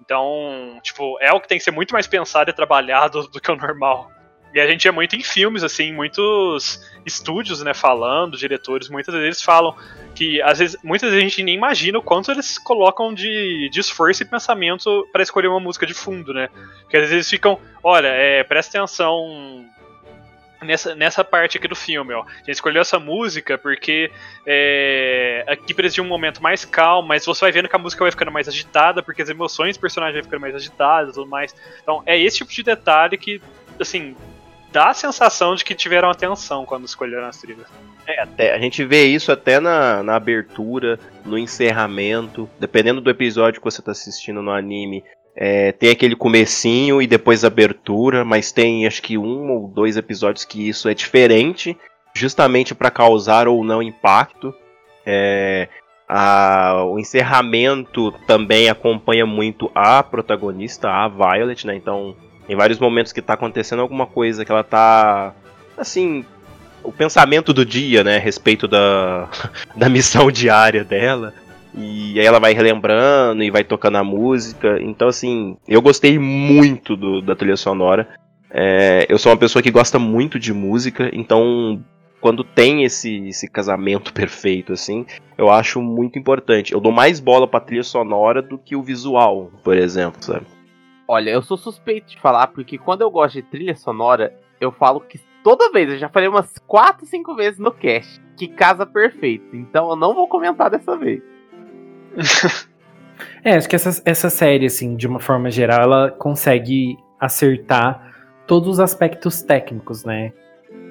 Então, 0.01 0.79
tipo, 0.83 1.17
é 1.21 1.29
algo 1.29 1.41
que 1.41 1.47
tem 1.47 1.57
que 1.57 1.63
ser 1.63 1.71
muito 1.71 1.93
mais 1.93 2.07
pensado 2.07 2.49
e 2.49 2.53
trabalhado 2.53 3.27
do 3.29 3.39
que 3.39 3.51
o 3.51 3.55
normal. 3.55 4.11
E 4.53 4.59
a 4.59 4.67
gente 4.67 4.87
é 4.87 4.91
muito 4.91 5.15
em 5.15 5.23
filmes, 5.23 5.63
assim, 5.63 5.91
muitos 5.91 6.81
estúdios, 7.05 7.61
né, 7.63 7.73
falando, 7.73 8.37
diretores, 8.37 8.87
muitas 8.87 9.13
vezes 9.15 9.41
falam 9.41 9.75
que 10.13 10.41
às 10.43 10.59
vezes, 10.59 10.77
muitas 10.83 11.09
vezes 11.09 11.25
a 11.25 11.27
gente 11.27 11.43
nem 11.43 11.55
imagina 11.55 11.97
o 11.97 12.03
quanto 12.03 12.31
eles 12.31 12.57
colocam 12.59 13.13
de, 13.13 13.67
de 13.69 13.79
esforço 13.79 14.21
e 14.21 14.25
pensamento 14.25 15.07
para 15.11 15.23
escolher 15.23 15.47
uma 15.47 15.59
música 15.59 15.85
de 15.85 15.93
fundo, 15.93 16.33
né? 16.33 16.49
Porque 16.81 16.97
às 16.97 17.01
vezes 17.01 17.13
eles 17.13 17.29
ficam, 17.29 17.59
olha, 17.83 18.07
é, 18.07 18.43
presta 18.43 18.77
atenção 18.77 19.65
nessa, 20.63 20.95
nessa 20.95 21.23
parte 21.23 21.57
aqui 21.57 21.67
do 21.67 21.75
filme, 21.75 22.13
ó. 22.13 22.21
A 22.23 22.37
gente 22.37 22.51
escolheu 22.51 22.81
essa 22.81 22.99
música 22.99 23.57
porque 23.57 24.11
é, 24.45 25.43
aqui 25.47 25.73
precisa 25.73 25.95
de 25.95 26.01
um 26.01 26.07
momento 26.07 26.41
mais 26.41 26.65
calmo, 26.65 27.07
mas 27.07 27.25
você 27.25 27.41
vai 27.41 27.51
vendo 27.51 27.69
que 27.69 27.75
a 27.75 27.79
música 27.79 28.03
vai 28.03 28.11
ficando 28.11 28.31
mais 28.31 28.47
agitada, 28.47 29.03
porque 29.03 29.21
as 29.21 29.29
emoções 29.29 29.77
do 29.77 29.81
personagem 29.81 30.15
vai 30.15 30.23
ficando 30.23 30.41
mais 30.41 30.55
agitadas 30.55 31.11
e 31.11 31.13
tudo 31.15 31.29
mais. 31.29 31.55
Então 31.81 32.01
é 32.05 32.19
esse 32.19 32.37
tipo 32.37 32.51
de 32.51 32.63
detalhe 32.63 33.17
que, 33.17 33.41
assim, 33.79 34.15
dá 34.73 34.89
a 34.89 34.93
sensação 34.93 35.55
de 35.55 35.63
que 35.63 35.73
tiveram 35.75 36.09
atenção 36.09 36.65
quando 36.65 36.85
escolheram 36.85 37.27
as 37.27 37.37
trilhas. 37.37 37.67
É, 38.07 38.21
até, 38.21 38.53
a 38.53 38.59
gente 38.59 38.83
vê 38.83 39.05
isso 39.05 39.31
até 39.31 39.59
na, 39.59 40.03
na 40.03 40.15
abertura, 40.15 40.99
no 41.25 41.37
encerramento, 41.37 42.49
dependendo 42.59 42.99
do 42.99 43.09
episódio 43.09 43.61
que 43.61 43.65
você 43.65 43.81
tá 43.81 43.91
assistindo 43.91 44.41
no 44.41 44.51
anime. 44.51 45.03
é, 45.35 45.71
tem 45.71 45.89
aquele 45.89 46.15
comecinho 46.15 47.01
e 47.01 47.07
depois 47.07 47.43
abertura, 47.45 48.23
mas 48.25 48.51
tem 48.51 48.85
acho 48.85 49.01
que 49.01 49.17
um 49.17 49.49
ou 49.51 49.67
dois 49.67 49.95
episódios 49.97 50.43
que 50.45 50.67
isso 50.69 50.87
é 50.89 50.93
diferente, 50.93 51.75
justamente 52.15 52.75
para 52.75 52.91
causar 52.91 53.47
ou 53.47 53.63
não 53.63 53.81
impacto. 53.81 54.53
É, 55.05 55.67
a- 56.07 56.83
o 56.85 56.99
encerramento 56.99 58.11
também 58.27 58.69
acompanha 58.69 59.25
muito 59.25 59.71
a 59.73 60.03
protagonista, 60.03 60.89
a 60.89 61.07
Violet, 61.07 61.65
né? 61.65 61.75
Então, 61.75 62.15
em 62.47 62.55
vários 62.55 62.79
momentos 62.79 63.11
que 63.11 63.21
tá 63.21 63.33
acontecendo 63.33 63.81
alguma 63.81 64.05
coisa 64.05 64.43
que 64.45 64.51
ela 64.51 64.63
tá 64.63 65.33
assim, 65.77 66.25
o 66.83 66.91
pensamento 66.91 67.53
do 67.53 67.65
dia, 67.65 68.03
né, 68.03 68.17
a 68.17 68.19
respeito 68.19 68.67
da, 68.67 69.29
da 69.75 69.89
missão 69.89 70.31
diária 70.31 70.83
dela. 70.83 71.33
E 71.75 72.19
aí 72.19 72.25
ela 72.25 72.39
vai 72.39 72.53
relembrando 72.53 73.41
e 73.43 73.49
vai 73.49 73.63
tocando 73.63 73.97
a 73.97 74.03
música. 74.03 74.77
Então, 74.79 75.07
assim, 75.07 75.57
eu 75.67 75.81
gostei 75.81 76.19
muito 76.19 76.95
do- 76.95 77.19
da 77.21 77.35
trilha 77.35 77.57
sonora. 77.57 78.07
É, 78.51 79.07
eu 79.09 79.17
sou 79.17 79.31
uma 79.31 79.37
pessoa 79.37 79.63
que 79.63 79.71
gosta 79.71 79.97
muito 79.97 80.37
de 80.37 80.53
música, 80.53 81.09
então 81.11 81.81
quando 82.21 82.43
tem 82.43 82.83
esse, 82.83 83.27
esse 83.27 83.49
casamento 83.49 84.13
perfeito, 84.13 84.71
assim, 84.73 85.03
eu 85.35 85.49
acho 85.49 85.81
muito 85.81 86.19
importante. 86.19 86.71
Eu 86.73 86.79
dou 86.79 86.91
mais 86.91 87.19
bola 87.19 87.47
pra 87.47 87.59
trilha 87.59 87.81
sonora 87.83 88.39
do 88.41 88.57
que 88.59 88.75
o 88.75 88.83
visual, 88.83 89.49
por 89.63 89.75
exemplo, 89.75 90.21
sabe? 90.23 90.45
Olha, 91.13 91.29
eu 91.29 91.43
sou 91.43 91.55
suspeito 91.55 92.07
de 92.07 92.19
falar, 92.19 92.47
porque 92.47 92.75
quando 92.75 93.03
eu 93.03 93.11
gosto 93.11 93.35
de 93.35 93.43
trilha 93.43 93.75
sonora, 93.75 94.35
eu 94.59 94.71
falo 94.71 94.99
que 94.99 95.21
toda 95.43 95.71
vez, 95.71 95.87
eu 95.87 95.99
já 95.99 96.09
falei 96.09 96.27
umas 96.27 96.57
4, 96.65 97.05
5 97.05 97.35
vezes 97.35 97.59
no 97.59 97.71
cast, 97.71 98.19
que 98.35 98.47
casa 98.47 98.83
perfeito. 98.83 99.55
Então 99.55 99.91
eu 99.91 99.95
não 99.95 100.15
vou 100.15 100.27
comentar 100.27 100.71
dessa 100.71 100.97
vez. 100.97 101.21
é, 103.45 103.53
acho 103.53 103.69
que 103.69 103.75
essa, 103.75 104.01
essa 104.03 104.27
série, 104.27 104.65
assim, 104.65 104.95
de 104.95 105.07
uma 105.07 105.19
forma 105.19 105.51
geral, 105.51 105.83
ela 105.83 106.09
consegue 106.09 106.97
acertar 107.19 108.11
todos 108.47 108.67
os 108.67 108.79
aspectos 108.79 109.43
técnicos, 109.43 110.03
né? 110.03 110.33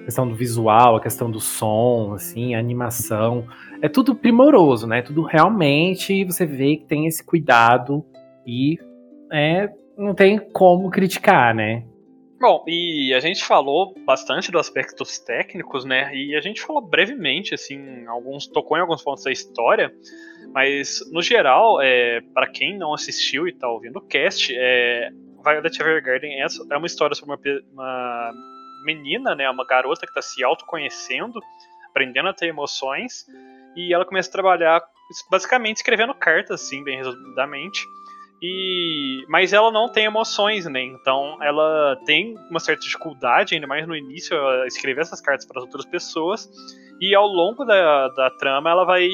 A 0.02 0.04
questão 0.04 0.28
do 0.28 0.37
visual, 0.37 0.94
a 0.94 1.00
questão 1.00 1.28
do 1.32 1.40
som, 1.40 2.12
assim, 2.14 2.54
a 2.54 2.61
animação. 2.61 3.44
É 3.80 3.88
tudo 3.88 4.14
primoroso, 4.14 4.87
né? 4.87 5.02
Tudo 5.02 5.24
realmente 5.24 6.24
você 6.24 6.46
vê 6.46 6.76
que 6.76 6.85
tem 6.85 7.08
esse 7.08 7.24
cuidado 7.24 8.04
e 8.46 8.78
é, 9.32 9.68
não 9.96 10.14
tem 10.14 10.38
como 10.38 10.90
criticar, 10.90 11.55
né? 11.55 11.85
Bom, 12.40 12.64
e 12.66 13.14
a 13.14 13.20
gente 13.20 13.44
falou 13.44 13.94
bastante 14.05 14.50
dos 14.50 14.62
aspectos 14.62 15.18
técnicos, 15.20 15.85
né? 15.85 16.12
E 16.12 16.35
a 16.35 16.40
gente 16.40 16.61
falou 16.61 16.83
brevemente, 16.83 17.55
assim, 17.55 18.05
alguns 18.07 18.48
tocou 18.48 18.76
em 18.76 18.81
alguns 18.81 19.00
pontos 19.00 19.22
da 19.22 19.31
história, 19.31 19.94
mas 20.52 21.00
no 21.12 21.22
geral, 21.22 21.81
é, 21.81 22.20
para 22.35 22.48
quem 22.48 22.76
não 22.76 22.92
assistiu 22.92 23.46
e 23.46 23.52
tá 23.52 23.68
ouvindo 23.68 23.98
o 23.98 24.07
cast, 24.09 24.52
é, 24.57 25.11
Violet 25.44 25.81
Evergarden 25.81 26.42
é, 26.42 26.46
é 26.70 26.76
uma 26.76 26.87
história 26.87 27.14
sobre 27.14 27.35
uma, 27.35 27.62
uma 27.72 28.33
menina, 28.85 29.37
né, 29.37 29.48
uma 29.48 29.64
garota 29.64 30.05
que 30.05 30.11
está 30.11 30.22
se 30.22 30.42
autoconhecendo, 30.42 31.40
aprendendo 31.88 32.28
a 32.28 32.35
ter 32.35 32.46
emoções, 32.46 33.24
e 33.76 33.94
ela 33.94 34.05
começa 34.05 34.28
a 34.28 34.33
trabalhar 34.33 34.83
basicamente 35.31 35.76
escrevendo 35.76 36.12
cartas, 36.14 36.62
assim, 36.62 36.83
bem 36.83 36.96
resumidamente. 36.96 37.87
E, 38.42 39.24
mas 39.28 39.52
ela 39.52 39.70
não 39.70 39.88
tem 39.88 40.05
emoções, 40.05 40.66
né? 40.66 40.83
Então 40.83 41.38
ela 41.40 41.96
tem 42.05 42.37
uma 42.50 42.59
certa 42.59 42.83
dificuldade, 42.83 43.55
ainda 43.55 43.68
mais 43.68 43.87
no 43.87 43.94
início, 43.94 44.37
a 44.37 44.66
escrever 44.66 45.02
essas 45.02 45.20
cartas 45.20 45.46
para 45.46 45.61
outras 45.61 45.85
pessoas. 45.87 46.50
E 47.00 47.14
ao 47.14 47.26
longo 47.26 47.64
da, 47.64 48.09
da 48.09 48.31
trama 48.31 48.68
ela 48.68 48.85
vai 48.85 49.09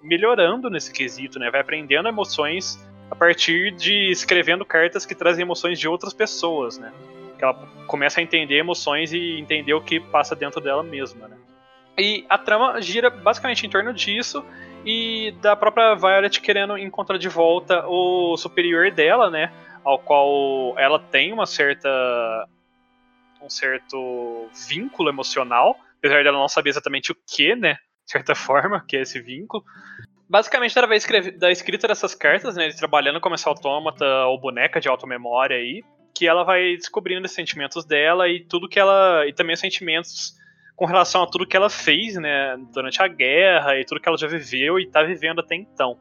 melhorando 0.00 0.70
nesse 0.70 0.92
quesito, 0.92 1.40
né? 1.40 1.50
Vai 1.50 1.60
aprendendo 1.60 2.08
emoções 2.08 2.78
a 3.10 3.16
partir 3.16 3.72
de 3.72 4.12
escrevendo 4.12 4.64
cartas 4.64 5.04
que 5.04 5.14
trazem 5.14 5.42
emoções 5.42 5.80
de 5.80 5.88
outras 5.88 6.14
pessoas, 6.14 6.78
né? 6.78 6.92
Que 7.36 7.42
ela 7.42 7.54
começa 7.88 8.20
a 8.20 8.22
entender 8.22 8.58
emoções 8.58 9.12
e 9.12 9.40
entender 9.40 9.74
o 9.74 9.80
que 9.80 9.98
passa 9.98 10.36
dentro 10.36 10.60
dela 10.60 10.84
mesma, 10.84 11.26
né? 11.26 11.36
E 11.98 12.24
a 12.28 12.38
trama 12.38 12.80
gira 12.80 13.10
basicamente 13.10 13.66
em 13.66 13.70
torno 13.70 13.92
disso 13.92 14.44
e 14.84 15.34
da 15.40 15.56
própria 15.56 15.94
Violet 15.94 16.40
querendo 16.40 16.78
encontrar 16.78 17.18
de 17.18 17.28
volta 17.28 17.84
o 17.86 18.36
superior 18.36 18.90
dela, 18.90 19.30
né? 19.30 19.52
Ao 19.84 19.98
qual 19.98 20.74
ela 20.78 20.98
tem 20.98 21.32
uma 21.32 21.46
certa 21.46 22.48
um 23.40 23.48
certo 23.48 24.48
vínculo 24.68 25.08
emocional, 25.08 25.78
apesar 25.98 26.24
dela 26.24 26.38
não 26.38 26.48
saber 26.48 26.70
exatamente 26.70 27.12
o 27.12 27.16
que, 27.26 27.54
né? 27.54 27.74
De 28.04 28.12
certa 28.12 28.34
forma, 28.36 28.84
que 28.86 28.96
é 28.96 29.02
esse 29.02 29.20
vínculo. 29.20 29.64
Basicamente, 30.28 30.72
através 30.78 31.06
da 31.38 31.50
escrita 31.50 31.88
dessas 31.88 32.14
cartas, 32.14 32.54
né? 32.56 32.70
Trabalhando 32.70 33.20
como 33.20 33.34
essa 33.34 33.48
autômata 33.48 34.04
ou 34.26 34.38
boneca 34.38 34.80
de 34.80 34.88
auto-memória 34.88 35.56
aí, 35.56 35.82
que 36.14 36.26
ela 36.26 36.44
vai 36.44 36.76
descobrindo 36.76 37.24
os 37.24 37.32
sentimentos 37.32 37.84
dela 37.84 38.28
e 38.28 38.44
tudo 38.44 38.68
que 38.68 38.78
ela. 38.78 39.26
E 39.26 39.32
também 39.32 39.54
os 39.54 39.60
sentimentos 39.60 40.36
com 40.78 40.86
relação 40.86 41.24
a 41.24 41.26
tudo 41.26 41.44
que 41.44 41.56
ela 41.56 41.68
fez, 41.68 42.14
né, 42.14 42.56
durante 42.72 43.02
a 43.02 43.08
guerra 43.08 43.76
e 43.76 43.84
tudo 43.84 44.00
que 44.00 44.08
ela 44.08 44.16
já 44.16 44.28
viveu 44.28 44.78
e 44.78 44.84
está 44.84 45.02
vivendo 45.02 45.40
até 45.40 45.56
então. 45.56 45.98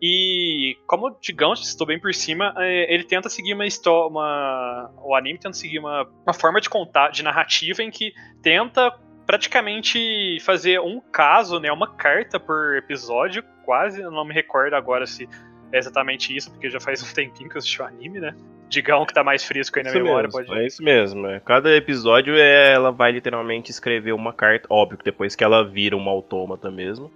E 0.00 0.78
como 0.86 1.18
Digão 1.20 1.52
estou 1.52 1.84
bem 1.84 1.98
por 1.98 2.14
cima, 2.14 2.54
é, 2.58 2.94
ele 2.94 3.02
tenta 3.02 3.28
seguir 3.28 3.54
uma 3.54 3.66
história, 3.66 4.06
uma, 4.08 4.88
o 5.02 5.16
anime 5.16 5.36
tenta 5.36 5.56
seguir 5.56 5.80
uma, 5.80 6.08
uma 6.24 6.32
forma 6.32 6.60
de 6.60 6.70
contar, 6.70 7.10
de 7.10 7.24
narrativa 7.24 7.82
em 7.82 7.90
que 7.90 8.12
tenta 8.40 8.96
praticamente 9.26 10.38
fazer 10.42 10.80
um 10.80 11.00
caso, 11.00 11.58
né, 11.58 11.72
uma 11.72 11.92
carta 11.96 12.38
por 12.38 12.76
episódio, 12.76 13.42
quase, 13.64 14.00
não 14.00 14.24
me 14.24 14.32
recordo 14.32 14.74
agora 14.74 15.08
se 15.08 15.28
é 15.72 15.78
exatamente 15.78 16.36
isso, 16.36 16.50
porque 16.50 16.70
já 16.70 16.80
faz 16.80 17.02
um 17.08 17.14
tempinho 17.14 17.48
que 17.48 17.56
eu 17.56 17.58
assisti 17.58 17.80
o 17.80 17.84
anime, 17.84 18.20
né? 18.20 18.34
Digão 18.68 19.04
que 19.04 19.12
tá 19.12 19.24
mais 19.24 19.44
fresco 19.44 19.78
aí 19.78 19.84
na 19.84 19.90
isso 19.90 19.98
memória, 19.98 20.28
mesmo, 20.28 20.46
pode 20.46 20.60
É 20.60 20.66
isso 20.66 20.82
mesmo. 20.82 21.26
É. 21.26 21.40
Cada 21.40 21.74
episódio 21.74 22.36
é, 22.36 22.72
ela 22.72 22.92
vai 22.92 23.10
literalmente 23.10 23.70
escrever 23.70 24.12
uma 24.12 24.32
carta. 24.32 24.68
Óbvio 24.70 24.98
que 24.98 25.04
depois 25.04 25.34
que 25.34 25.42
ela 25.42 25.64
vira 25.64 25.96
uma 25.96 26.10
autômata 26.10 26.70
mesmo. 26.70 27.10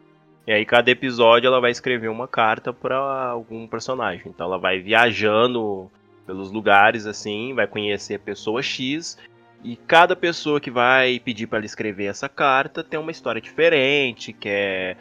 E 0.46 0.52
aí 0.52 0.66
cada 0.66 0.90
episódio 0.90 1.46
ela 1.46 1.60
vai 1.60 1.70
escrever 1.70 2.08
uma 2.08 2.26
carta 2.26 2.72
para 2.72 2.98
algum 2.98 3.68
personagem. 3.68 4.24
Então 4.26 4.46
ela 4.46 4.58
vai 4.58 4.80
viajando 4.80 5.88
pelos 6.26 6.50
lugares 6.50 7.06
assim, 7.06 7.54
vai 7.54 7.68
conhecer 7.68 8.14
a 8.14 8.18
pessoa 8.18 8.60
X. 8.60 9.16
E 9.62 9.76
cada 9.76 10.14
pessoa 10.14 10.60
que 10.60 10.70
vai 10.70 11.20
pedir 11.20 11.46
para 11.46 11.58
ela 11.58 11.66
escrever 11.66 12.06
essa 12.06 12.28
carta 12.28 12.82
tem 12.84 12.98
uma 12.98 13.10
história 13.10 13.40
diferente, 13.40 14.32
quer 14.32 14.98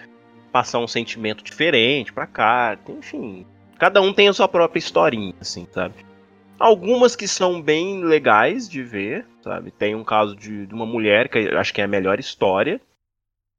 passar 0.54 0.78
um 0.78 0.88
sentimento 0.88 1.44
diferente 1.44 2.14
pra 2.14 2.28
carta, 2.28 2.92
enfim. 2.92 3.44
Cada 3.80 4.00
um 4.00 4.14
tem 4.14 4.28
a 4.28 4.34
sua 4.34 4.48
própria 4.48 4.78
historinha, 4.78 5.34
assim, 5.42 5.68
sabe? 5.72 5.96
Algumas 6.60 7.16
que 7.16 7.28
são 7.28 7.60
bem 7.60 8.04
legais 8.04 8.70
de 8.70 8.84
ver, 8.84 9.26
sabe? 9.42 9.72
Tem 9.72 9.96
um 9.96 10.04
caso 10.04 10.36
de, 10.36 10.68
de 10.68 10.74
uma 10.74 10.86
mulher 10.86 11.28
que 11.28 11.40
acho 11.40 11.74
que 11.74 11.82
é 11.82 11.86
a 11.86 11.88
melhor 11.88 12.20
história. 12.20 12.80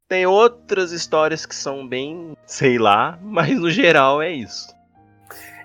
Tem 0.08 0.24
outras 0.24 0.92
histórias 0.92 1.44
que 1.44 1.54
são 1.54 1.86
bem, 1.86 2.36
sei 2.46 2.78
lá, 2.78 3.18
mas 3.22 3.58
no 3.58 3.70
geral 3.70 4.22
é 4.22 4.30
isso. 4.30 4.72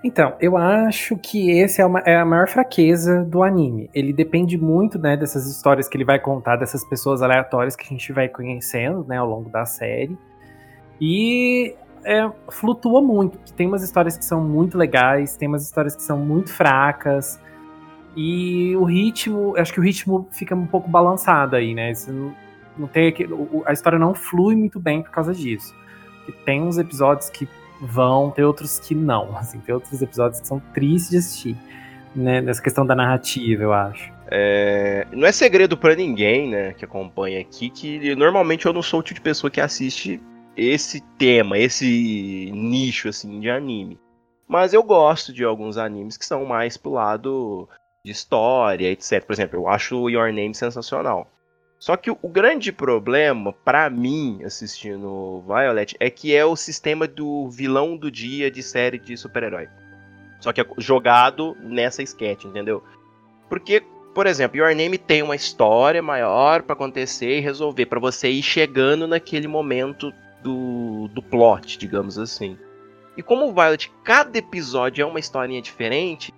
Então, 0.03 0.35
eu 0.39 0.57
acho 0.57 1.15
que 1.17 1.51
esse 1.51 1.81
é, 1.81 1.85
é, 2.05 2.15
a 2.15 2.25
maior 2.25 2.47
fraqueza 2.47 3.23
do 3.23 3.43
anime. 3.43 3.89
Ele 3.93 4.13
depende 4.13 4.57
muito, 4.57 4.97
né, 4.97 5.15
dessas 5.15 5.45
histórias 5.45 5.87
que 5.87 5.95
ele 5.95 6.05
vai 6.05 6.17
contar, 6.17 6.55
dessas 6.55 6.83
pessoas 6.85 7.21
aleatórias 7.21 7.75
que 7.75 7.83
a 7.83 7.89
gente 7.89 8.11
vai 8.13 8.27
conhecendo, 8.29 9.05
né, 9.05 9.17
ao 9.17 9.29
longo 9.29 9.49
da 9.49 9.65
série. 9.65 10.17
E 11.01 11.75
é, 12.03 12.29
flutua 12.49 13.01
muito. 13.01 13.37
Tem 13.53 13.67
umas 13.67 13.83
histórias 13.83 14.17
que 14.17 14.25
são 14.25 14.41
muito 14.41 14.77
legais, 14.77 15.35
tem 15.35 15.47
umas 15.47 15.63
histórias 15.63 15.95
que 15.95 16.01
são 16.01 16.17
muito 16.17 16.51
fracas. 16.51 17.39
E 18.15 18.75
o 18.75 18.83
ritmo, 18.83 19.55
acho 19.57 19.71
que 19.71 19.79
o 19.79 19.83
ritmo 19.83 20.27
fica 20.31 20.55
um 20.55 20.65
pouco 20.65 20.89
balançado 20.89 21.55
aí, 21.55 21.73
né? 21.73 21.93
Não, 22.07 22.33
não, 22.77 22.87
tem 22.87 23.13
a 23.65 23.73
história 23.73 23.99
não 23.99 24.13
flui 24.13 24.55
muito 24.55 24.79
bem 24.79 25.01
por 25.01 25.11
causa 25.11 25.33
disso. 25.33 25.75
tem 26.45 26.61
uns 26.61 26.77
episódios 26.77 27.29
que 27.29 27.47
vão, 27.81 28.31
tem 28.31 28.43
outros 28.43 28.79
que 28.79 28.95
não. 28.95 29.35
Assim, 29.37 29.59
tem 29.59 29.73
outros 29.73 30.01
episódios 30.01 30.41
que 30.41 30.47
são 30.47 30.59
tristes 30.73 31.09
de 31.11 31.17
assistir. 31.17 31.57
Né, 32.15 32.41
nessa 32.41 32.59
questão 32.59 32.83
da 32.83 32.95
narrativa, 32.95 33.61
eu 33.61 33.71
acho. 33.71 34.11
É, 34.31 35.05
não 35.11 35.27
é 35.27 35.31
segredo 35.31 35.77
para 35.77 35.95
ninguém, 35.95 36.49
né, 36.49 36.73
que 36.73 36.83
acompanha 36.83 37.39
aqui, 37.39 37.69
que 37.69 38.15
normalmente 38.15 38.65
eu 38.65 38.73
não 38.73 38.81
sou 38.81 38.99
o 38.99 39.03
tipo 39.03 39.19
de 39.19 39.21
pessoa 39.21 39.51
que 39.51 39.61
assiste 39.61 40.19
esse 40.59 41.01
tema, 41.17 41.57
esse 41.57 42.51
nicho 42.53 43.09
assim 43.09 43.39
de 43.39 43.49
anime. 43.49 43.99
Mas 44.47 44.73
eu 44.73 44.83
gosto 44.83 45.31
de 45.31 45.43
alguns 45.43 45.77
animes 45.77 46.17
que 46.17 46.25
são 46.25 46.43
mais 46.45 46.75
pro 46.75 46.91
lado 46.91 47.69
de 48.03 48.11
história, 48.11 48.91
etc. 48.91 49.23
Por 49.23 49.33
exemplo, 49.33 49.59
eu 49.59 49.67
acho 49.67 50.09
Your 50.09 50.33
Name 50.33 50.55
sensacional. 50.55 51.27
Só 51.79 51.95
que 51.95 52.11
o, 52.11 52.17
grande 52.27 52.73
problema 52.73 53.53
para 53.53 53.89
mim 53.89 54.41
assistindo 54.43 55.41
Violet 55.47 55.95
é 55.99 56.09
que 56.09 56.35
é 56.35 56.43
o 56.43 56.55
sistema 56.55 57.07
do 57.07 57.49
vilão 57.49 57.95
do 57.95 58.11
dia 58.11 58.51
de 58.51 58.61
série 58.61 58.99
de 58.99 59.15
super-herói. 59.15 59.69
Só 60.41 60.51
que 60.51 60.59
é 60.59 60.65
jogado 60.77 61.55
nessa 61.61 62.03
sketch, 62.03 62.43
entendeu? 62.45 62.83
Porque, 63.47 63.81
por 64.13 64.27
exemplo, 64.27 64.57
Your 64.57 64.75
Name 64.75 64.97
tem 64.97 65.23
uma 65.23 65.35
história 65.35 66.01
maior 66.01 66.63
para 66.63 66.73
acontecer 66.73 67.37
e 67.37 67.41
resolver, 67.41 67.85
para 67.85 67.99
você 67.99 68.29
ir 68.29 68.43
chegando 68.43 69.07
naquele 69.07 69.47
momento 69.47 70.11
do, 70.41 71.07
do 71.09 71.21
plot, 71.21 71.77
digamos 71.77 72.17
assim. 72.17 72.57
E 73.17 73.23
como 73.23 73.47
o 73.47 73.53
Violet, 73.53 73.91
cada 74.03 74.37
episódio 74.37 75.03
é 75.03 75.05
uma 75.05 75.19
historinha 75.19 75.61
diferente, 75.61 76.33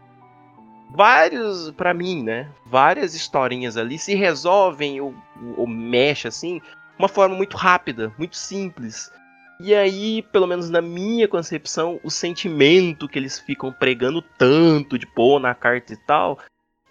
vários, 0.89 1.71
para 1.71 1.93
mim, 1.93 2.23
né? 2.23 2.49
Várias 2.65 3.13
historinhas 3.13 3.77
ali 3.77 3.97
se 3.97 4.15
resolvem 4.15 4.99
ou, 4.99 5.13
ou 5.57 5.67
mexe 5.67 6.27
assim, 6.27 6.61
uma 6.97 7.07
forma 7.07 7.35
muito 7.35 7.55
rápida, 7.55 8.13
muito 8.17 8.35
simples. 8.35 9.11
E 9.59 9.75
aí, 9.75 10.23
pelo 10.31 10.47
menos 10.47 10.69
na 10.69 10.81
minha 10.81 11.27
concepção, 11.27 11.99
o 12.03 12.09
sentimento 12.09 13.07
que 13.07 13.19
eles 13.19 13.39
ficam 13.39 13.71
pregando 13.71 14.21
tanto 14.21 14.97
de 14.97 15.05
pôr 15.05 15.39
na 15.39 15.53
carta 15.53 15.93
e 15.93 15.97
tal, 15.97 16.39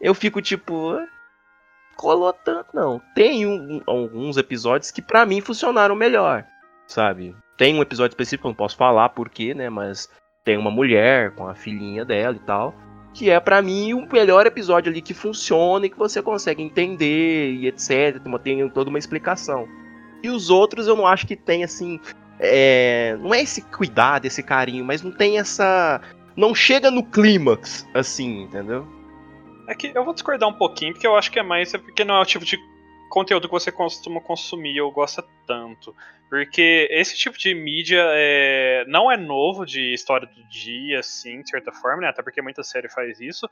eu 0.00 0.14
fico 0.14 0.40
tipo, 0.40 0.90
ah, 0.90 1.06
colou 1.96 2.32
tanto 2.32 2.68
não. 2.72 3.00
Tem 3.12 3.44
um, 3.44 3.82
alguns 3.86 4.36
episódios 4.36 4.92
que 4.92 5.02
para 5.02 5.26
mim 5.26 5.40
funcionaram 5.40 5.96
melhor 5.96 6.46
sabe? 6.90 7.34
Tem 7.56 7.74
um 7.74 7.82
episódio 7.82 8.12
específico, 8.12 8.48
não 8.48 8.54
posso 8.54 8.76
falar 8.76 9.08
porquê, 9.10 9.54
né? 9.54 9.70
Mas 9.70 10.08
tem 10.44 10.56
uma 10.56 10.70
mulher 10.70 11.32
com 11.32 11.46
a 11.46 11.54
filhinha 11.54 12.04
dela 12.04 12.36
e 12.36 12.40
tal. 12.40 12.74
Que 13.14 13.30
é 13.30 13.40
para 13.40 13.60
mim 13.60 13.92
o 13.92 14.06
melhor 14.10 14.46
episódio 14.46 14.90
ali 14.90 15.00
que 15.00 15.14
funciona 15.14 15.86
e 15.86 15.90
que 15.90 15.98
você 15.98 16.22
consegue 16.22 16.62
entender 16.62 17.52
e 17.52 17.66
etc. 17.66 18.20
Tem 18.42 18.68
toda 18.70 18.90
uma 18.90 18.98
explicação. 18.98 19.68
E 20.22 20.28
os 20.28 20.50
outros 20.50 20.86
eu 20.86 20.96
não 20.96 21.06
acho 21.06 21.26
que 21.26 21.36
tem, 21.36 21.64
assim. 21.64 22.00
É, 22.38 23.16
não 23.20 23.34
é 23.34 23.42
esse 23.42 23.62
cuidado, 23.62 24.26
esse 24.26 24.42
carinho, 24.42 24.84
mas 24.84 25.02
não 25.02 25.12
tem 25.12 25.38
essa. 25.38 26.00
Não 26.36 26.54
chega 26.54 26.90
no 26.90 27.04
clímax, 27.04 27.86
assim, 27.94 28.42
entendeu? 28.42 28.86
É 29.68 29.74
que 29.74 29.92
eu 29.94 30.04
vou 30.04 30.14
discordar 30.14 30.48
um 30.48 30.54
pouquinho, 30.54 30.92
porque 30.92 31.06
eu 31.06 31.16
acho 31.16 31.30
que 31.30 31.38
é 31.38 31.42
mais 31.42 31.74
é 31.74 31.78
porque 31.78 32.04
não 32.04 32.16
é 32.16 32.20
o 32.20 32.24
tipo 32.24 32.44
de 32.44 32.58
conteúdo 33.10 33.48
que 33.48 33.52
você 33.52 33.70
costuma 33.70 34.20
consumir 34.20 34.80
ou 34.80 34.90
gosta 34.90 35.22
tanto. 35.46 35.94
Porque 36.30 36.86
esse 36.92 37.16
tipo 37.16 37.36
de 37.36 37.52
mídia 37.52 38.04
é, 38.12 38.84
não 38.86 39.10
é 39.10 39.16
novo 39.16 39.66
de 39.66 39.92
história 39.92 40.28
do 40.28 40.48
dia, 40.48 41.00
assim, 41.00 41.42
de 41.42 41.50
certa 41.50 41.72
forma, 41.72 42.02
né? 42.02 42.08
Até 42.08 42.22
porque 42.22 42.40
muita 42.40 42.62
série 42.62 42.88
faz 42.88 43.20
isso. 43.20 43.50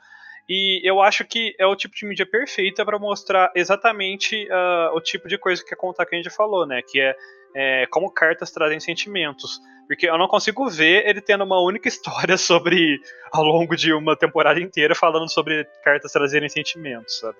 E 0.48 0.80
eu 0.84 1.02
acho 1.02 1.24
que 1.24 1.56
é 1.58 1.66
o 1.66 1.74
tipo 1.74 1.96
de 1.96 2.06
mídia 2.06 2.24
perfeita 2.24 2.84
para 2.84 2.96
mostrar 2.96 3.50
exatamente 3.56 4.46
uh, 4.46 4.94
o 4.94 5.00
tipo 5.00 5.26
de 5.26 5.36
coisa 5.36 5.62
que 5.62 5.74
a 5.74 5.76
conta 5.76 6.06
que 6.06 6.14
a 6.14 6.18
gente 6.18 6.30
falou, 6.30 6.64
né? 6.64 6.80
Que 6.88 7.00
é, 7.00 7.16
é, 7.56 7.86
como 7.90 8.12
cartas 8.12 8.52
trazem 8.52 8.78
sentimentos. 8.78 9.60
Porque 9.88 10.08
eu 10.08 10.16
não 10.16 10.28
consigo 10.28 10.70
ver 10.70 11.04
ele 11.04 11.20
tendo 11.20 11.42
uma 11.42 11.60
única 11.60 11.88
história 11.90 12.36
sobre. 12.36 13.00
ao 13.32 13.42
longo 13.42 13.74
de 13.74 13.92
uma 13.92 14.16
temporada 14.16 14.60
inteira 14.60 14.94
falando 14.94 15.28
sobre 15.28 15.64
cartas 15.82 16.12
trazerem 16.12 16.48
sentimentos, 16.48 17.18
sabe? 17.18 17.36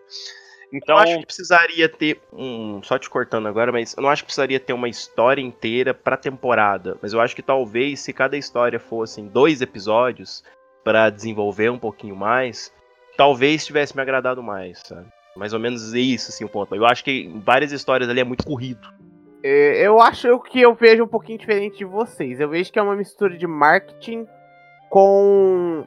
Então, 0.73 0.97
eu 0.97 1.03
acho 1.03 1.19
que 1.19 1.27
precisaria 1.27 1.89
ter 1.89 2.21
um, 2.33 2.83
só 2.83 2.99
te 2.99 3.09
cortando 3.09 3.49
agora, 3.49 3.73
mas 3.73 3.97
eu 3.97 4.03
não 4.03 4.11
acho 4.11 4.23
que 4.23 4.27
precisaria 4.27 4.61
ter 4.61 4.75
uma 4.75 4.89
história 4.89 5.41
inteira 5.41 5.95
para 5.95 6.17
temporada, 6.17 6.99
mas 7.01 7.13
eu 7.13 7.21
acho 7.21 7.35
que 7.35 7.43
talvez 7.43 8.01
se 8.01 8.13
cada 8.13 8.37
história 8.37 8.79
fosse 8.79 9.21
em 9.21 9.29
dois 9.29 9.63
episódios 9.63 10.45
para 10.85 11.09
desenvolver 11.09 11.71
um 11.71 11.79
pouquinho 11.79 12.15
mais, 12.15 12.73
talvez 13.17 13.65
tivesse 13.65 13.97
me 13.97 14.03
agradado 14.03 14.43
mais, 14.43 14.81
sabe? 14.81 15.07
Mais 15.37 15.55
ou 15.55 15.61
menos 15.61 15.95
isso 15.95 16.31
assim 16.31 16.45
o 16.45 16.49
ponto. 16.49 16.75
Eu 16.75 16.85
acho 16.85 17.03
que 17.03 17.33
várias 17.45 17.73
histórias 17.73 18.09
ali 18.09 18.21
é 18.21 18.25
muito 18.25 18.45
corrido. 18.45 18.89
É, 19.43 19.87
eu 19.87 20.01
acho 20.01 20.39
que 20.41 20.61
eu 20.61 20.75
vejo 20.75 21.05
um 21.05 21.09
pouquinho 21.09 21.39
diferente 21.39 21.79
de 21.79 21.85
vocês. 21.85 22.41
Eu 22.41 22.49
vejo 22.49 22.73
que 22.73 22.79
é 22.79 22.83
uma 22.83 22.97
mistura 22.97 23.39
de 23.39 23.47
marketing 23.47 24.27
com 24.91 25.87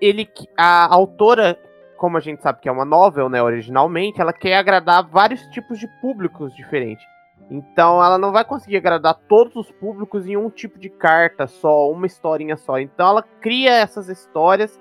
ele 0.00 0.28
a 0.56 0.92
autora 0.92 1.58
como 2.02 2.16
a 2.16 2.20
gente 2.20 2.42
sabe 2.42 2.58
que 2.60 2.68
é 2.68 2.72
uma 2.72 2.84
novel, 2.84 3.28
né, 3.28 3.40
originalmente, 3.40 4.20
ela 4.20 4.32
quer 4.32 4.56
agradar 4.56 5.08
vários 5.08 5.40
tipos 5.46 5.78
de 5.78 5.86
públicos 6.00 6.52
diferentes. 6.52 7.06
Então 7.48 8.02
ela 8.02 8.18
não 8.18 8.32
vai 8.32 8.44
conseguir 8.44 8.78
agradar 8.78 9.14
todos 9.28 9.54
os 9.54 9.70
públicos 9.70 10.26
em 10.26 10.36
um 10.36 10.50
tipo 10.50 10.80
de 10.80 10.90
carta 10.90 11.46
só, 11.46 11.88
uma 11.88 12.04
historinha 12.04 12.56
só. 12.56 12.80
Então 12.80 13.08
ela 13.08 13.22
cria 13.40 13.70
essas 13.70 14.08
histórias 14.08 14.80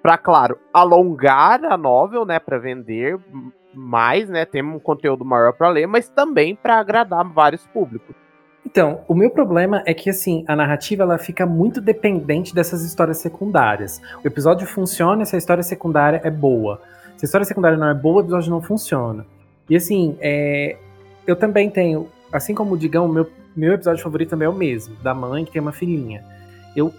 para, 0.00 0.16
claro, 0.16 0.60
alongar 0.72 1.64
a 1.64 1.76
novel, 1.76 2.24
né, 2.24 2.38
para 2.38 2.56
vender 2.56 3.18
mais, 3.74 4.30
né, 4.30 4.44
ter 4.44 4.62
um 4.62 4.78
conteúdo 4.78 5.24
maior 5.24 5.52
para 5.52 5.70
ler, 5.70 5.88
mas 5.88 6.08
também 6.08 6.54
para 6.54 6.78
agradar 6.78 7.24
vários 7.24 7.66
públicos. 7.66 8.14
Então, 8.64 9.00
o 9.08 9.14
meu 9.14 9.30
problema 9.30 9.82
é 9.86 9.94
que 9.94 10.10
assim, 10.10 10.44
a 10.46 10.54
narrativa 10.54 11.02
ela 11.02 11.18
fica 11.18 11.46
muito 11.46 11.80
dependente 11.80 12.54
dessas 12.54 12.84
histórias 12.84 13.18
secundárias. 13.18 14.00
O 14.22 14.26
episódio 14.26 14.66
funciona 14.66 15.24
se 15.24 15.34
a 15.34 15.38
história 15.38 15.62
secundária 15.62 16.20
é 16.22 16.30
boa. 16.30 16.80
Se 17.16 17.24
a 17.24 17.26
história 17.26 17.44
secundária 17.44 17.76
não 17.76 17.88
é 17.88 17.94
boa, 17.94 18.18
o 18.18 18.20
episódio 18.20 18.50
não 18.50 18.62
funciona. 18.62 19.26
E 19.68 19.76
assim, 19.76 20.16
é, 20.20 20.76
eu 21.26 21.36
também 21.36 21.70
tenho, 21.70 22.08
assim 22.32 22.54
como 22.54 22.74
o 22.74 22.78
Digão, 22.78 23.08
meu, 23.08 23.30
meu 23.56 23.72
episódio 23.72 24.02
favorito 24.02 24.30
também 24.30 24.46
é 24.46 24.48
o 24.48 24.54
mesmo, 24.54 24.94
da 24.96 25.14
mãe 25.14 25.44
que 25.44 25.52
tem 25.52 25.60
uma 25.60 25.72
filhinha. 25.72 26.24
Eu 26.76 26.92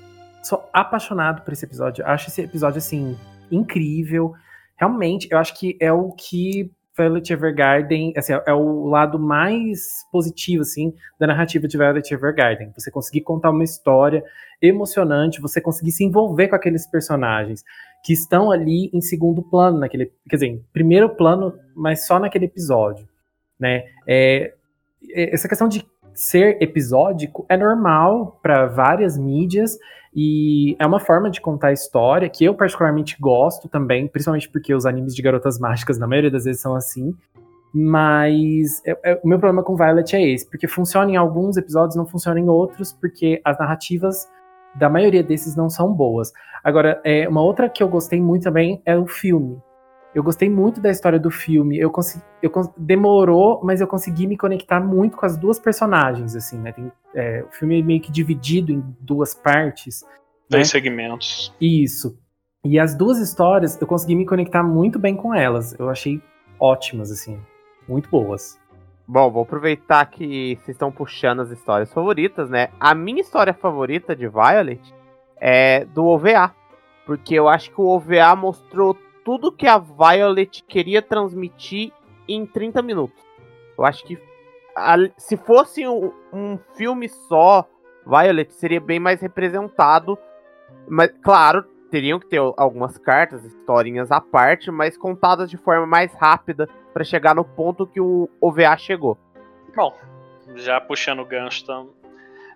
sou 0.43 0.67
apaixonado 0.73 1.41
por 1.43 1.53
esse 1.53 1.65
episódio. 1.65 2.05
Acho 2.05 2.29
esse 2.29 2.41
episódio 2.41 2.79
assim 2.79 3.17
incrível. 3.51 4.33
Realmente, 4.77 5.27
eu 5.31 5.37
acho 5.37 5.57
que 5.57 5.77
é 5.79 5.91
o 5.91 6.11
que 6.11 6.71
Violet 6.97 7.31
Evergarden, 7.31 8.13
assim, 8.17 8.33
é 8.33 8.53
o 8.53 8.87
lado 8.87 9.17
mais 9.17 10.05
positivo, 10.11 10.61
assim, 10.61 10.93
da 11.19 11.27
narrativa 11.27 11.67
de 11.67 11.77
Violet 11.77 12.13
Evergarden. 12.13 12.71
Você 12.77 12.91
conseguir 12.91 13.21
contar 13.21 13.49
uma 13.51 13.63
história 13.63 14.23
emocionante, 14.61 15.41
você 15.41 15.61
conseguir 15.61 15.91
se 15.91 16.03
envolver 16.03 16.49
com 16.49 16.55
aqueles 16.55 16.85
personagens 16.89 17.63
que 18.03 18.13
estão 18.13 18.51
ali 18.51 18.89
em 18.93 19.01
segundo 19.01 19.41
plano, 19.41 19.79
naquele, 19.79 20.11
quer 20.29 20.35
dizer, 20.35 20.47
em 20.47 20.65
primeiro 20.73 21.09
plano, 21.09 21.53
mas 21.75 22.05
só 22.05 22.19
naquele 22.19 22.45
episódio, 22.45 23.07
né? 23.59 23.83
É, 24.07 24.53
é 25.11 25.33
essa 25.33 25.47
questão 25.47 25.67
de 25.67 25.85
ser 26.13 26.61
episódico 26.61 27.45
é 27.47 27.55
normal 27.55 28.39
para 28.43 28.67
várias 28.67 29.17
mídias 29.17 29.77
e 30.13 30.75
é 30.77 30.85
uma 30.85 30.99
forma 30.99 31.29
de 31.29 31.39
contar 31.39 31.69
a 31.69 31.73
história 31.73 32.29
que 32.29 32.43
eu 32.43 32.53
particularmente 32.53 33.17
gosto 33.19 33.69
também, 33.69 34.07
principalmente 34.07 34.49
porque 34.49 34.73
os 34.73 34.85
animes 34.85 35.15
de 35.15 35.21
garotas 35.21 35.57
mágicas 35.57 35.97
na 35.97 36.07
maioria 36.07 36.29
das 36.29 36.43
vezes 36.43 36.61
são 36.61 36.75
assim. 36.75 37.15
Mas 37.73 38.81
o 39.23 39.27
meu 39.27 39.39
problema 39.39 39.63
com 39.63 39.77
Violet 39.77 40.13
é 40.13 40.21
esse, 40.21 40.49
porque 40.49 40.67
funciona 40.67 41.09
em 41.09 41.15
alguns 41.15 41.55
episódios, 41.55 41.95
não 41.95 42.05
funciona 42.05 42.37
em 42.37 42.49
outros, 42.49 42.91
porque 42.91 43.41
as 43.45 43.57
narrativas 43.57 44.27
da 44.75 44.89
maioria 44.89 45.23
desses 45.23 45.55
não 45.55 45.69
são 45.69 45.93
boas. 45.93 46.33
Agora, 46.63 47.01
é, 47.05 47.27
uma 47.29 47.41
outra 47.41 47.69
que 47.69 47.81
eu 47.81 47.87
gostei 47.87 48.21
muito 48.21 48.43
também 48.43 48.81
é 48.85 48.97
o 48.97 49.07
filme. 49.07 49.57
Eu 50.13 50.23
gostei 50.23 50.49
muito 50.49 50.81
da 50.81 50.91
história 50.91 51.17
do 51.17 51.31
filme. 51.31 51.79
Eu 51.79 51.89
consegui, 51.89 52.23
eu 52.41 52.51
demorou, 52.77 53.61
mas 53.63 53.79
eu 53.79 53.87
consegui 53.87 54.27
me 54.27 54.37
conectar 54.37 54.81
muito 54.81 55.15
com 55.15 55.25
as 55.25 55.37
duas 55.37 55.57
personagens, 55.57 56.35
assim, 56.35 56.57
né? 56.57 56.73
Tem, 56.73 56.91
é, 57.15 57.45
o 57.47 57.51
filme 57.51 57.79
é 57.79 57.83
meio 57.83 58.01
que 58.01 58.11
dividido 58.11 58.73
em 58.73 58.83
duas 58.99 59.33
partes. 59.33 60.03
Dois 60.49 60.67
né? 60.67 60.71
segmentos. 60.71 61.53
Isso. 61.61 62.19
E 62.63 62.77
as 62.77 62.93
duas 62.93 63.19
histórias, 63.19 63.79
eu 63.79 63.87
consegui 63.87 64.15
me 64.15 64.25
conectar 64.25 64.61
muito 64.61 64.99
bem 64.99 65.15
com 65.15 65.33
elas. 65.33 65.77
Eu 65.79 65.89
achei 65.89 66.21
ótimas, 66.59 67.09
assim. 67.09 67.39
Muito 67.87 68.09
boas. 68.09 68.59
Bom, 69.07 69.31
vou 69.31 69.43
aproveitar 69.43 70.05
que 70.05 70.55
vocês 70.57 70.75
estão 70.75 70.91
puxando 70.91 71.39
as 71.39 71.49
histórias 71.51 71.91
favoritas, 71.91 72.49
né? 72.49 72.69
A 72.79 72.93
minha 72.93 73.21
história 73.21 73.53
favorita 73.53 74.15
de 74.15 74.27
Violet 74.27 74.81
é 75.37 75.85
do 75.85 76.05
OVA. 76.05 76.53
Porque 77.05 77.33
eu 77.33 77.47
acho 77.47 77.71
que 77.71 77.81
o 77.81 77.87
OVA 77.87 78.35
mostrou 78.35 78.95
tudo 79.23 79.51
que 79.51 79.67
a 79.67 79.77
Violet 79.77 80.63
queria 80.63 81.01
transmitir 81.01 81.91
em 82.27 82.45
30 82.45 82.81
minutos. 82.81 83.23
Eu 83.77 83.85
acho 83.85 84.03
que 84.03 84.17
a, 84.75 84.95
se 85.17 85.37
fosse 85.37 85.87
um, 85.87 86.11
um, 86.31 86.57
filme 86.75 87.09
só, 87.09 87.67
Violet 88.05 88.53
seria 88.53 88.79
bem 88.79 88.99
mais 88.99 89.21
representado. 89.21 90.17
Mas, 90.87 91.11
claro, 91.21 91.63
teriam 91.89 92.19
que 92.19 92.27
ter 92.27 92.39
algumas 92.57 92.97
cartas, 92.97 93.43
historinhas 93.43 94.11
à 94.11 94.21
parte, 94.21 94.71
mas 94.71 94.97
contadas 94.97 95.49
de 95.49 95.57
forma 95.57 95.85
mais 95.85 96.13
rápida 96.13 96.67
para 96.93 97.03
chegar 97.03 97.35
no 97.35 97.43
ponto 97.43 97.85
que 97.85 97.99
o 97.99 98.29
OVA 98.39 98.77
chegou. 98.77 99.17
Bom, 99.75 99.93
já 100.55 100.79
puxando 100.79 101.19
o 101.19 101.25
gancho, 101.25 101.65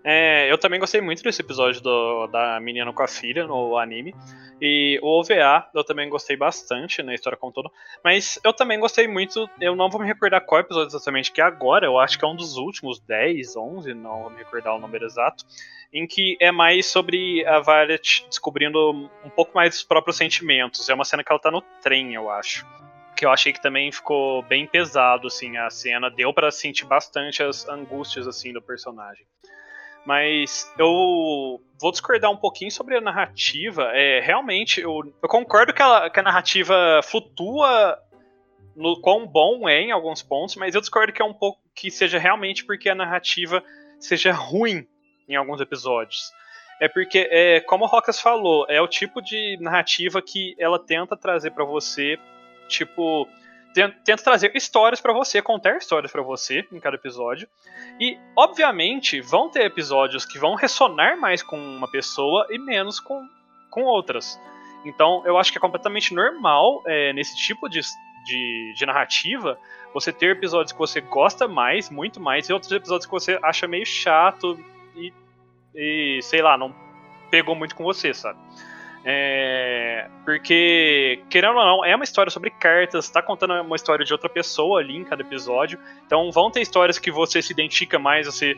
é, 0.07 0.51
eu 0.51 0.57
também 0.59 0.79
gostei 0.79 1.01
muito 1.01 1.23
desse 1.23 1.41
episódio 1.41 1.81
do, 1.81 2.27
da 2.27 2.59
menina 2.59 2.93
com 2.93 3.01
a 3.01 3.07
filha 3.07 3.47
no 3.47 3.75
anime. 3.75 4.13
E 4.61 4.99
o 5.01 5.19
OVA 5.19 5.67
eu 5.73 5.83
também 5.83 6.07
gostei 6.07 6.37
bastante 6.37 7.01
na 7.01 7.15
história 7.15 7.35
como 7.35 7.51
todo. 7.51 7.71
Mas 8.03 8.39
eu 8.43 8.53
também 8.53 8.79
gostei 8.79 9.07
muito. 9.07 9.49
Eu 9.59 9.75
não 9.75 9.89
vou 9.89 9.99
me 9.99 10.05
recordar 10.05 10.41
qual 10.41 10.61
episódio 10.61 10.89
exatamente 10.89 11.31
que 11.31 11.41
agora. 11.41 11.87
Eu 11.87 11.97
acho 11.97 12.19
que 12.19 12.23
é 12.23 12.27
um 12.27 12.35
dos 12.35 12.55
últimos 12.55 12.99
10, 12.99 13.55
11, 13.57 13.95
não 13.95 14.21
vou 14.21 14.29
me 14.29 14.37
recordar 14.37 14.75
o 14.75 14.79
número 14.79 15.05
exato. 15.05 15.43
Em 15.91 16.05
que 16.05 16.37
é 16.39 16.51
mais 16.51 16.85
sobre 16.85 17.43
a 17.47 17.59
Violet 17.59 18.27
descobrindo 18.29 19.09
um 19.25 19.29
pouco 19.35 19.55
mais 19.55 19.71
dos 19.71 19.83
próprios 19.83 20.17
sentimentos. 20.17 20.87
É 20.87 20.93
uma 20.93 21.03
cena 21.03 21.23
que 21.23 21.31
ela 21.31 21.41
tá 21.41 21.49
no 21.49 21.61
trem, 21.81 22.13
eu 22.13 22.29
acho 22.29 22.63
que 23.15 23.25
eu 23.25 23.31
achei 23.31 23.53
que 23.53 23.61
também 23.61 23.89
ficou 23.93 24.43
bem 24.43 24.67
pesado 24.67 25.27
assim 25.27 25.55
a 25.55 25.69
cena 25.69 26.11
deu 26.11 26.33
para 26.33 26.51
sentir 26.51 26.83
bastante 26.83 27.41
as 27.41 27.65
angústias 27.65 28.27
assim 28.27 28.51
do 28.51 28.61
personagem 28.61 29.25
mas 30.05 30.71
eu 30.77 31.59
vou 31.79 31.91
discordar 31.91 32.31
um 32.31 32.37
pouquinho 32.37 32.71
sobre 32.71 32.95
a 32.95 33.01
narrativa. 33.01 33.91
É, 33.93 34.19
realmente, 34.21 34.81
eu, 34.81 35.01
eu 35.21 35.29
concordo 35.29 35.73
que, 35.73 35.81
ela, 35.81 36.09
que 36.09 36.19
a 36.19 36.23
narrativa 36.23 37.01
flutua 37.03 37.97
no 38.75 38.99
quão 39.01 39.25
bom 39.25 39.67
é 39.67 39.81
em 39.81 39.91
alguns 39.91 40.21
pontos, 40.21 40.55
mas 40.55 40.75
eu 40.75 40.81
discordo 40.81 41.13
que 41.13 41.21
é 41.21 41.25
um 41.25 41.33
pouco 41.33 41.59
que 41.73 41.89
seja 41.89 42.19
realmente 42.19 42.65
porque 42.65 42.89
a 42.89 42.95
narrativa 42.95 43.63
seja 43.99 44.31
ruim 44.31 44.85
em 45.27 45.35
alguns 45.35 45.61
episódios. 45.61 46.31
É 46.79 46.89
porque, 46.89 47.27
é, 47.31 47.61
como 47.61 47.85
o 47.85 47.87
Rocas 47.87 48.19
falou, 48.19 48.65
é 48.67 48.81
o 48.81 48.87
tipo 48.87 49.21
de 49.21 49.57
narrativa 49.61 50.21
que 50.21 50.55
ela 50.59 50.77
tenta 50.77 51.15
trazer 51.15 51.51
para 51.51 51.63
você, 51.63 52.17
tipo, 52.67 53.27
tenta 53.75 54.23
trazer 54.23 54.55
histórias 54.55 55.01
para 55.01 55.11
você, 55.11 55.41
contar 55.41 55.77
histórias 55.77 56.11
para 56.11 56.21
você 56.21 56.65
em 56.71 56.79
cada 56.79 56.95
episódio. 56.95 57.47
E, 57.99 58.17
obviamente, 58.35 59.19
vão 59.19 59.49
ter 59.49 59.65
episódios 59.65 60.25
que 60.25 60.39
vão 60.39 60.55
ressonar 60.55 61.19
mais 61.19 61.43
com 61.43 61.57
uma 61.57 61.89
pessoa 61.89 62.47
e 62.49 62.57
menos 62.57 62.99
com, 62.99 63.21
com 63.69 63.83
outras. 63.83 64.39
Então, 64.85 65.23
eu 65.25 65.37
acho 65.37 65.51
que 65.51 65.57
é 65.57 65.61
completamente 65.61 66.13
normal 66.13 66.81
é, 66.85 67.11
nesse 67.11 67.35
tipo 67.35 67.67
de, 67.67 67.81
de, 68.25 68.73
de, 68.75 68.85
narrativa 68.85 69.57
você 69.93 70.11
ter 70.13 70.31
episódios 70.31 70.71
que 70.71 70.77
você 70.77 71.01
gosta 71.01 71.47
mais, 71.47 71.89
muito 71.89 72.19
mais, 72.19 72.47
e 72.47 72.53
outros 72.53 72.71
episódios 72.71 73.05
que 73.05 73.11
você 73.11 73.39
acha 73.41 73.67
meio 73.67 73.85
chato 73.85 74.59
e, 74.95 75.11
e 75.73 76.19
sei 76.21 76.41
lá, 76.41 76.57
não 76.57 76.73
pegou 77.31 77.55
muito 77.55 77.75
com 77.75 77.83
você, 77.83 78.13
sabe? 78.13 78.37
É, 79.07 80.09
porque, 80.25 81.21
querendo 81.29 81.55
ou 81.55 81.63
não, 81.63 81.85
é 81.85 81.95
uma 81.95 82.03
história 82.03 82.31
sobre 82.31 82.49
cartas, 82.49 83.07
tá 83.07 83.21
contando 83.21 83.53
uma 83.61 83.75
história 83.75 84.03
de 84.03 84.11
outra 84.11 84.27
pessoa 84.27 84.79
ali 84.79 84.97
em 84.97 85.03
cada 85.03 85.21
episódio. 85.21 85.79
Então 86.07 86.31
vão 86.31 86.49
ter 86.49 86.61
histórias 86.61 86.97
que 86.97 87.11
você 87.11 87.39
se 87.39 87.53
identifica 87.53 87.99
mais, 87.99 88.25
você 88.25 88.57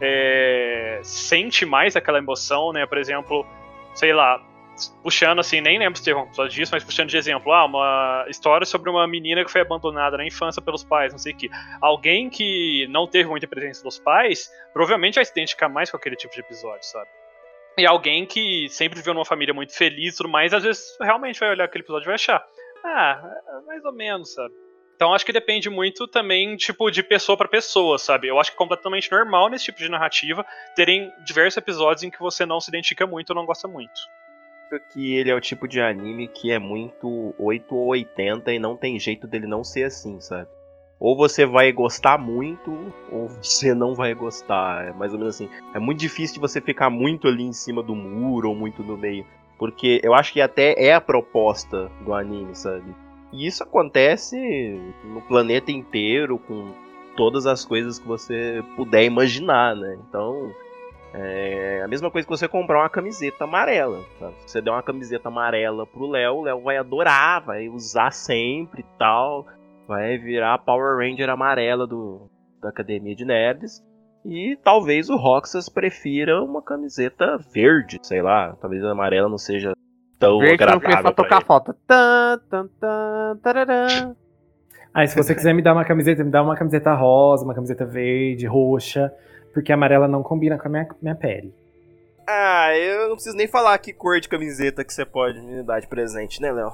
é, 0.00 1.00
sente 1.02 1.66
mais 1.66 1.96
aquela 1.96 2.18
emoção, 2.18 2.72
né? 2.72 2.86
Por 2.86 2.98
exemplo, 2.98 3.44
sei 3.92 4.12
lá, 4.12 4.40
puxando 5.02 5.40
assim, 5.40 5.60
nem 5.60 5.76
lembro 5.76 5.98
se 5.98 6.04
teve 6.04 6.20
um 6.20 6.22
episódio 6.22 6.52
disso, 6.54 6.70
mas 6.72 6.84
puxando 6.84 7.08
de 7.08 7.16
exemplo, 7.16 7.52
ah, 7.52 7.64
uma 7.64 8.26
história 8.28 8.64
sobre 8.64 8.88
uma 8.88 9.08
menina 9.08 9.44
que 9.44 9.50
foi 9.50 9.60
abandonada 9.60 10.16
na 10.16 10.24
infância 10.24 10.62
pelos 10.62 10.84
pais, 10.84 11.12
não 11.12 11.18
sei 11.18 11.32
o 11.32 11.36
que. 11.36 11.50
Alguém 11.80 12.30
que 12.30 12.86
não 12.90 13.08
teve 13.08 13.28
muita 13.28 13.48
presença 13.48 13.82
dos 13.82 13.98
pais, 13.98 14.48
provavelmente 14.72 15.16
vai 15.16 15.24
se 15.24 15.32
identificar 15.32 15.68
mais 15.68 15.90
com 15.90 15.96
aquele 15.96 16.14
tipo 16.14 16.32
de 16.32 16.38
episódio, 16.38 16.84
sabe? 16.84 17.08
E 17.78 17.86
alguém 17.86 18.26
que 18.26 18.68
sempre 18.68 18.98
viveu 18.98 19.14
numa 19.14 19.24
família 19.24 19.54
muito 19.54 19.74
feliz 19.74 20.14
e 20.14 20.16
tudo 20.16 20.28
mais, 20.28 20.52
às 20.52 20.62
vezes 20.62 20.96
realmente 21.00 21.40
vai 21.40 21.50
olhar 21.50 21.64
aquele 21.64 21.84
episódio 21.84 22.04
e 22.04 22.06
vai 22.06 22.14
achar, 22.14 22.44
ah, 22.84 23.40
é 23.48 23.66
mais 23.66 23.84
ou 23.84 23.92
menos, 23.92 24.34
sabe? 24.34 24.54
Então 25.00 25.14
acho 25.14 25.24
que 25.24 25.32
depende 25.32 25.70
muito 25.70 26.06
também, 26.06 26.54
tipo, 26.56 26.90
de 26.90 27.02
pessoa 27.02 27.34
para 27.34 27.48
pessoa, 27.48 27.98
sabe? 27.98 28.28
Eu 28.28 28.38
acho 28.38 28.50
que 28.50 28.56
é 28.56 28.58
completamente 28.58 29.10
normal 29.10 29.48
nesse 29.48 29.64
tipo 29.64 29.78
de 29.78 29.88
narrativa 29.88 30.44
terem 30.76 31.10
diversos 31.24 31.56
episódios 31.56 32.02
em 32.02 32.10
que 32.10 32.20
você 32.20 32.44
não 32.44 32.60
se 32.60 32.70
identifica 32.70 33.06
muito 33.06 33.30
ou 33.30 33.36
não 33.36 33.46
gosta 33.46 33.66
muito. 33.66 33.98
Que 34.92 35.16
ele 35.16 35.30
é 35.30 35.34
o 35.34 35.40
tipo 35.40 35.66
de 35.66 35.80
anime 35.80 36.28
que 36.28 36.52
é 36.52 36.58
muito 36.58 37.34
8 37.38 37.74
ou 37.74 37.86
80 37.88 38.52
e 38.52 38.58
não 38.58 38.76
tem 38.76 38.98
jeito 39.00 39.26
dele 39.26 39.46
não 39.46 39.64
ser 39.64 39.84
assim, 39.84 40.20
sabe? 40.20 40.50
Ou 41.00 41.16
você 41.16 41.46
vai 41.46 41.72
gostar 41.72 42.18
muito, 42.18 42.70
ou 43.10 43.26
você 43.28 43.72
não 43.74 43.94
vai 43.94 44.14
gostar. 44.14 44.88
É 44.88 44.92
mais 44.92 45.12
ou 45.14 45.18
menos 45.18 45.34
assim. 45.34 45.48
É 45.74 45.78
muito 45.78 45.98
difícil 45.98 46.34
de 46.34 46.40
você 46.40 46.60
ficar 46.60 46.90
muito 46.90 47.26
ali 47.26 47.42
em 47.42 47.54
cima 47.54 47.82
do 47.82 47.96
muro 47.96 48.50
ou 48.50 48.54
muito 48.54 48.82
no 48.82 48.98
meio. 48.98 49.24
Porque 49.58 49.98
eu 50.04 50.14
acho 50.14 50.32
que 50.32 50.40
até 50.40 50.74
é 50.76 50.92
a 50.92 51.00
proposta 51.00 51.90
do 52.04 52.12
anime, 52.12 52.54
sabe? 52.54 52.94
E 53.32 53.46
isso 53.46 53.62
acontece 53.62 54.36
no 55.04 55.22
planeta 55.22 55.72
inteiro, 55.72 56.38
com 56.38 56.72
todas 57.16 57.46
as 57.46 57.64
coisas 57.64 57.98
que 57.98 58.06
você 58.06 58.62
puder 58.76 59.04
imaginar, 59.04 59.74
né? 59.74 59.98
Então, 60.06 60.52
é 61.12 61.82
a 61.84 61.88
mesma 61.88 62.10
coisa 62.10 62.26
que 62.26 62.36
você 62.36 62.46
comprar 62.46 62.80
uma 62.80 62.88
camiseta 62.88 63.44
amarela. 63.44 64.00
Tá? 64.18 64.30
Se 64.40 64.52
você 64.52 64.60
der 64.60 64.70
uma 64.70 64.82
camiseta 64.82 65.28
amarela 65.28 65.86
pro 65.86 66.08
Léo, 66.08 66.36
o 66.36 66.42
Léo 66.42 66.60
vai 66.60 66.76
adorar, 66.76 67.40
vai 67.40 67.68
usar 67.68 68.12
sempre 68.12 68.82
e 68.82 68.98
tal. 68.98 69.46
Vai 69.90 70.16
virar 70.18 70.54
a 70.54 70.58
Power 70.58 70.98
Ranger 70.98 71.28
amarela 71.28 71.84
do, 71.84 72.30
da 72.62 72.68
Academia 72.68 73.12
de 73.12 73.24
Nerds. 73.24 73.82
E 74.24 74.56
talvez 74.62 75.10
o 75.10 75.16
Roxas 75.16 75.68
prefira 75.68 76.44
uma 76.44 76.62
camiseta 76.62 77.36
verde, 77.52 77.98
sei 78.00 78.22
lá. 78.22 78.56
Talvez 78.60 78.84
a 78.84 78.92
amarela 78.92 79.28
não 79.28 79.36
seja 79.36 79.72
tão 80.16 80.38
Verde 80.38 80.64
não 80.64 80.78
fez 80.78 80.94
agradável. 80.94 81.02
só 81.08 81.12
pra 81.12 81.24
tocar 81.24 81.36
ele. 81.38 81.44
falta. 81.44 81.76
Tan, 81.88 82.38
tan, 82.48 82.68
tan, 82.80 83.40
tararã. 83.42 84.14
Ah, 84.94 85.02
e 85.02 85.08
se 85.08 85.16
você 85.16 85.34
quiser 85.34 85.52
me 85.52 85.60
dar 85.60 85.72
uma 85.72 85.84
camiseta, 85.84 86.22
me 86.22 86.30
dá 86.30 86.40
uma 86.40 86.54
camiseta 86.54 86.94
rosa, 86.94 87.44
uma 87.44 87.54
camiseta 87.54 87.84
verde, 87.84 88.46
roxa, 88.46 89.12
porque 89.52 89.72
a 89.72 89.74
amarela 89.74 90.06
não 90.06 90.22
combina 90.22 90.56
com 90.56 90.68
a 90.68 90.70
minha, 90.70 90.88
minha 91.02 91.16
pele. 91.16 91.52
Ah, 92.28 92.76
eu 92.76 93.08
não 93.08 93.16
preciso 93.16 93.36
nem 93.36 93.48
falar 93.48 93.76
que 93.78 93.92
cor 93.92 94.20
de 94.20 94.28
camiseta 94.28 94.84
que 94.84 94.94
você 94.94 95.04
pode 95.04 95.40
me 95.40 95.64
dar 95.64 95.80
de 95.80 95.88
presente, 95.88 96.40
né, 96.40 96.52
Léo? 96.52 96.70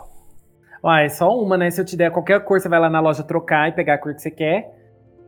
Ah, 0.88 1.02
é 1.02 1.08
só 1.08 1.36
uma, 1.36 1.56
né? 1.56 1.70
Se 1.70 1.80
eu 1.80 1.84
te 1.84 1.96
der 1.96 2.10
qualquer 2.10 2.40
cor, 2.44 2.60
você 2.60 2.68
vai 2.68 2.78
lá 2.78 2.88
na 2.88 3.00
loja 3.00 3.22
trocar 3.24 3.68
e 3.68 3.72
pegar 3.72 3.94
a 3.94 3.98
cor 3.98 4.14
que 4.14 4.22
você 4.22 4.30
quer. 4.30 4.72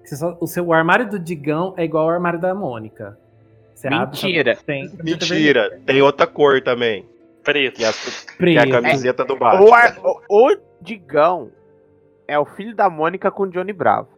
Você 0.04 0.16
só- 0.16 0.36
o 0.40 0.46
seu 0.46 0.64
o 0.66 0.72
armário 0.72 1.08
do 1.08 1.18
Digão 1.18 1.74
é 1.76 1.84
igual 1.84 2.04
ao 2.04 2.10
armário 2.10 2.38
da 2.38 2.54
Mônica. 2.54 3.18
Você 3.74 3.88
abre, 3.88 3.98
Mentira. 4.06 4.56
tem 4.56 4.88
camiseta 4.88 5.04
Mentira, 5.04 5.80
tem 5.84 6.00
outra 6.02 6.26
cor 6.26 6.60
também. 6.62 7.06
Preto. 7.44 7.76
Que 7.76 7.84
é 7.84 7.88
a, 7.88 7.92
vermelha, 7.92 8.36
que 8.36 8.56
é 8.56 8.58
a 8.58 8.62
preto. 8.62 8.70
camiseta 8.82 9.24
do 9.24 9.36
baixo. 9.36 9.62
O, 9.64 9.72
ar- 9.74 9.96
o- 10.02 10.20
o 10.52 10.56
Digão 10.80 11.50
é 12.26 12.38
o 12.38 12.44
filho 12.44 12.74
da 12.74 12.88
Mônica 12.90 13.30
com 13.30 13.44
o 13.44 13.50
Johnny 13.50 13.72
Bravo. 13.72 14.08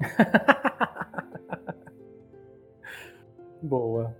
Boa. 3.62 4.14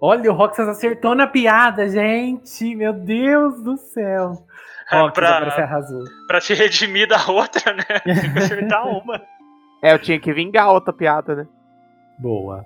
Olha, 0.00 0.30
o 0.32 0.34
Roxas 0.34 0.66
acertou 0.68 1.14
na 1.14 1.26
piada, 1.26 1.88
gente. 1.88 2.74
Meu 2.74 2.92
Deus 2.92 3.62
do 3.62 3.76
céu. 3.76 4.44
Roxas, 5.00 5.14
pra- 5.14 5.64
arrasou. 5.64 6.04
Pra 6.26 6.40
te 6.40 6.54
redimir 6.54 7.06
da 7.08 7.24
outra, 7.28 7.72
né? 7.74 7.84
Tem 8.04 8.32
que 8.32 8.38
acertar 8.38 8.86
uma. 8.86 9.20
É, 9.82 9.92
eu 9.92 9.98
tinha 9.98 10.18
que 10.20 10.32
vingar 10.32 10.66
a 10.66 10.72
outra 10.72 10.92
piada, 10.92 11.34
né? 11.34 11.46
Boa. 12.18 12.64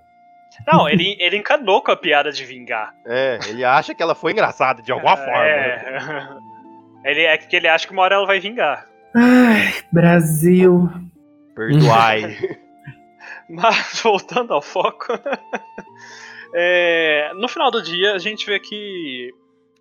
Não, 0.66 0.88
ele, 0.88 1.16
ele 1.20 1.36
encanou 1.36 1.82
com 1.82 1.90
a 1.90 1.96
piada 1.96 2.30
de 2.32 2.44
vingar. 2.44 2.94
É, 3.06 3.38
ele 3.48 3.64
acha 3.64 3.94
que 3.94 4.02
ela 4.02 4.14
foi 4.14 4.32
engraçada 4.32 4.82
de 4.82 4.90
alguma 4.92 5.16
forma. 5.16 5.32
né? 5.32 6.38
É. 7.04 7.10
Ele 7.10 7.22
é 7.22 7.36
que 7.38 7.54
ele 7.54 7.68
acha 7.68 7.86
que 7.86 7.92
uma 7.92 8.02
hora 8.02 8.14
ela 8.16 8.26
vai 8.26 8.40
vingar. 8.40 8.86
Ai, 9.14 9.72
Brasil. 9.92 10.90
Perdoai. 11.54 12.36
Mas 13.48 14.00
voltando 14.02 14.52
ao 14.52 14.60
foco. 14.62 15.06
é, 16.54 17.30
no 17.34 17.48
final 17.48 17.70
do 17.70 17.82
dia, 17.82 18.14
a 18.14 18.18
gente 18.18 18.46
vê 18.46 18.58
que 18.58 19.30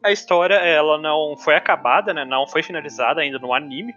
a 0.05 0.11
história 0.11 0.55
ela 0.55 0.97
não 0.97 1.35
foi 1.35 1.55
acabada, 1.55 2.13
né? 2.13 2.23
Não 2.23 2.47
foi 2.47 2.61
finalizada 2.61 3.21
ainda 3.21 3.39
no 3.39 3.53
anime. 3.53 3.93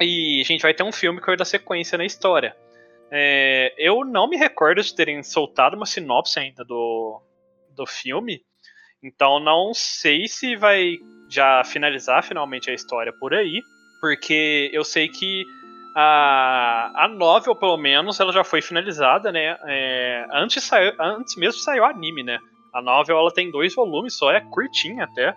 E 0.00 0.40
a 0.40 0.44
gente 0.44 0.62
vai 0.62 0.74
ter 0.74 0.82
um 0.82 0.92
filme 0.92 1.20
que 1.20 1.26
vai 1.26 1.36
dar 1.36 1.44
sequência 1.44 1.98
na 1.98 2.04
história. 2.04 2.56
É, 3.10 3.74
eu 3.78 4.04
não 4.04 4.28
me 4.28 4.36
recordo 4.36 4.82
de 4.82 4.94
terem 4.94 5.22
soltado 5.22 5.76
uma 5.76 5.86
sinopse 5.86 6.38
ainda 6.38 6.64
do, 6.64 7.20
do 7.74 7.86
filme. 7.86 8.42
Então 9.02 9.40
não 9.40 9.72
sei 9.74 10.28
se 10.28 10.56
vai 10.56 10.96
já 11.28 11.62
finalizar 11.64 12.22
finalmente 12.22 12.70
a 12.70 12.74
história 12.74 13.12
por 13.12 13.34
aí. 13.34 13.62
Porque 14.00 14.70
eu 14.72 14.84
sei 14.84 15.08
que 15.08 15.44
a, 15.96 17.04
a 17.04 17.08
novel, 17.08 17.56
pelo 17.56 17.78
menos, 17.78 18.20
ela 18.20 18.30
já 18.30 18.44
foi 18.44 18.60
finalizada, 18.60 19.32
né? 19.32 19.56
É, 19.64 20.26
antes, 20.30 20.62
saiu, 20.62 20.92
antes 21.00 21.34
mesmo 21.36 21.60
saiu 21.60 21.82
o 21.82 21.86
anime, 21.86 22.22
né? 22.22 22.38
A 22.72 22.82
novel 22.82 23.18
ela 23.18 23.32
tem 23.32 23.50
dois 23.50 23.74
volumes 23.74 24.14
só, 24.14 24.30
é 24.30 24.40
curtinha 24.40 25.04
até. 25.04 25.34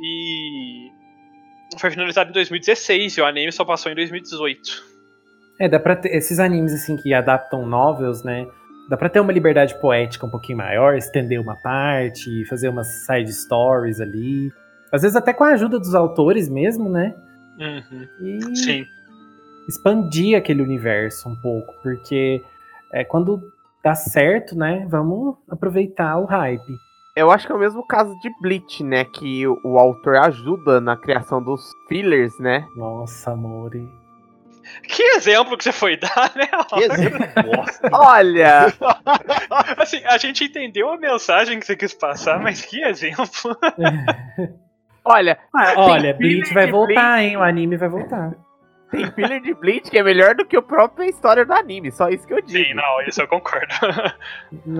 E 0.00 0.90
foi 1.78 1.90
finalizada 1.90 2.30
em 2.30 2.32
2016 2.32 3.16
e 3.16 3.20
o 3.20 3.24
anime 3.24 3.52
só 3.52 3.64
passou 3.64 3.90
em 3.92 3.94
2018. 3.94 4.60
É, 5.60 5.68
dá 5.68 5.78
pra 5.78 5.94
ter 5.94 6.14
esses 6.14 6.38
animes 6.38 6.72
assim 6.72 6.96
que 6.96 7.14
adaptam 7.14 7.66
novels, 7.66 8.22
né? 8.24 8.46
Dá 8.88 8.96
pra 8.96 9.08
ter 9.08 9.20
uma 9.20 9.32
liberdade 9.32 9.78
poética 9.80 10.26
um 10.26 10.30
pouquinho 10.30 10.58
maior, 10.58 10.96
estender 10.96 11.40
uma 11.40 11.56
parte, 11.62 12.44
fazer 12.46 12.68
umas 12.68 12.88
side 13.06 13.32
stories 13.32 14.00
ali. 14.00 14.52
Às 14.90 15.02
vezes 15.02 15.16
até 15.16 15.32
com 15.32 15.44
a 15.44 15.52
ajuda 15.52 15.78
dos 15.78 15.94
autores 15.94 16.48
mesmo, 16.48 16.88
né? 16.88 17.14
Uhum. 17.58 18.08
E 18.20 18.56
Sim. 18.56 18.86
expandir 19.68 20.36
aquele 20.36 20.62
universo 20.62 21.28
um 21.28 21.36
pouco, 21.36 21.74
porque 21.82 22.42
é, 22.92 23.04
quando 23.04 23.52
dá 23.82 23.94
certo, 23.94 24.56
né? 24.56 24.86
Vamos 24.88 25.36
aproveitar 25.48 26.18
o 26.18 26.24
hype. 26.24 26.72
Eu 27.14 27.30
acho 27.30 27.46
que 27.46 27.52
é 27.52 27.56
o 27.56 27.58
mesmo 27.58 27.86
caso 27.86 28.18
de 28.20 28.30
Bleach, 28.40 28.82
né? 28.82 29.04
Que 29.04 29.46
o, 29.46 29.60
o 29.64 29.78
autor 29.78 30.16
ajuda 30.16 30.80
na 30.80 30.96
criação 30.96 31.42
dos 31.42 31.60
fillers, 31.88 32.38
né? 32.38 32.66
Nossa, 32.74 33.32
amore. 33.32 33.86
Que 34.84 35.02
exemplo 35.16 35.58
que 35.58 35.64
você 35.64 35.72
foi 35.72 35.96
dar, 35.98 36.32
né? 36.34 36.46
que 36.68 36.80
exemplo 36.84 37.26
bosta. 37.44 37.88
Olha! 37.92 38.72
Assim, 39.76 40.02
a 40.04 40.16
gente 40.16 40.44
entendeu 40.44 40.88
a 40.90 40.96
mensagem 40.96 41.58
que 41.58 41.66
você 41.66 41.76
quis 41.76 41.92
passar, 41.92 42.40
mas 42.40 42.62
que 42.64 42.82
exemplo. 42.82 43.26
Olha, 45.04 45.36
Ah, 45.52 45.74
olha, 45.76 46.14
Bleach 46.14 46.54
vai 46.54 46.70
voltar, 46.70 47.20
hein? 47.24 47.36
O 47.36 47.42
anime 47.42 47.76
vai 47.76 47.88
voltar. 47.88 48.36
Tem 48.92 49.10
filler 49.10 49.40
de 49.40 49.52
Bleach 49.54 49.90
que 49.90 49.98
é 49.98 50.02
melhor 50.02 50.34
do 50.36 50.44
que 50.46 50.56
a 50.56 50.62
própria 50.62 51.06
história 51.08 51.44
do 51.44 51.52
anime. 51.52 51.90
Só 51.90 52.08
isso 52.08 52.24
que 52.26 52.32
eu 52.32 52.40
digo. 52.40 52.64
Sim, 52.64 52.74
não, 52.74 53.00
isso 53.08 53.20
eu 53.20 53.26
concordo. 53.26 53.74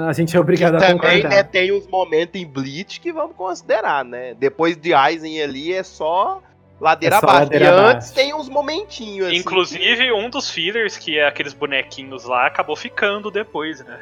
A 0.07 0.13
gente 0.13 0.37
é 0.37 0.41
obrigado 0.41 0.77
a 0.77 0.79
Também, 0.79 0.99
concordar. 0.99 1.29
né, 1.31 1.43
tem 1.43 1.73
uns 1.73 1.87
momentos 1.89 2.41
em 2.41 2.47
Bleach 2.47 3.01
que 3.01 3.13
vamos 3.13 3.35
considerar, 3.35 4.05
né? 4.05 4.35
Depois 4.35 4.77
de 4.77 4.95
Aizen 4.95 5.43
ali 5.43 5.73
é 5.73 5.83
só 5.83 6.41
ladeira 6.81 7.17
É 7.17 7.19
abaixo. 7.19 7.39
ladeira 7.41 7.65
e 7.65 7.69
abaixo. 7.69 7.97
antes 7.97 8.11
tem 8.13 8.35
uns 8.35 8.49
momentinhos 8.49 9.29
assim. 9.29 9.37
Inclusive, 9.39 10.13
um 10.13 10.29
dos 10.31 10.51
fillers, 10.51 10.97
que 10.99 11.19
é 11.19 11.27
aqueles 11.27 11.55
bonequinhos 11.55 12.25
lá, 12.25 12.47
acabou 12.47 12.77
ficando 12.77 13.31
depois, 13.31 13.85
né? 13.85 13.99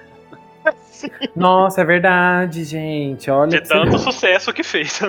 Nossa, 1.34 1.80
é 1.80 1.84
verdade, 1.84 2.64
gente. 2.64 3.30
Olha 3.30 3.60
De 3.60 3.66
você 3.66 3.72
tanto 3.74 3.98
sucesso 3.98 4.52
que 4.52 4.62
fez. 4.62 5.00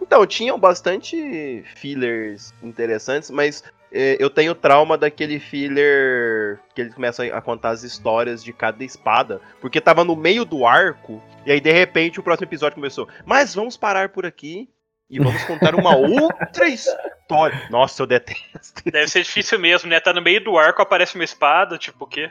Então, 0.00 0.26
tinham 0.26 0.58
bastante 0.58 1.64
fillers 1.76 2.52
interessantes, 2.62 3.30
mas 3.30 3.62
eu 3.94 4.28
tenho 4.28 4.54
trauma 4.54 4.98
daquele 4.98 5.38
filler 5.38 6.58
que 6.74 6.80
eles 6.80 6.94
começam 6.94 7.24
a 7.32 7.40
contar 7.40 7.70
as 7.70 7.84
histórias 7.84 8.42
de 8.42 8.52
cada 8.52 8.82
espada, 8.82 9.40
porque 9.60 9.80
tava 9.80 10.02
no 10.02 10.16
meio 10.16 10.44
do 10.44 10.66
arco, 10.66 11.22
e 11.46 11.52
aí 11.52 11.60
de 11.60 11.70
repente 11.70 12.18
o 12.18 12.22
próximo 12.22 12.48
episódio 12.48 12.74
começou. 12.74 13.08
Mas 13.24 13.54
vamos 13.54 13.76
parar 13.76 14.08
por 14.08 14.26
aqui 14.26 14.68
e 15.08 15.20
vamos 15.20 15.44
contar 15.44 15.76
uma 15.76 15.94
outra 15.96 16.66
história. 16.68 17.68
Nossa, 17.70 18.02
eu 18.02 18.06
detesto. 18.06 18.82
Deve 18.84 19.06
ser 19.08 19.22
difícil 19.22 19.60
mesmo, 19.60 19.88
né? 19.88 20.00
Tá 20.00 20.12
no 20.12 20.20
meio 20.20 20.42
do 20.42 20.58
arco, 20.58 20.82
aparece 20.82 21.14
uma 21.14 21.24
espada, 21.24 21.78
tipo 21.78 22.04
o 22.04 22.08
quê? 22.08 22.30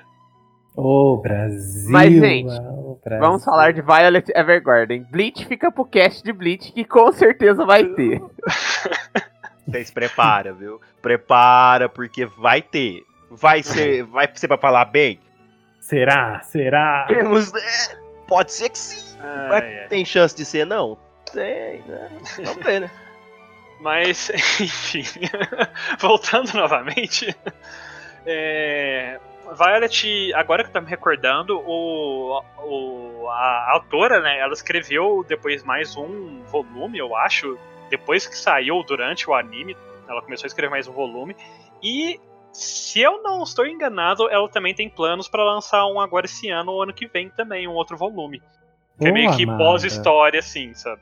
Ô, 0.75 1.17
Brasil! 1.17 1.89
Mas, 1.89 2.11
gente, 2.11 2.51
ô, 2.51 2.99
Brasil. 3.01 3.25
Vamos 3.25 3.45
falar 3.45 3.71
de 3.71 3.81
Violet 3.81 4.29
Evergarden. 4.35 5.05
Bleach 5.09 5.45
fica 5.45 5.71
pro 5.71 5.85
cast 5.85 6.23
de 6.23 6.33
Bleach, 6.33 6.73
que 6.73 6.83
com 6.83 7.11
certeza 7.13 7.63
vai 7.65 7.85
ter. 7.85 8.21
Vocês 9.67 9.91
prepara, 9.91 10.53
viu? 10.53 10.81
Prepara, 11.01 11.87
porque 11.87 12.25
vai 12.25 12.61
ter. 12.61 13.03
Vai 13.29 13.63
ser, 13.63 14.03
vai 14.03 14.29
ser 14.33 14.47
pra 14.47 14.57
falar 14.57 14.85
bem? 14.85 15.19
Será? 15.79 16.41
Será? 16.43 17.05
Temos. 17.07 17.53
é, 17.53 17.97
pode 18.27 18.53
ser 18.53 18.69
que 18.69 18.77
sim. 18.77 19.17
Mas 19.49 19.63
ai. 19.63 19.87
tem 19.87 20.05
chance 20.05 20.35
de 20.35 20.45
ser, 20.45 20.65
não? 20.65 20.97
Tem, 21.31 21.81
né? 21.81 22.09
Vamos 22.43 22.63
ver, 22.63 22.81
né? 22.81 22.91
Mas, 23.79 24.29
enfim, 24.61 25.03
voltando 25.99 26.53
novamente, 26.53 27.35
é, 28.25 29.19
Violet, 29.51 30.33
agora 30.33 30.63
que 30.63 30.69
eu 30.69 30.73
tô 30.73 30.81
me 30.81 30.89
recordando, 30.89 31.59
o, 31.59 32.41
o, 32.59 33.27
a 33.29 33.71
autora, 33.73 34.21
né, 34.21 34.39
ela 34.39 34.53
escreveu 34.53 35.25
depois 35.27 35.63
mais 35.63 35.97
um 35.97 36.41
volume, 36.43 36.97
eu 36.97 37.15
acho, 37.15 37.57
depois 37.93 38.25
que 38.25 38.35
saiu 38.35 38.81
durante 38.81 39.29
o 39.29 39.35
anime, 39.35 39.77
ela 40.09 40.19
começou 40.19 40.45
a 40.45 40.47
escrever 40.47 40.71
mais 40.71 40.87
um 40.87 40.93
volume, 40.93 41.35
e 41.81 42.19
se 42.51 42.99
eu 42.99 43.21
não 43.21 43.43
estou 43.43 43.67
enganado, 43.67 44.27
ela 44.31 44.49
também 44.49 44.73
tem 44.73 44.89
planos 44.89 45.27
para 45.27 45.43
lançar 45.43 45.85
um 45.85 45.99
agora 45.99 46.25
esse 46.25 46.49
ano, 46.49 46.71
ou 46.71 46.81
ano 46.81 46.91
que 46.91 47.05
vem 47.05 47.29
também, 47.29 47.67
um 47.67 47.73
outro 47.73 47.95
volume. 47.95 48.41
Que 48.99 49.09
é 49.09 49.11
meio 49.11 49.35
que 49.37 49.45
pós-história, 49.45 50.39
assim, 50.39 50.73
sabe? 50.73 51.01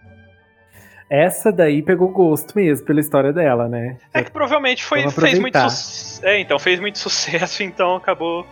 Essa 1.09 1.49
daí 1.49 1.81
pegou 1.81 2.09
gosto 2.09 2.53
mesmo 2.55 2.85
pela 2.85 2.99
história 2.99 3.31
dela, 3.31 3.69
né? 3.69 3.97
É 4.13 4.21
que 4.21 4.31
provavelmente 4.31 4.83
foi, 4.83 5.09
fez 5.09 5.39
muito 5.39 5.57
sucesso. 5.57 6.25
É, 6.25 6.39
então, 6.39 6.59
fez 6.59 6.77
muito 6.77 6.99
sucesso, 6.99 7.63
então 7.63 7.95
acabou 7.95 8.45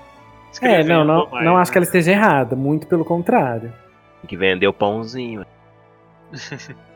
É, 0.61 0.81
não, 0.81 1.03
não, 1.03 1.29
mais, 1.29 1.45
não 1.45 1.57
acho 1.57 1.71
né? 1.71 1.73
que 1.73 1.77
ela 1.77 1.85
esteja 1.85 2.11
errada, 2.11 2.55
muito 2.55 2.87
pelo 2.87 3.03
contrário. 3.03 3.73
Tem 4.21 4.29
que 4.29 4.37
vender 4.37 4.67
o 4.67 4.73
pãozinho. 4.73 5.45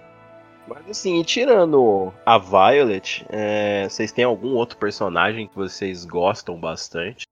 Mas 0.68 0.90
assim, 0.90 1.20
e 1.20 1.26
tirando 1.26 2.14
a 2.26 2.38
Violet, 2.38 3.26
é, 3.30 3.88
vocês 3.90 4.12
têm 4.12 4.24
algum 4.24 4.56
outro 4.56 4.78
personagem 4.78 5.48
que 5.48 5.56
vocês 5.56 6.06
gostam 6.06 6.60
bastante? 6.60 7.26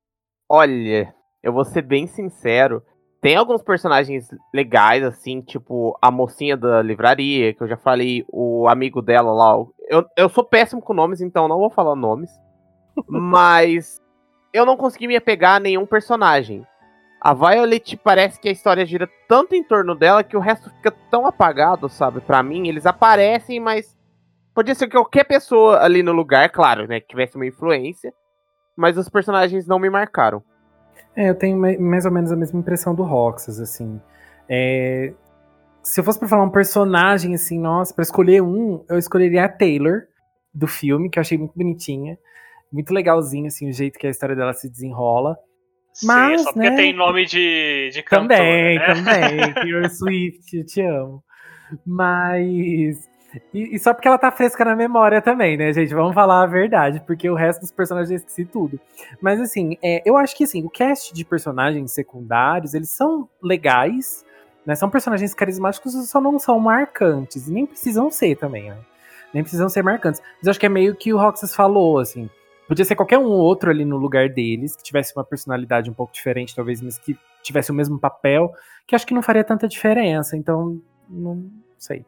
Olha, 0.49 1.13
eu 1.41 1.53
vou 1.53 1.63
ser 1.63 1.81
bem 1.81 2.07
sincero. 2.07 2.83
Tem 3.21 3.35
alguns 3.35 3.61
personagens 3.61 4.27
legais, 4.53 5.03
assim, 5.03 5.41
tipo 5.41 5.97
a 6.01 6.09
mocinha 6.09 6.57
da 6.57 6.81
livraria, 6.81 7.53
que 7.53 7.61
eu 7.61 7.67
já 7.67 7.77
falei, 7.77 8.25
o 8.27 8.67
amigo 8.67 9.01
dela 9.01 9.31
lá. 9.31 9.53
Eu, 9.87 10.05
eu 10.17 10.27
sou 10.27 10.43
péssimo 10.43 10.81
com 10.81 10.93
nomes, 10.93 11.21
então 11.21 11.47
não 11.47 11.59
vou 11.59 11.69
falar 11.69 11.95
nomes. 11.95 12.31
mas 13.07 13.97
eu 14.53 14.65
não 14.65 14.75
consegui 14.75 15.07
me 15.07 15.15
apegar 15.15 15.55
a 15.55 15.59
nenhum 15.59 15.85
personagem. 15.85 16.65
A 17.23 17.35
Violet 17.35 17.95
parece 17.97 18.39
que 18.39 18.49
a 18.49 18.51
história 18.51 18.83
gira 18.83 19.07
tanto 19.27 19.53
em 19.53 19.63
torno 19.63 19.93
dela 19.93 20.23
que 20.23 20.35
o 20.35 20.39
resto 20.39 20.71
fica 20.71 20.89
tão 21.11 21.27
apagado, 21.27 21.87
sabe? 21.87 22.19
Pra 22.19 22.41
mim, 22.41 22.67
eles 22.67 22.87
aparecem, 22.87 23.59
mas 23.59 23.95
podia 24.55 24.73
ser 24.73 24.89
qualquer 24.89 25.25
pessoa 25.25 25.83
ali 25.83 26.01
no 26.01 26.11
lugar, 26.13 26.49
claro, 26.49 26.87
né? 26.87 26.99
Que 26.99 27.09
tivesse 27.09 27.35
uma 27.35 27.45
influência. 27.45 28.11
Mas 28.75 28.97
os 28.97 29.07
personagens 29.07 29.67
não 29.67 29.77
me 29.77 29.87
marcaram. 29.87 30.41
É, 31.15 31.29
eu 31.29 31.35
tenho 31.35 31.57
ma- 31.57 31.77
mais 31.77 32.05
ou 32.05 32.11
menos 32.11 32.31
a 32.31 32.35
mesma 32.35 32.59
impressão 32.59 32.95
do 32.95 33.03
Roxas, 33.03 33.59
assim. 33.59 34.01
É, 34.49 35.13
se 35.83 35.99
eu 35.99 36.03
fosse 36.03 36.17
pra 36.17 36.27
falar 36.27 36.43
um 36.43 36.49
personagem, 36.49 37.35
assim, 37.35 37.59
nossa, 37.59 37.93
pra 37.93 38.01
escolher 38.01 38.41
um, 38.41 38.83
eu 38.89 38.97
escolheria 38.97 39.45
a 39.45 39.49
Taylor, 39.49 40.07
do 40.51 40.65
filme, 40.67 41.09
que 41.09 41.19
eu 41.19 41.21
achei 41.21 41.37
muito 41.37 41.53
bonitinha. 41.55 42.17
Muito 42.71 42.91
legalzinho, 42.93 43.45
assim, 43.45 43.69
o 43.69 43.73
jeito 43.73 43.99
que 43.99 44.07
a 44.07 44.09
história 44.09 44.35
dela 44.35 44.53
se 44.53 44.67
desenrola. 44.67 45.37
Sim, 45.93 46.07
Mas, 46.07 46.41
só 46.43 46.53
porque 46.53 46.69
né, 46.69 46.75
tem 46.75 46.93
nome 46.93 47.25
de, 47.25 47.89
de 47.91 48.01
cantor, 48.03 48.37
Também, 48.37 48.79
né? 48.79 48.85
também. 48.95 49.53
Taylor 49.53 49.89
Swift, 49.89 50.57
eu 50.57 50.65
te 50.65 50.81
amo. 50.81 51.23
Mas. 51.85 53.09
E, 53.53 53.75
e 53.75 53.79
só 53.79 53.93
porque 53.93 54.07
ela 54.07 54.17
tá 54.17 54.29
fresca 54.31 54.65
na 54.65 54.75
memória 54.75 55.21
também, 55.21 55.55
né, 55.55 55.71
gente? 55.71 55.93
Vamos 55.93 56.13
falar 56.13 56.43
a 56.43 56.47
verdade, 56.47 57.01
porque 57.05 57.29
o 57.29 57.35
resto 57.35 57.61
dos 57.61 57.71
personagens 57.71 58.11
eu 58.11 58.17
esqueci 58.17 58.45
tudo. 58.45 58.79
Mas 59.21 59.39
assim, 59.39 59.77
é, 59.81 60.01
eu 60.05 60.17
acho 60.17 60.35
que 60.35 60.43
assim, 60.43 60.65
o 60.65 60.69
cast 60.69 61.13
de 61.13 61.23
personagens 61.23 61.91
secundários, 61.91 62.73
eles 62.73 62.89
são 62.89 63.29
legais, 63.41 64.25
né? 64.65 64.75
São 64.75 64.89
personagens 64.89 65.33
carismáticos, 65.33 65.93
só 66.09 66.19
não 66.19 66.37
são 66.39 66.59
marcantes. 66.59 67.47
E 67.47 67.51
nem 67.51 67.65
precisam 67.65 68.09
ser 68.09 68.35
também, 68.35 68.69
né? 68.69 68.77
Nem 69.33 69.43
precisam 69.43 69.69
ser 69.69 69.81
marcantes. 69.81 70.21
Mas 70.37 70.47
eu 70.47 70.51
acho 70.51 70.59
que 70.59 70.65
é 70.65 70.69
meio 70.69 70.95
que 70.95 71.13
o 71.13 71.17
Roxas 71.17 71.55
falou, 71.55 71.99
assim. 71.99 72.29
Podia 72.71 72.85
ser 72.85 72.95
qualquer 72.95 73.17
um 73.17 73.27
outro 73.27 73.69
ali 73.69 73.83
no 73.83 73.97
lugar 73.97 74.29
deles, 74.29 74.77
que 74.77 74.81
tivesse 74.81 75.13
uma 75.13 75.25
personalidade 75.25 75.89
um 75.89 75.93
pouco 75.93 76.13
diferente, 76.13 76.55
talvez, 76.55 76.81
mas 76.81 76.97
que 76.97 77.17
tivesse 77.43 77.69
o 77.69 77.73
mesmo 77.73 77.99
papel, 77.99 78.49
que 78.87 78.95
acho 78.95 79.05
que 79.05 79.13
não 79.13 79.21
faria 79.21 79.43
tanta 79.43 79.67
diferença. 79.67 80.37
Então, 80.37 80.81
não 81.09 81.51
sei. 81.77 82.05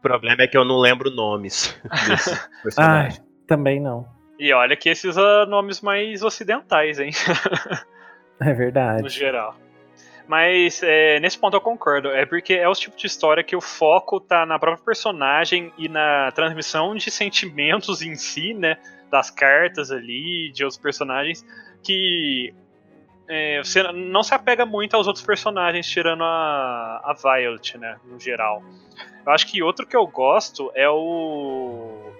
O 0.00 0.02
problema 0.02 0.42
é 0.42 0.46
que 0.46 0.54
eu 0.54 0.66
não 0.66 0.78
lembro 0.78 1.10
nomes 1.10 1.74
desse 2.06 2.30
Ah, 2.36 2.60
personagem. 2.62 3.22
também 3.46 3.80
não. 3.80 4.06
E 4.38 4.52
olha 4.52 4.76
que 4.76 4.90
esses 4.90 5.14
são 5.14 5.46
nomes 5.46 5.80
mais 5.80 6.22
ocidentais, 6.22 7.00
hein? 7.00 7.12
É 8.38 8.50
no 8.50 8.54
verdade. 8.54 9.08
geral. 9.08 9.56
Mas 10.28 10.82
é, 10.82 11.20
nesse 11.20 11.38
ponto 11.38 11.56
eu 11.56 11.60
concordo. 11.62 12.08
É 12.08 12.26
porque 12.26 12.52
é 12.52 12.68
o 12.68 12.74
tipo 12.74 12.98
de 12.98 13.06
história 13.06 13.42
que 13.42 13.56
o 13.56 13.62
foco 13.62 14.20
tá 14.20 14.44
na 14.44 14.58
própria 14.58 14.84
personagem 14.84 15.72
e 15.78 15.88
na 15.88 16.30
transmissão 16.32 16.94
de 16.94 17.10
sentimentos 17.10 18.02
em 18.02 18.14
si, 18.14 18.52
né? 18.52 18.76
Das 19.12 19.30
cartas 19.30 19.92
ali, 19.92 20.50
de 20.50 20.64
outros 20.64 20.80
personagens, 20.80 21.46
que 21.82 22.54
é, 23.28 23.58
você 23.62 23.82
não 23.92 24.22
se 24.22 24.34
apega 24.34 24.66
muito 24.66 24.96
aos 24.96 25.06
outros 25.06 25.24
personagens, 25.24 25.86
tirando 25.86 26.24
a, 26.24 27.00
a 27.04 27.14
Violet, 27.14 27.78
né? 27.78 27.96
No 28.04 28.18
geral. 28.18 28.62
Eu 29.24 29.32
acho 29.32 29.46
que 29.46 29.62
outro 29.62 29.86
que 29.86 29.96
eu 29.96 30.06
gosto 30.06 30.72
é 30.74 30.88
o. 30.88 32.10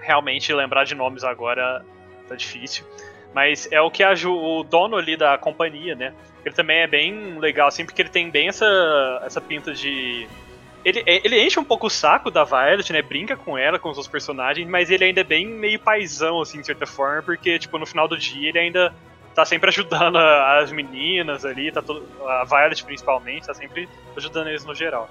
Realmente 0.00 0.52
lembrar 0.52 0.84
de 0.84 0.94
nomes 0.94 1.24
agora 1.24 1.84
tá 2.26 2.34
difícil. 2.34 2.86
Mas 3.34 3.70
é 3.70 3.80
o 3.80 3.90
que 3.90 4.02
a 4.02 4.12
o 4.26 4.64
dono 4.64 4.96
ali 4.96 5.16
da 5.16 5.36
companhia, 5.36 5.94
né? 5.94 6.14
Ele 6.44 6.54
também 6.54 6.78
é 6.78 6.86
bem 6.86 7.38
legal, 7.38 7.68
assim, 7.68 7.84
porque 7.84 8.02
ele 8.02 8.08
tem 8.08 8.30
bem 8.30 8.48
essa, 8.48 9.22
essa 9.24 9.40
pinta 9.40 9.72
de. 9.72 10.26
Ele, 10.84 11.02
ele 11.06 11.42
enche 11.42 11.60
um 11.60 11.64
pouco 11.64 11.86
o 11.86 11.90
saco 11.90 12.30
da 12.30 12.44
Violet, 12.44 12.92
né? 12.92 13.02
Brinca 13.02 13.36
com 13.36 13.58
ela, 13.58 13.78
com 13.78 13.90
os 13.90 13.96
outros 13.98 14.10
personagens, 14.10 14.66
mas 14.66 14.90
ele 14.90 15.04
ainda 15.04 15.20
é 15.20 15.24
bem 15.24 15.46
meio 15.46 15.78
paizão, 15.78 16.40
assim, 16.40 16.60
de 16.60 16.66
certa 16.66 16.86
forma, 16.86 17.22
porque, 17.22 17.58
tipo, 17.58 17.78
no 17.78 17.86
final 17.86 18.08
do 18.08 18.16
dia 18.16 18.48
ele 18.48 18.58
ainda 18.58 18.94
tá 19.34 19.44
sempre 19.44 19.68
ajudando 19.68 20.16
as 20.16 20.72
meninas 20.72 21.44
ali, 21.44 21.70
tá 21.70 21.82
todo, 21.82 22.06
a 22.26 22.44
Violet 22.44 22.82
principalmente, 22.84 23.46
tá 23.46 23.54
sempre 23.54 23.88
ajudando 24.16 24.48
eles 24.48 24.64
no 24.64 24.74
geral. 24.74 25.08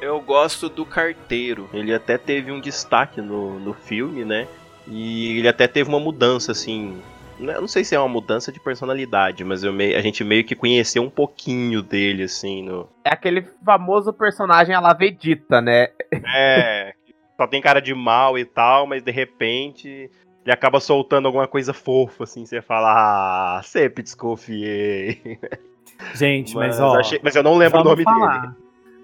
Eu 0.00 0.18
gosto 0.20 0.68
do 0.68 0.84
carteiro. 0.84 1.68
Ele 1.72 1.94
até 1.94 2.16
teve 2.16 2.50
um 2.50 2.60
destaque 2.60 3.20
no, 3.20 3.60
no 3.60 3.74
filme, 3.74 4.24
né? 4.24 4.48
E 4.86 5.38
ele 5.38 5.48
até 5.48 5.68
teve 5.68 5.90
uma 5.90 6.00
mudança, 6.00 6.52
assim. 6.52 7.00
Né, 7.40 7.56
Eu 7.56 7.60
não 7.60 7.68
sei 7.68 7.82
se 7.84 7.94
é 7.94 7.98
uma 7.98 8.08
mudança 8.08 8.50
de 8.52 8.60
personalidade, 8.60 9.44
mas 9.44 9.62
eu 9.64 9.72
meio- 9.72 9.96
a 9.96 10.00
gente 10.00 10.22
meio 10.24 10.44
que 10.44 10.54
conheceu 10.54 11.02
um 11.02 11.10
pouquinho 11.10 11.82
dele, 11.82 12.24
assim, 12.24 12.62
no. 12.62 12.88
É 13.04 13.10
aquele 13.10 13.42
famoso 13.64 14.12
personagem 14.12 14.74
a 14.74 14.80
la 14.80 14.92
Vegeta, 14.94 15.60
né? 15.60 15.88
É. 16.34 16.94
Só 17.36 17.46
tem 17.46 17.62
cara 17.62 17.80
de 17.80 17.94
mal 17.94 18.38
e 18.38 18.44
tal, 18.44 18.86
mas 18.86 19.02
de 19.02 19.10
repente 19.10 20.10
ele 20.44 20.52
acaba 20.52 20.78
soltando 20.80 21.26
alguma 21.26 21.46
coisa 21.46 21.72
fofa, 21.72 22.24
assim, 22.24 22.44
você 22.44 22.60
fala, 22.62 23.58
ah, 23.58 23.62
sempre 23.62 24.02
desconfiei. 24.02 25.38
Gente, 26.14 26.54
mas, 26.54 26.80
ó. 26.80 26.98
achei- 26.98 27.20
mas 27.22 27.36
eu 27.36 27.42
não 27.42 27.56
lembro 27.56 27.80
o 27.80 27.84
vamos 27.84 27.90
nome 27.92 28.04
falar. 28.04 28.40
dele. 28.40 28.52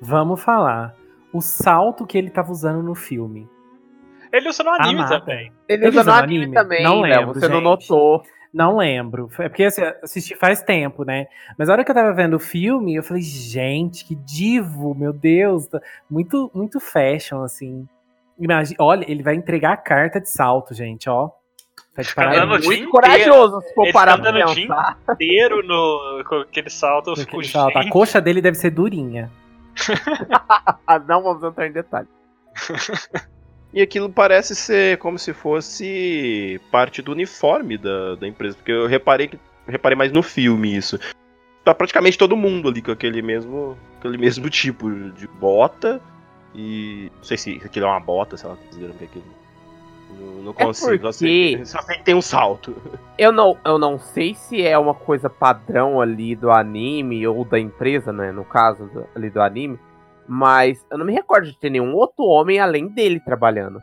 Vamos 0.01 0.43
falar. 0.43 0.95
O 1.33 1.41
salto 1.43 2.07
que 2.07 2.17
ele 2.17 2.31
tava 2.31 2.51
usando 2.53 2.83
no 2.83 2.95
filme. 2.95 3.49
Ele 4.37 4.49
usa 4.49 4.63
no 4.63 4.71
anime 4.71 5.01
Amada. 5.01 5.21
também. 5.21 5.53
Ele, 5.69 5.87
Ele 5.87 5.89
usa 5.89 6.01
usa 6.01 6.11
no 6.11 6.17
no 6.19 6.23
anime, 6.25 6.43
anime? 6.45 6.55
também, 6.55 6.83
Não 6.83 7.01
Léo, 7.01 7.19
lembro, 7.21 7.35
Você 7.41 7.49
não 7.49 7.55
gente. 7.57 7.65
notou. 7.65 8.23
Não 8.53 8.77
lembro. 8.79 9.29
É 9.39 9.49
porque 9.49 9.65
assim, 9.65 9.83
eu 9.83 9.95
assisti 10.03 10.35
faz 10.35 10.63
tempo, 10.63 11.05
né? 11.05 11.27
Mas 11.59 11.69
a 11.69 11.73
hora 11.73 11.85
que 11.85 11.91
eu 11.91 11.95
tava 11.95 12.13
vendo 12.15 12.35
o 12.35 12.41
filme, 12.41 12.95
eu 12.95 13.03
falei, 13.03 13.23
gente, 13.23 14.05
que 14.05 14.15
divo, 14.15 14.95
meu 14.95 15.13
Deus. 15.13 15.67
tá- 15.67 15.81
Muito, 16.11 16.51
muito 16.55 16.81
fashion, 16.81 17.43
assim. 17.43 17.87
Imagina, 18.39 18.77
olha, 18.81 19.05
ele 19.11 19.23
vai 19.23 19.35
entregar 19.35 19.73
a 19.73 19.77
carta 19.77 20.21
de 20.21 20.31
salto, 20.31 20.73
gente, 20.75 21.09
ó. 21.09 21.31
Tá 21.95 22.03
de 22.03 22.15
parabéns. 22.15 22.41
dia 22.41 22.49
Muito 22.51 22.73
inteiro. 22.73 22.91
corajoso, 22.91 23.61
se 23.63 23.75
for 23.75 23.85
Ele 23.85 23.93
parar 23.93 24.17
tá 24.19 24.31
dando 24.31 24.55
dia. 24.55 24.69
Inteiro 25.13 25.63
no, 25.67 26.23
com 26.27 26.37
aquele 26.37 26.71
salto, 26.71 27.11
eu 27.11 27.15
Com 27.15 27.21
fico, 27.21 27.37
aquele 27.39 27.49
salto. 27.53 27.77
A 27.79 27.89
coxa 27.91 28.21
dele 28.21 28.41
deve 28.41 28.57
ser 28.57 28.71
durinha. 28.71 29.31
Ah, 30.87 30.99
não 30.99 31.23
vamos 31.23 31.43
entrar 31.43 31.67
em 31.67 31.73
detalhe. 31.73 32.09
E 33.77 33.83
aquilo 33.83 34.09
parece 34.09 34.55
ser 34.57 34.97
como 34.97 35.19
se 35.19 35.35
fosse 35.35 36.59
parte 36.73 37.03
do 37.03 37.13
uniforme 37.13 37.77
da, 37.77 38.15
da 38.15 38.27
empresa, 38.27 38.57
porque 38.57 38.73
eu 38.73 38.87
reparei 38.87 39.29
que 39.29 39.39
reparei 39.69 39.95
mais 39.95 40.11
no 40.11 40.23
filme 40.23 40.75
isso. 40.75 40.99
Tá 41.63 41.75
praticamente 41.75 42.17
todo 42.17 42.35
mundo 42.39 42.71
ali 42.71 42.81
com 42.81 42.91
aquele 42.91 43.21
mesmo, 43.21 43.77
aquele 43.99 44.17
mesmo 44.17 44.49
tipo 44.49 44.91
de 45.11 45.29
bota 45.29 46.01
e 46.55 47.13
não 47.17 47.23
sei 47.23 47.37
se 47.37 47.61
aquilo 47.63 47.85
é 47.85 47.89
uma 47.91 48.01
bota, 48.01 48.39
sei 48.39 48.49
lá, 48.49 48.55
o 48.55 48.57
que 48.57 48.65
eles 48.65 48.77
viram 48.79 48.95
que 48.95 49.05
é 49.05 49.07
aquilo. 49.09 49.25
Não, 50.19 50.27
não 50.45 50.51
É 50.57 50.65
consigo. 50.65 50.91
Só, 50.91 50.97
porque- 50.97 51.13
sei, 51.13 51.65
só 51.67 51.83
sei 51.83 51.97
que 51.99 52.05
tem 52.05 52.15
um 52.15 52.23
salto. 52.23 52.75
Eu 53.19 53.31
não, 53.31 53.59
eu 53.63 53.77
não 53.79 53.99
sei 53.99 54.35
se 54.35 54.63
é 54.63 54.79
uma 54.79 54.95
coisa 54.95 55.29
padrão 55.29 56.01
ali 56.01 56.35
do 56.35 56.51
anime 56.51 57.27
ou 57.27 57.45
da 57.45 57.61
empresa, 57.61 58.11
né? 58.11 58.33
No 58.33 58.45
caso 58.45 58.87
do- 58.87 59.07
ali 59.15 59.29
do 59.29 59.43
anime. 59.43 59.79
Mas 60.29 60.85
eu 60.91 60.99
não 60.99 61.05
me 61.07 61.13
recordo 61.13 61.47
de 61.51 61.59
ter 61.59 61.71
nenhum 61.71 61.95
outro 61.95 62.25
homem 62.25 62.59
além 62.59 62.89
dele 62.89 63.21
trabalhando. 63.21 63.81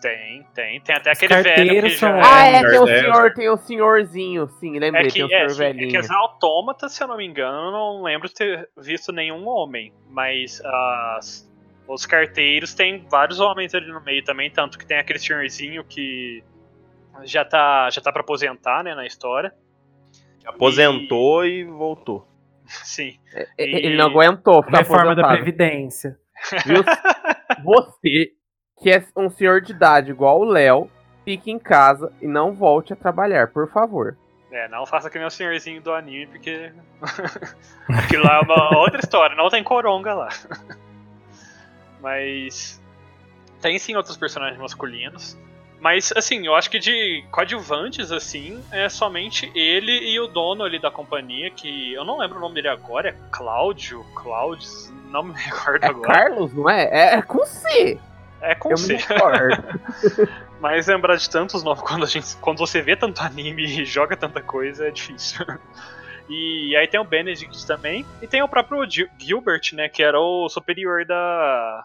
Tem, 0.00 0.44
tem. 0.52 0.80
Tem 0.80 0.96
até 0.96 1.12
aquele 1.12 1.34
velho 1.42 1.82
que 1.82 1.88
já... 1.90 1.98
são- 1.98 2.20
Ah, 2.24 2.46
é, 2.48 2.54
é, 2.56 2.68
tem 2.68 2.78
o 2.80 2.88
é. 2.88 3.00
senhor, 3.00 3.34
tem 3.34 3.48
o 3.48 3.56
senhorzinho, 3.56 4.48
sim, 4.58 4.76
lembrei, 4.78 5.06
É 5.06 5.10
tem 5.10 5.22
o 5.22 5.28
que, 5.28 5.34
é, 5.34 5.48
senhor 5.48 5.68
é 5.68 5.72
velhinho. 5.72 5.90
que 5.90 5.96
as 5.96 6.10
autômatas, 6.10 6.92
se 6.92 7.04
eu 7.04 7.06
não 7.06 7.16
me 7.16 7.24
engano, 7.24 7.68
eu 7.68 7.70
não 7.70 8.02
lembro 8.02 8.26
de 8.28 8.34
ter 8.34 8.68
visto 8.76 9.12
nenhum 9.12 9.46
homem. 9.46 9.92
Mas 10.08 10.60
as, 10.64 11.48
os 11.86 12.04
carteiros 12.04 12.74
tem 12.74 13.06
vários 13.08 13.38
homens 13.38 13.72
ali 13.76 13.86
no 13.86 14.00
meio 14.02 14.24
também, 14.24 14.50
tanto 14.50 14.76
que 14.76 14.84
tem 14.84 14.98
aquele 14.98 15.20
senhorzinho 15.20 15.84
que 15.84 16.42
já 17.22 17.44
tá, 17.44 17.88
já 17.90 18.00
tá 18.00 18.10
pra 18.10 18.22
aposentar, 18.22 18.82
né, 18.82 18.96
na 18.96 19.06
história. 19.06 19.54
Aposentou 20.44 21.46
e 21.46 21.62
voltou. 21.62 22.26
Sim. 22.84 23.18
É, 23.34 23.42
E- 23.58 23.86
Ele 23.86 23.96
não 23.96 24.06
aguentou 24.06 24.62
ficar 24.62 24.78
Reforma 24.78 25.14
da. 25.14 25.28
Previdência. 25.28 26.18
Viu? 26.66 26.82
Você, 27.64 28.32
que 28.82 28.90
é 28.90 29.04
um 29.16 29.30
senhor 29.30 29.60
de 29.60 29.72
idade 29.72 30.10
igual 30.10 30.40
o 30.40 30.44
Léo, 30.44 30.90
fique 31.24 31.50
em 31.50 31.58
casa 31.58 32.12
e 32.20 32.26
não 32.26 32.52
volte 32.52 32.92
a 32.92 32.96
trabalhar, 32.96 33.48
por 33.48 33.70
favor. 33.70 34.16
É, 34.50 34.68
não 34.68 34.84
faça 34.84 35.08
que 35.08 35.16
nem 35.18 35.26
o 35.26 35.30
senhorzinho 35.30 35.80
do 35.80 35.92
anime, 35.94 36.26
porque. 36.26 36.72
Aquilo 37.88 38.24
lá 38.24 38.36
é 38.36 38.40
uma 38.40 38.78
outra 38.78 38.98
história, 39.00 39.34
não 39.36 39.48
tem 39.48 39.62
coronga 39.64 40.12
lá. 40.14 40.28
Mas. 42.00 42.80
Tem 43.60 43.78
sim 43.78 43.94
outros 43.96 44.16
personagens 44.16 44.58
masculinos. 44.60 45.38
Mas, 45.82 46.12
assim, 46.16 46.46
eu 46.46 46.54
acho 46.54 46.70
que 46.70 46.78
de 46.78 47.24
coadjuvantes, 47.32 48.12
assim, 48.12 48.62
é 48.70 48.88
somente 48.88 49.50
ele 49.52 49.90
e 49.90 50.20
o 50.20 50.28
dono 50.28 50.62
ali 50.62 50.78
da 50.78 50.92
companhia, 50.92 51.50
que 51.50 51.92
eu 51.92 52.04
não 52.04 52.18
lembro 52.18 52.38
o 52.38 52.40
nome 52.40 52.54
dele 52.54 52.68
agora, 52.68 53.08
é 53.08 53.16
Cláudio, 53.32 54.06
Cláudios, 54.14 54.92
não 55.10 55.24
me 55.24 55.32
recordo 55.34 55.82
É 55.82 55.88
agora. 55.88 56.12
Carlos, 56.14 56.54
não 56.54 56.70
é? 56.70 56.84
É, 56.84 57.14
é 57.16 57.22
com 57.22 57.44
C. 57.44 57.98
É 58.40 58.54
com 58.54 58.70
eu 58.70 58.76
C. 58.76 58.96
Mas 60.60 60.86
lembrar 60.86 61.16
de 61.16 61.28
tantos 61.28 61.64
nomes 61.64 61.82
quando, 61.82 62.04
a 62.04 62.06
gente, 62.06 62.36
quando 62.36 62.58
você 62.58 62.80
vê 62.80 62.94
tanto 62.94 63.20
anime 63.20 63.64
e 63.64 63.84
joga 63.84 64.16
tanta 64.16 64.40
coisa 64.40 64.86
é 64.86 64.90
difícil. 64.92 65.44
E 66.28 66.76
aí 66.76 66.86
tem 66.86 67.00
o 67.00 67.04
Benedict 67.04 67.66
também. 67.66 68.06
E 68.22 68.28
tem 68.28 68.40
o 68.40 68.48
próprio 68.48 68.88
Gil- 68.88 69.08
Gilbert, 69.18 69.62
né? 69.72 69.88
Que 69.88 70.04
era 70.04 70.20
o 70.20 70.48
superior 70.48 71.04
da. 71.04 71.84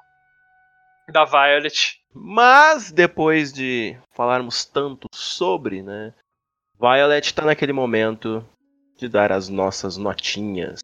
Da 1.12 1.26
Violet. 1.26 2.00
Mas 2.20 2.91
depois 2.91 3.53
de 3.53 3.97
falarmos 4.13 4.65
tanto 4.65 5.07
sobre, 5.13 5.82
né? 5.82 6.13
Violet 6.80 7.34
tá 7.34 7.45
naquele 7.45 7.74
momento 7.74 8.45
de 8.97 9.07
dar 9.07 9.32
as 9.32 9.49
nossas 9.49 9.97
notinhas. 9.97 10.80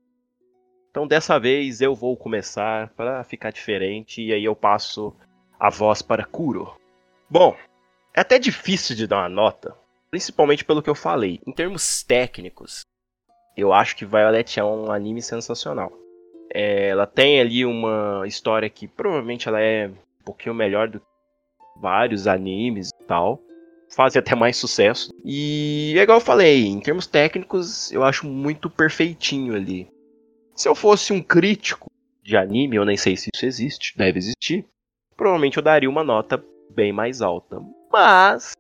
Então 0.89 1.07
dessa 1.07 1.39
vez 1.39 1.81
eu 1.81 1.95
vou 1.95 2.15
começar 2.15 2.89
para 2.89 3.23
ficar 3.23 3.51
diferente 3.51 4.21
e 4.21 4.31
aí 4.31 4.45
eu 4.45 4.55
passo 4.55 5.15
a 5.59 5.69
voz 5.69 6.01
para 6.01 6.25
Kuro. 6.25 6.75
Bom, 7.29 7.55
é 8.13 8.21
até 8.21 8.37
difícil 8.37 8.95
de 8.95 9.07
dar 9.07 9.17
uma 9.17 9.29
nota, 9.29 9.75
principalmente 10.11 10.63
pelo 10.63 10.83
que 10.83 10.89
eu 10.89 10.95
falei. 10.95 11.39
Em 11.47 11.51
termos 11.51 12.03
técnicos, 12.03 12.81
eu 13.57 13.73
acho 13.73 13.95
que 13.95 14.05
Violet 14.05 14.59
é 14.59 14.63
um 14.63 14.91
anime 14.91 15.21
sensacional. 15.21 15.91
É, 16.53 16.89
ela 16.89 17.07
tem 17.07 17.41
ali 17.41 17.65
uma 17.65 18.23
história 18.27 18.69
que 18.69 18.87
provavelmente 18.87 19.47
ela 19.47 19.59
é 19.59 19.87
um 19.87 20.23
pouquinho 20.23 20.53
melhor 20.53 20.87
do 20.87 20.99
que 20.99 21.12
vários 21.75 22.27
animes 22.27 22.89
e 22.89 23.03
tal. 23.05 23.39
Fazem 23.95 24.19
até 24.19 24.35
mais 24.35 24.57
sucesso. 24.57 25.11
E 25.23 25.93
é 25.97 26.01
igual 26.01 26.17
eu 26.17 26.25
falei, 26.25 26.65
em 26.65 26.79
termos 26.79 27.05
técnicos, 27.05 27.91
eu 27.91 28.03
acho 28.03 28.25
muito 28.25 28.69
perfeitinho 28.69 29.55
ali. 29.55 29.87
Se 30.55 30.67
eu 30.67 30.75
fosse 30.75 31.13
um 31.13 31.21
crítico 31.21 31.89
de 32.23 32.37
anime, 32.37 32.77
eu 32.77 32.85
nem 32.85 32.97
sei 32.97 33.17
se 33.17 33.29
isso 33.33 33.45
existe, 33.45 33.97
deve 33.97 34.17
existir, 34.17 34.65
provavelmente 35.15 35.57
eu 35.57 35.63
daria 35.63 35.89
uma 35.89 36.03
nota 36.03 36.43
bem 36.69 36.91
mais 36.91 37.21
alta. 37.21 37.61
Mas 37.91 38.53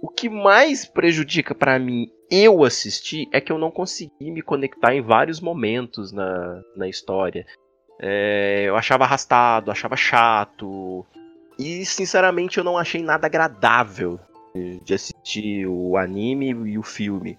o 0.00 0.08
que 0.08 0.28
mais 0.28 0.84
prejudica 0.84 1.54
pra 1.54 1.78
mim 1.78 2.10
eu 2.30 2.62
assistir 2.62 3.28
é 3.32 3.40
que 3.40 3.50
eu 3.50 3.58
não 3.58 3.70
consegui 3.70 4.30
me 4.30 4.42
conectar 4.42 4.94
em 4.94 5.00
vários 5.00 5.40
momentos 5.40 6.12
na, 6.12 6.62
na 6.76 6.88
história. 6.88 7.46
É, 8.00 8.64
eu 8.66 8.76
achava 8.76 9.04
arrastado, 9.04 9.70
achava 9.70 9.96
chato. 9.96 11.04
E 11.58 11.84
sinceramente 11.84 12.58
eu 12.58 12.64
não 12.64 12.78
achei 12.78 13.02
nada 13.02 13.26
agradável 13.26 14.18
de- 14.84 14.94
assistir 14.94 15.66
o 15.66 15.96
anime 15.96 16.50
e 16.70 16.78
o 16.78 16.82
filme. 16.82 17.36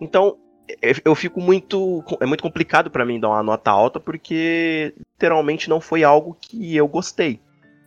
Então 0.00 0.36
eu- 0.82 0.94
eu 1.04 1.14
fico 1.14 1.40
muito. 1.40 2.02
É 2.20 2.26
muito 2.26 2.42
complicado 2.42 2.90
pra 2.90 3.04
mim 3.04 3.20
dar 3.20 3.28
uma 3.28 3.42
nota 3.42 3.70
alta 3.70 4.00
porque 4.00 4.94
literalmente 5.14 5.68
não 5.68 5.80
foi 5.80 6.02
algo 6.04 6.36
que 6.40 6.74
eu 6.76 6.88
gostei. 6.88 7.40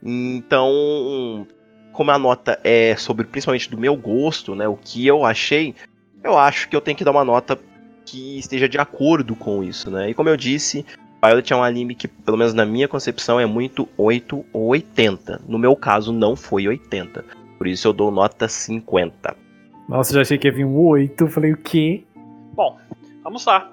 Então, 0.03 1.45
como 1.91 2.11
a 2.11 2.17
nota 2.17 2.59
é 2.63 2.95
sobre 2.95 3.25
principalmente 3.25 3.69
do 3.69 3.77
meu 3.77 3.95
gosto, 3.95 4.55
né? 4.55 4.67
O 4.67 4.77
que 4.77 5.05
eu 5.05 5.25
achei, 5.25 5.75
eu 6.23 6.37
acho 6.37 6.69
que 6.69 6.75
eu 6.75 6.81
tenho 6.81 6.97
que 6.97 7.03
dar 7.03 7.11
uma 7.11 7.25
nota 7.25 7.59
que 8.05 8.39
esteja 8.39 8.67
de 8.67 8.77
acordo 8.77 9.35
com 9.35 9.63
isso, 9.63 9.91
né? 9.91 10.09
E 10.09 10.13
como 10.13 10.29
eu 10.29 10.37
disse, 10.37 10.85
Violet 11.21 11.51
é 11.51 11.55
um 11.55 11.63
anime 11.63 11.95
que, 11.95 12.07
pelo 12.07 12.37
menos 12.37 12.53
na 12.53 12.65
minha 12.65 12.87
concepção, 12.87 13.39
é 13.39 13.45
muito 13.45 13.87
8 13.97 14.45
ou 14.53 14.67
80. 14.67 15.41
No 15.47 15.59
meu 15.59 15.75
caso, 15.75 16.13
não 16.13 16.35
foi 16.35 16.67
80. 16.67 17.25
Por 17.57 17.67
isso 17.67 17.87
eu 17.87 17.93
dou 17.93 18.09
nota 18.09 18.47
50. 18.47 19.35
Nossa, 19.87 20.13
já 20.13 20.21
achei 20.21 20.37
que 20.37 20.47
ia 20.47 20.53
vir 20.53 20.65
um 20.65 20.77
8. 20.77 21.27
Falei, 21.27 21.51
o 21.51 21.57
quê? 21.57 22.03
Bom, 22.53 22.79
vamos 23.21 23.45
lá. 23.45 23.69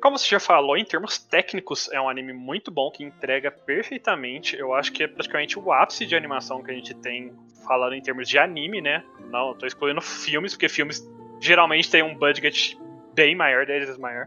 Como 0.00 0.18
você 0.18 0.28
já 0.28 0.40
falou, 0.40 0.76
em 0.76 0.84
termos 0.84 1.18
técnicos, 1.18 1.90
é 1.92 2.00
um 2.00 2.08
anime 2.08 2.32
muito 2.32 2.70
bom 2.70 2.90
que 2.90 3.04
entrega 3.04 3.50
perfeitamente. 3.50 4.56
Eu 4.56 4.74
acho 4.74 4.92
que 4.92 5.02
é 5.02 5.06
praticamente 5.06 5.58
o 5.58 5.72
ápice 5.72 6.06
de 6.06 6.16
animação 6.16 6.62
que 6.62 6.70
a 6.70 6.74
gente 6.74 6.94
tem 6.94 7.32
falando 7.66 7.94
em 7.94 8.00
termos 8.00 8.28
de 8.28 8.38
anime, 8.38 8.80
né? 8.80 9.04
Não, 9.30 9.48
eu 9.48 9.54
tô 9.54 9.66
excluindo 9.66 10.00
filmes, 10.00 10.52
porque 10.52 10.68
filmes 10.68 11.06
geralmente 11.40 11.90
têm 11.90 12.02
um 12.02 12.14
budget 12.14 12.78
bem 13.14 13.34
maior, 13.34 13.66
10 13.66 13.80
vezes 13.84 13.98
maior. 13.98 14.26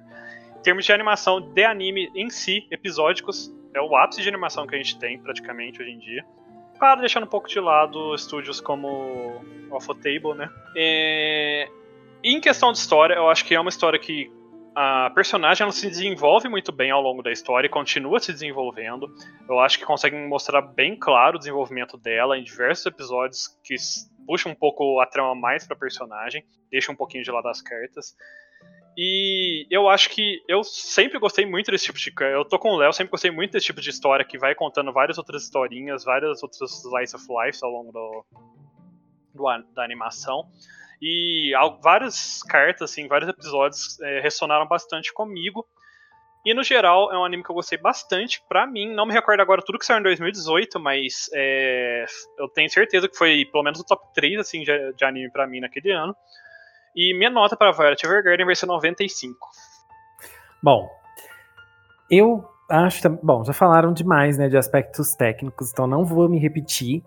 Termos 0.64 0.86
de 0.86 0.94
animação 0.94 1.42
de 1.42 1.66
anime 1.66 2.10
em 2.16 2.30
si, 2.30 2.66
episódicos, 2.72 3.54
é 3.76 3.82
o 3.82 3.96
ápice 3.98 4.22
de 4.22 4.30
animação 4.30 4.66
que 4.66 4.76
a 4.76 4.78
gente 4.78 4.98
tem 4.98 5.20
praticamente 5.20 5.82
hoje 5.82 5.92
em 5.92 6.00
dia. 6.00 6.26
Claro, 6.80 7.02
deixando 7.02 7.26
um 7.26 7.30
pouco 7.30 7.50
de 7.50 7.60
lado 7.60 8.16
estúdios 8.16 8.62
como 8.62 9.42
o 9.70 9.96
Table, 9.96 10.36
né? 10.36 10.50
É... 10.76 11.68
Em 12.24 12.40
questão 12.40 12.72
de 12.72 12.78
história, 12.78 13.16
eu 13.16 13.30
acho 13.30 13.44
que 13.44 13.54
é 13.54 13.60
uma 13.60 13.70
história 13.70 14.00
que 14.00 14.32
a 14.76 15.12
personagem 15.14 15.64
ela 15.64 15.72
se 15.72 15.88
desenvolve 15.88 16.48
muito 16.50 16.72
bem 16.72 16.90
ao 16.90 17.02
longo 17.02 17.22
da 17.22 17.32
história 17.32 17.68
e 17.68 17.70
continua 17.70 18.20
se 18.20 18.32
desenvolvendo. 18.32 19.14
Eu 19.48 19.60
acho 19.60 19.78
que 19.78 19.86
conseguem 19.86 20.28
mostrar 20.28 20.62
bem 20.62 20.98
claro 20.98 21.36
o 21.36 21.40
desenvolvimento 21.40 21.98
dela 21.98 22.38
em 22.38 22.44
diversos 22.44 22.86
episódios 22.86 23.50
que 23.64 23.76
puxam 24.26 24.52
um 24.52 24.56
pouco 24.56 25.00
a 25.00 25.06
trama 25.06 25.36
mais 25.36 25.68
pra 25.68 25.76
personagem, 25.76 26.44
deixa 26.72 26.92
um 26.92 26.96
pouquinho 26.96 27.24
de 27.24 27.32
lado 27.32 27.48
as 27.50 27.62
cartas. 27.62 28.16
E 28.98 29.66
eu 29.72 29.90
acho 29.90 30.10
que 30.10 30.42
eu 30.48 30.64
sempre 30.64 31.18
gostei 31.18 31.46
muito 31.46 31.72
desse 31.72 31.86
tipo 31.86 31.98
de. 31.98 32.14
Eu 32.34 32.46
tô 32.46 32.60
com 32.60 32.70
o 32.70 32.78
Léo, 32.78 32.94
sempre 32.94 33.12
gostei 33.12 33.32
muito 33.32 33.52
desse 33.52 33.66
tipo 33.66 33.82
de 33.82 33.90
história 33.90 34.24
que 34.24 34.38
vai 34.38 34.54
contando 34.54 34.94
várias 34.94 35.18
outras 35.18 35.44
historinhas, 35.44 36.04
várias 36.04 36.44
outras 36.44 36.72
slice 36.84 37.16
of 37.16 37.26
life 37.44 37.60
ao 37.64 37.72
longo 37.72 37.92
do, 37.92 38.26
do 39.34 39.44
da 39.74 39.84
animação. 39.84 40.48
E 41.02 41.54
al- 41.56 41.80
várias 41.82 42.44
cartas, 42.44 42.92
assim, 42.92 43.08
vários 43.08 43.30
episódios 43.30 44.00
é, 44.02 44.20
ressonaram 44.22 44.68
bastante 44.68 45.12
comigo. 45.12 45.66
E 46.46 46.54
no 46.54 46.62
geral 46.62 47.12
é 47.12 47.18
um 47.18 47.24
anime 47.26 47.42
que 47.44 47.50
eu 47.50 47.56
gostei 47.56 47.78
bastante. 47.78 48.44
Pra 48.48 48.68
mim, 48.68 48.94
não 48.94 49.06
me 49.06 49.14
recordo 49.14 49.40
agora 49.42 49.62
tudo 49.66 49.80
que 49.80 49.86
saiu 49.86 50.00
em 50.00 50.04
2018, 50.04 50.80
mas 50.80 51.30
é, 51.34 52.06
eu 52.38 52.48
tenho 52.50 52.70
certeza 52.70 53.08
que 53.10 53.18
foi 53.18 53.46
pelo 53.46 53.64
menos 53.64 53.80
o 53.80 53.84
top 53.86 54.06
3 54.14 54.38
assim, 54.40 54.62
de, 54.62 54.94
de 54.94 55.06
anime 55.06 55.32
pra 55.32 55.48
mim 55.48 55.62
naquele 55.62 55.92
ano. 55.92 56.16
E 56.96 57.14
minha 57.18 57.30
nota 57.30 57.56
pra 57.58 57.72
Violet 57.72 58.06
Evergarden 58.06 58.46
vai 58.46 58.56
ser 58.56 58.66
95. 58.68 59.38
Bom, 60.62 60.90
eu 62.10 62.46
acho. 62.70 63.10
Bom, 63.22 63.44
já 63.44 63.54
falaram 63.54 63.94
demais, 63.94 64.38
né, 64.38 64.48
de 64.48 64.58
aspectos 64.58 65.14
técnicos, 65.16 65.72
então 65.72 65.88
não 65.88 66.06
vou 66.06 66.30
me 66.30 66.40
repetir. 66.40 67.04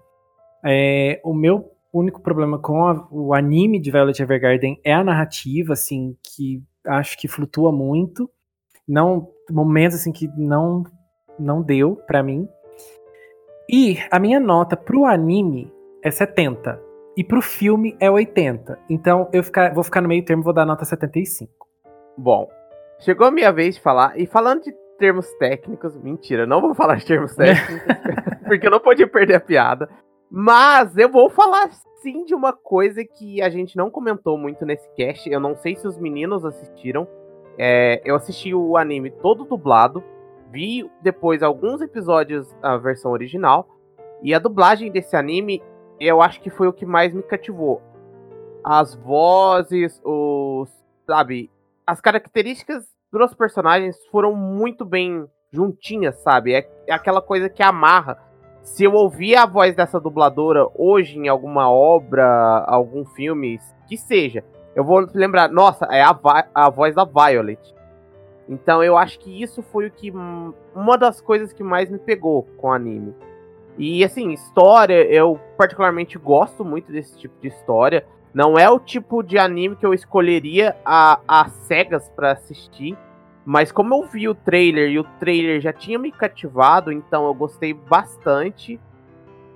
É, 0.64 1.20
o 1.24 1.32
meu 1.32 1.70
único 1.93 2.20
problema 2.20 2.59
com 2.59 2.87
a- 2.87 3.07
o 3.11 3.32
anime 3.32 3.80
de 3.80 3.91
Violet 3.91 4.20
Evergarden 4.20 4.80
é 4.84 4.93
a 4.93 5.05
narrativa, 5.05 5.72
assim, 5.72 6.16
que 6.22 6.62
acho 6.87 7.16
que 7.16 7.28
flutua 7.28 7.70
muito. 7.72 8.28
Não, 8.87 9.28
momentos 9.51 9.99
assim 10.01 10.12
que 10.12 10.28
não 10.37 10.84
não 11.39 11.62
deu 11.62 11.97
pra 12.07 12.22
mim. 12.22 12.49
E 13.68 13.99
a 14.11 14.18
minha 14.18 14.41
nota 14.41 14.74
pro 14.76 15.05
anime 15.05 15.70
é 16.03 16.11
70 16.11 16.80
e 17.17 17.25
pro 17.25 17.41
filme 17.41 17.97
é 18.01 18.11
80. 18.11 18.79
Então 18.91 19.29
eu 19.33 19.43
ficar- 19.43 19.73
vou 19.73 19.83
ficar 19.85 20.01
no 20.01 20.09
meio 20.09 20.25
termo, 20.25 20.43
vou 20.43 20.53
dar 20.53 20.67
nota 20.67 20.85
75. 20.85 21.51
Bom, 22.17 22.49
chegou 23.01 23.27
a 23.27 23.31
minha 23.31 23.53
vez 23.53 23.77
de 23.77 23.81
falar. 23.81 24.19
E 24.19 24.27
falando 24.27 24.62
de 24.62 24.73
termos 24.99 25.31
técnicos, 25.35 25.97
mentira, 25.97 26.47
não 26.47 26.61
vou 26.61 26.75
falar 26.75 26.97
de 26.97 27.07
termos 27.07 27.35
técnicos, 27.37 27.83
porque 28.47 28.67
eu 28.67 28.71
não 28.71 28.81
podia 28.81 29.07
perder 29.07 29.35
a 29.35 29.41
piada. 29.41 29.89
Mas 30.31 30.97
eu 30.97 31.09
vou 31.11 31.31
falar 31.31 31.71
sim 32.03 32.25
de 32.25 32.35
uma 32.35 32.53
coisa 32.53 33.05
que 33.05 33.41
a 33.43 33.49
gente 33.49 33.77
não 33.77 33.91
comentou 33.91 34.37
muito 34.37 34.64
nesse 34.67 34.89
cast. 34.95 35.29
Eu 35.31 35.41
não 35.41 35.55
sei 35.57 35.77
se 35.77 35.87
os 35.87 35.97
meninos 35.99 36.45
assistiram. 36.45 37.07
É, 37.59 38.03
eu 38.05 38.14
assisti 38.17 38.55
o 38.55 38.77
anime 38.77 39.11
todo 39.11 39.45
dublado. 39.45 40.03
Vi 40.51 40.89
depois 41.03 41.43
alguns 41.43 41.81
episódios 41.81 42.55
a 42.62 42.77
versão 42.77 43.11
original. 43.12 43.69
E 44.23 44.35
a 44.35 44.39
dublagem 44.39 44.91
desse 44.91 45.14
anime, 45.17 45.62
eu 46.01 46.20
acho 46.20 46.40
que 46.40 46.51
foi 46.51 46.68
o 46.68 46.72
que 46.72 46.86
mais 46.86 47.12
me 47.12 47.22
cativou. 47.22 47.82
As 48.64 48.94
vozes, 48.94 50.01
os. 50.05 50.68
Sabe? 51.07 51.51
As 51.86 52.01
características 52.01 52.84
dos 53.12 53.34
personagens 53.34 53.97
foram 54.11 54.34
muito 54.34 54.84
bem 54.84 55.26
juntinhas, 55.53 56.16
sabe? 56.22 56.55
É, 56.55 56.68
é 56.86 56.92
aquela 56.92 57.22
coisa 57.22 57.49
que 57.49 57.62
amarra 57.62 58.20
se 58.66 58.82
eu 58.82 58.92
ouvir 58.94 59.36
a 59.36 59.47
voz 59.47 59.76
dessa 59.76 60.01
dubladora 60.01 60.66
hoje 60.74 61.16
em 61.16 61.28
alguma 61.28 61.70
obra, 61.70 62.64
algum 62.66 63.05
filme, 63.05 63.61
que 63.86 63.97
seja, 63.97 64.44
eu 64.74 64.84
vou 64.84 65.07
lembrar, 65.14 65.49
nossa, 65.49 65.86
é 65.86 66.03
a, 66.03 66.18
a 66.53 66.68
voz 66.68 66.94
da 66.94 67.05
Violet. 67.05 67.61
Então 68.49 68.82
eu 68.82 68.99
acho 68.99 69.20
que 69.20 69.42
isso 69.42 69.62
foi 69.62 69.86
o 69.86 69.90
que 69.90 70.12
uma 70.74 70.99
das 70.99 71.20
coisas 71.20 71.53
que 71.53 71.62
mais 71.62 71.90
me 71.90 71.99
pegou 71.99 72.42
com 72.59 72.66
o 72.66 72.72
anime. 72.72 73.14
E 73.79 74.03
assim, 74.05 74.33
história, 74.33 75.05
eu 75.05 75.39
particularmente 75.57 76.18
gosto 76.18 76.64
muito 76.64 76.91
desse 76.91 77.18
tipo 77.18 77.35
de 77.41 77.49
história. 77.49 78.07
Não 78.33 78.59
é 78.59 78.68
o 78.70 78.79
tipo 78.79 79.22
de 79.22 79.39
anime 79.39 79.77
que 79.77 79.87
eu 79.87 79.95
escolheria 79.95 80.77
a, 80.85 81.20
a 81.27 81.49
cegas 81.49 82.09
para 82.11 82.33
assistir, 82.33 82.97
mas 83.45 83.70
como 83.70 83.95
eu 83.95 84.07
vi 84.07 84.29
o 84.29 84.35
trailer 84.35 84.91
e 84.91 84.99
o 84.99 85.05
trailer 85.18 85.61
já 85.61 85.72
tinha 85.72 85.99
me 85.99 86.11
cativado, 86.11 86.91
então 86.91 87.27
eu 87.27 87.35
gostei 87.35 87.72
bastante. 87.72 88.81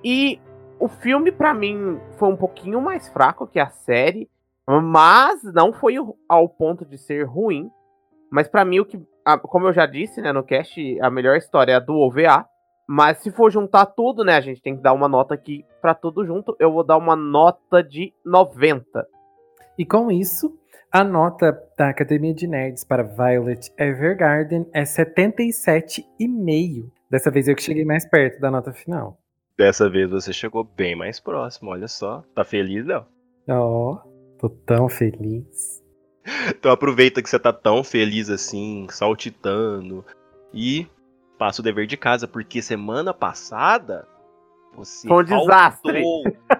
E 0.03 0.39
o 0.79 0.87
filme 0.87 1.31
para 1.31 1.53
mim 1.53 1.99
foi 2.17 2.29
um 2.29 2.35
pouquinho 2.35 2.81
mais 2.81 3.07
fraco 3.09 3.45
que 3.45 3.59
a 3.59 3.69
série, 3.69 4.29
mas 4.65 5.43
não 5.43 5.73
foi 5.73 5.95
ao 6.27 6.49
ponto 6.49 6.85
de 6.85 6.97
ser 6.97 7.23
ruim. 7.23 7.69
Mas 8.31 8.47
para 8.47 8.63
mim 8.63 8.79
o 8.79 8.85
que, 8.85 8.99
como 9.43 9.67
eu 9.67 9.73
já 9.73 9.85
disse, 9.85 10.21
né, 10.21 10.31
no 10.31 10.43
cast, 10.43 10.99
a 11.01 11.09
melhor 11.09 11.37
história 11.37 11.73
é 11.73 11.75
a 11.75 11.79
do 11.79 11.95
OVA. 11.95 12.47
Mas 12.93 13.19
se 13.19 13.31
for 13.31 13.49
juntar 13.49 13.85
tudo, 13.85 14.21
né, 14.21 14.35
a 14.35 14.41
gente 14.41 14.61
tem 14.61 14.75
que 14.75 14.81
dar 14.81 14.91
uma 14.91 15.07
nota 15.07 15.33
aqui 15.33 15.63
para 15.81 15.95
tudo 15.95 16.25
junto. 16.25 16.53
Eu 16.59 16.73
vou 16.73 16.83
dar 16.83 16.97
uma 16.97 17.15
nota 17.15 17.81
de 17.81 18.13
90. 18.25 19.07
E 19.77 19.85
com 19.85 20.11
isso, 20.11 20.53
a 20.91 21.01
nota 21.01 21.57
da 21.77 21.87
Academia 21.87 22.33
de 22.33 22.45
Nerds 22.45 22.83
para 22.83 23.01
Violet 23.01 23.71
Evergarden 23.77 24.67
é 24.73 24.83
77,5. 24.83 26.91
Dessa 27.09 27.31
vez 27.31 27.47
eu 27.47 27.55
que 27.55 27.63
cheguei 27.63 27.85
mais 27.85 28.05
perto 28.05 28.41
da 28.41 28.51
nota 28.51 28.73
final. 28.73 29.17
Dessa 29.57 29.89
vez 29.89 30.09
você 30.09 30.33
chegou 30.33 30.65
bem 30.65 30.93
mais 30.93 31.17
próximo, 31.17 31.71
olha 31.71 31.87
só. 31.87 32.25
Tá 32.35 32.43
feliz, 32.43 32.85
Léo? 32.85 33.05
Ó, 33.47 33.93
oh, 33.93 33.99
tô 34.37 34.49
tão 34.49 34.89
feliz. 34.89 35.81
Então 36.49 36.69
aproveita 36.69 37.23
que 37.23 37.29
você 37.29 37.39
tá 37.39 37.53
tão 37.53 37.85
feliz 37.85 38.29
assim, 38.29 38.85
saltitando. 38.89 40.03
E 40.53 40.89
passa 41.41 41.59
o 41.59 41.63
dever 41.63 41.87
de 41.87 41.97
casa, 41.97 42.27
porque 42.27 42.61
semana 42.61 43.15
passada 43.15 44.07
você 44.75 45.07
Foi 45.07 45.23
um 45.23 45.27
faltou, 45.27 45.47
desastre. 45.47 46.03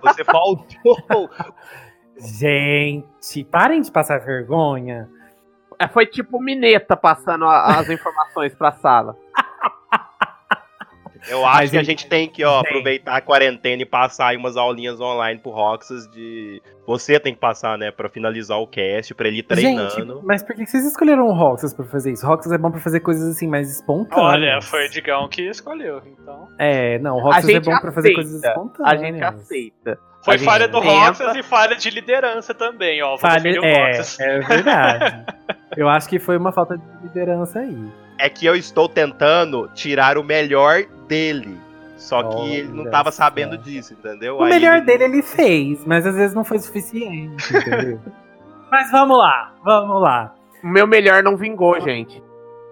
Você 0.02 0.26
faltou 0.26 1.30
Gente, 2.18 3.44
parem 3.44 3.80
de 3.80 3.92
passar 3.92 4.18
vergonha. 4.18 5.08
É, 5.78 5.88
foi 5.88 6.08
tipo 6.08 6.42
Mineta 6.42 6.98
passando 6.98 7.46
a, 7.46 7.78
as 7.78 7.92
informações 7.92 8.56
pra 8.56 8.72
sala. 8.72 9.16
Eu 11.28 11.46
acho 11.46 11.72
que 11.72 11.78
a 11.78 11.84
gente 11.84 12.08
tem 12.08 12.28
que, 12.28 12.44
ó, 12.44 12.60
aproveitar 12.60 13.16
a 13.16 13.22
quarentena 13.22 13.82
e 13.82 13.86
passar 13.86 14.28
aí 14.28 14.38
umas 14.38 14.58
aulinhas 14.58 15.00
online 15.00 15.40
pro 15.40 15.52
Roxas 15.52 16.10
de. 16.10 16.62
Você 16.88 17.20
tem 17.20 17.34
que 17.34 17.40
passar, 17.40 17.78
né, 17.78 17.92
pra 17.92 18.10
finalizar 18.10 18.58
o 18.58 18.68
cast, 18.68 19.14
pra 19.14 19.28
ele 19.28 19.40
ir 19.40 19.44
treinando. 19.44 19.90
Gente, 19.92 20.26
mas 20.26 20.42
por 20.44 20.56
que 20.56 20.66
vocês 20.66 20.86
escolheram 20.86 21.28
o 21.28 21.34
Roxas 21.34 21.74
pra 21.74 21.86
fazer 21.86 22.12
isso? 22.12 22.26
O 22.26 22.30
Roxas 22.30 22.52
é 22.52 22.58
bom 22.58 22.72
pra 22.72 22.82
fazer 22.82 23.00
coisas 23.02 23.30
assim 23.30 23.48
mais 23.48 23.72
espontâneas. 23.72 24.24
Olha, 24.24 24.62
foi 24.62 24.88
o 24.88 24.90
Digão 24.90 25.28
que 25.28 25.44
escolheu, 25.44 26.02
então. 26.06 26.48
É, 26.58 26.98
não, 27.00 27.18
o 27.18 27.20
Roxas 27.22 27.48
é 27.48 27.60
bom 27.60 27.72
aceita. 27.72 27.82
pra 27.82 27.92
fazer 27.92 28.14
coisas 28.14 28.44
espontâneas. 28.44 29.02
A 29.02 29.06
gente 29.06 29.24
aceita. 29.24 30.00
Foi 30.24 30.38
falha 30.38 30.68
do 30.68 30.80
Roxas 30.80 31.36
e 31.36 31.44
falha 31.44 31.76
de 31.76 31.90
liderança 31.90 32.54
também, 32.54 33.02
ó. 33.02 33.18
Falha, 33.18 33.50
é, 33.64 34.02
é 34.20 34.40
verdade. 34.40 35.26
eu 35.76 35.90
acho 35.90 36.08
que 36.08 36.20
foi 36.20 36.38
uma 36.38 36.52
falta 36.52 36.78
de 36.78 36.84
liderança 37.04 37.60
aí. 37.60 37.92
É 38.22 38.30
que 38.30 38.46
eu 38.46 38.56
estou 38.56 38.88
tentando 38.88 39.68
tirar 39.74 40.16
o 40.16 40.24
melhor 40.24 40.84
dele. 41.08 41.58
Só 41.98 42.24
que 42.24 42.56
ele 42.56 42.70
não 42.70 42.86
estava 42.86 43.12
sabendo 43.12 43.58
disso, 43.58 43.94
entendeu? 43.94 44.38
O 44.38 44.44
aí 44.44 44.50
melhor 44.50 44.78
ele... 44.78 44.86
dele 44.86 45.04
ele 45.06 45.22
fez, 45.22 45.84
mas 45.86 46.06
às 46.06 46.16
vezes 46.16 46.36
não 46.36 46.44
foi 46.44 46.60
suficiente, 46.60 47.56
entendeu? 47.56 48.00
mas 48.72 48.92
vamos 48.92 49.18
lá, 49.18 49.54
vamos 49.64 50.02
lá. 50.02 50.36
O 50.64 50.68
meu 50.68 50.86
melhor 50.86 51.24
não 51.24 51.36
vingou, 51.36 51.80
gente. 51.80 52.22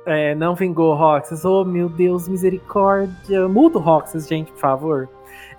É, 0.06 0.34
não 0.36 0.56
vingou, 0.56 0.94
Roxas. 0.96 1.46
Oh, 1.46 1.66
meu 1.66 1.90
Deus, 1.90 2.28
misericórdia. 2.28 3.48
Muda 3.48 3.78
o 3.78 3.82
Roxas, 3.82 4.28
gente, 4.28 4.52
por 4.52 4.60
favor. 4.60 5.10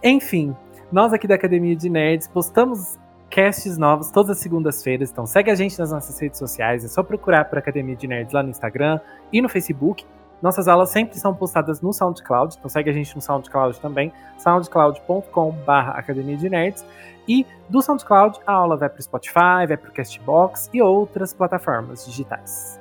Enfim, 0.02 0.56
nós 0.90 1.12
aqui 1.12 1.26
da 1.26 1.34
Academia 1.34 1.76
de 1.76 1.88
Nerds 1.88 2.28
postamos 2.28 2.98
casts 3.30 3.78
novos 3.78 4.10
todas 4.10 4.32
as 4.32 4.38
segundas-feiras, 4.38 5.10
então 5.10 5.24
segue 5.24 5.50
a 5.50 5.54
gente 5.54 5.78
nas 5.78 5.92
nossas 5.92 6.18
redes 6.18 6.38
sociais, 6.38 6.84
é 6.84 6.88
só 6.88 7.02
procurar 7.02 7.44
por 7.44 7.58
Academia 7.58 7.94
de 7.94 8.06
Nerds 8.06 8.32
lá 8.32 8.42
no 8.42 8.50
Instagram 8.50 8.98
e 9.32 9.40
no 9.40 9.48
Facebook. 9.48 10.04
Nossas 10.42 10.66
aulas 10.66 10.88
sempre 10.90 11.18
são 11.18 11.34
postadas 11.34 11.80
no 11.80 11.92
SoundCloud, 11.92 12.56
então 12.58 12.68
segue 12.68 12.90
a 12.90 12.92
gente 12.92 13.14
no 13.14 13.22
SoundCloud 13.22 13.78
também, 13.78 14.12
soundcloud.com.br 14.38 15.70
Academia 15.70 16.36
de 16.36 16.48
Nerds. 16.48 16.84
E 17.28 17.46
do 17.68 17.80
SoundCloud, 17.80 18.40
a 18.46 18.52
aula 18.52 18.76
vai 18.76 18.88
para 18.88 18.98
o 18.98 19.02
Spotify, 19.02 19.66
vai 19.68 19.76
para 19.76 19.90
o 19.90 19.92
Castbox 19.92 20.68
e 20.72 20.82
outras 20.82 21.32
plataformas 21.32 22.04
digitais. 22.06 22.80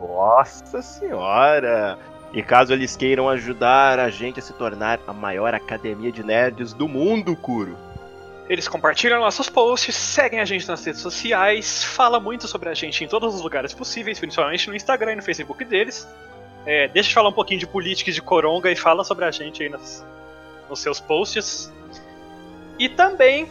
Nossa 0.00 0.80
Senhora! 0.80 1.98
E 2.32 2.42
caso 2.42 2.72
eles 2.72 2.96
queiram 2.96 3.28
ajudar 3.28 3.98
a 3.98 4.08
gente 4.08 4.38
a 4.38 4.42
se 4.42 4.52
tornar 4.52 5.00
a 5.06 5.12
maior 5.12 5.54
academia 5.54 6.12
de 6.12 6.22
nerds 6.22 6.72
do 6.72 6.86
mundo, 6.86 7.34
Kuro. 7.34 7.85
Eles 8.48 8.68
compartilham 8.68 9.18
nossos 9.18 9.48
posts, 9.48 9.94
seguem 9.94 10.40
a 10.40 10.44
gente 10.44 10.68
nas 10.68 10.84
redes 10.84 11.00
sociais, 11.00 11.82
fala 11.82 12.20
muito 12.20 12.46
sobre 12.46 12.68
a 12.68 12.74
gente 12.74 13.02
em 13.02 13.08
todos 13.08 13.34
os 13.34 13.42
lugares 13.42 13.74
possíveis, 13.74 14.20
principalmente 14.20 14.68
no 14.68 14.76
Instagram 14.76 15.14
e 15.14 15.16
no 15.16 15.22
Facebook 15.22 15.64
deles. 15.64 16.06
É, 16.64 16.86
deixa 16.88 17.10
eu 17.10 17.14
falar 17.14 17.28
um 17.28 17.32
pouquinho 17.32 17.58
de 17.58 17.66
política 17.66 18.10
e 18.10 18.12
de 18.12 18.22
coronga 18.22 18.70
e 18.70 18.76
fala 18.76 19.02
sobre 19.02 19.24
a 19.24 19.30
gente 19.30 19.62
aí 19.62 19.68
nos, 19.68 20.04
nos 20.68 20.80
seus 20.80 21.00
posts. 21.00 21.72
E 22.78 22.88
também 22.88 23.48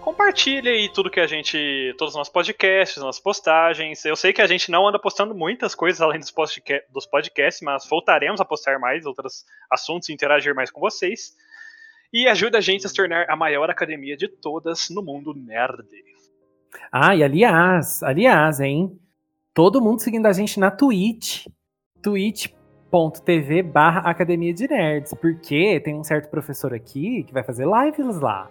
compartilhe 0.00 0.68
aí 0.68 0.88
tudo 0.88 1.10
que 1.10 1.20
a 1.20 1.26
gente. 1.26 1.94
Todos 1.98 2.12
os 2.12 2.18
nossos 2.18 2.32
podcasts, 2.32 3.02
nossas 3.02 3.22
postagens. 3.22 4.04
Eu 4.04 4.16
sei 4.16 4.32
que 4.32 4.42
a 4.42 4.46
gente 4.46 4.70
não 4.70 4.86
anda 4.86 4.98
postando 4.98 5.34
muitas 5.34 5.74
coisas 5.74 6.00
além 6.00 6.20
dos, 6.20 6.30
podca 6.30 6.82
dos 6.90 7.06
podcasts, 7.06 7.62
mas 7.62 7.86
voltaremos 7.86 8.40
a 8.40 8.44
postar 8.44 8.78
mais 8.78 9.06
outros 9.06 9.44
assuntos 9.70 10.08
e 10.08 10.12
interagir 10.12 10.54
mais 10.54 10.70
com 10.70 10.80
vocês. 10.80 11.34
E 12.12 12.28
ajuda 12.28 12.58
a 12.58 12.60
gente 12.60 12.84
a 12.84 12.88
se 12.88 12.94
tornar 12.94 13.24
a 13.28 13.34
maior 13.34 13.70
academia 13.70 14.16
de 14.16 14.28
todas 14.28 14.90
no 14.90 15.02
mundo 15.02 15.32
nerd. 15.34 15.86
Ah, 16.90 17.16
e 17.16 17.24
aliás, 17.24 18.02
aliás, 18.02 18.60
hein? 18.60 18.98
Todo 19.54 19.80
mundo 19.80 20.00
seguindo 20.00 20.26
a 20.26 20.32
gente 20.32 20.60
na 20.60 20.70
Twitch. 20.70 21.46
twitch.tv 22.02 23.62
barra 23.62 24.00
Academia 24.00 24.52
de 24.52 24.68
Nerds. 24.68 25.14
Porque 25.14 25.80
tem 25.80 25.94
um 25.94 26.04
certo 26.04 26.28
professor 26.28 26.74
aqui 26.74 27.22
que 27.24 27.32
vai 27.32 27.42
fazer 27.42 27.66
lives 27.66 28.20
lá. 28.20 28.50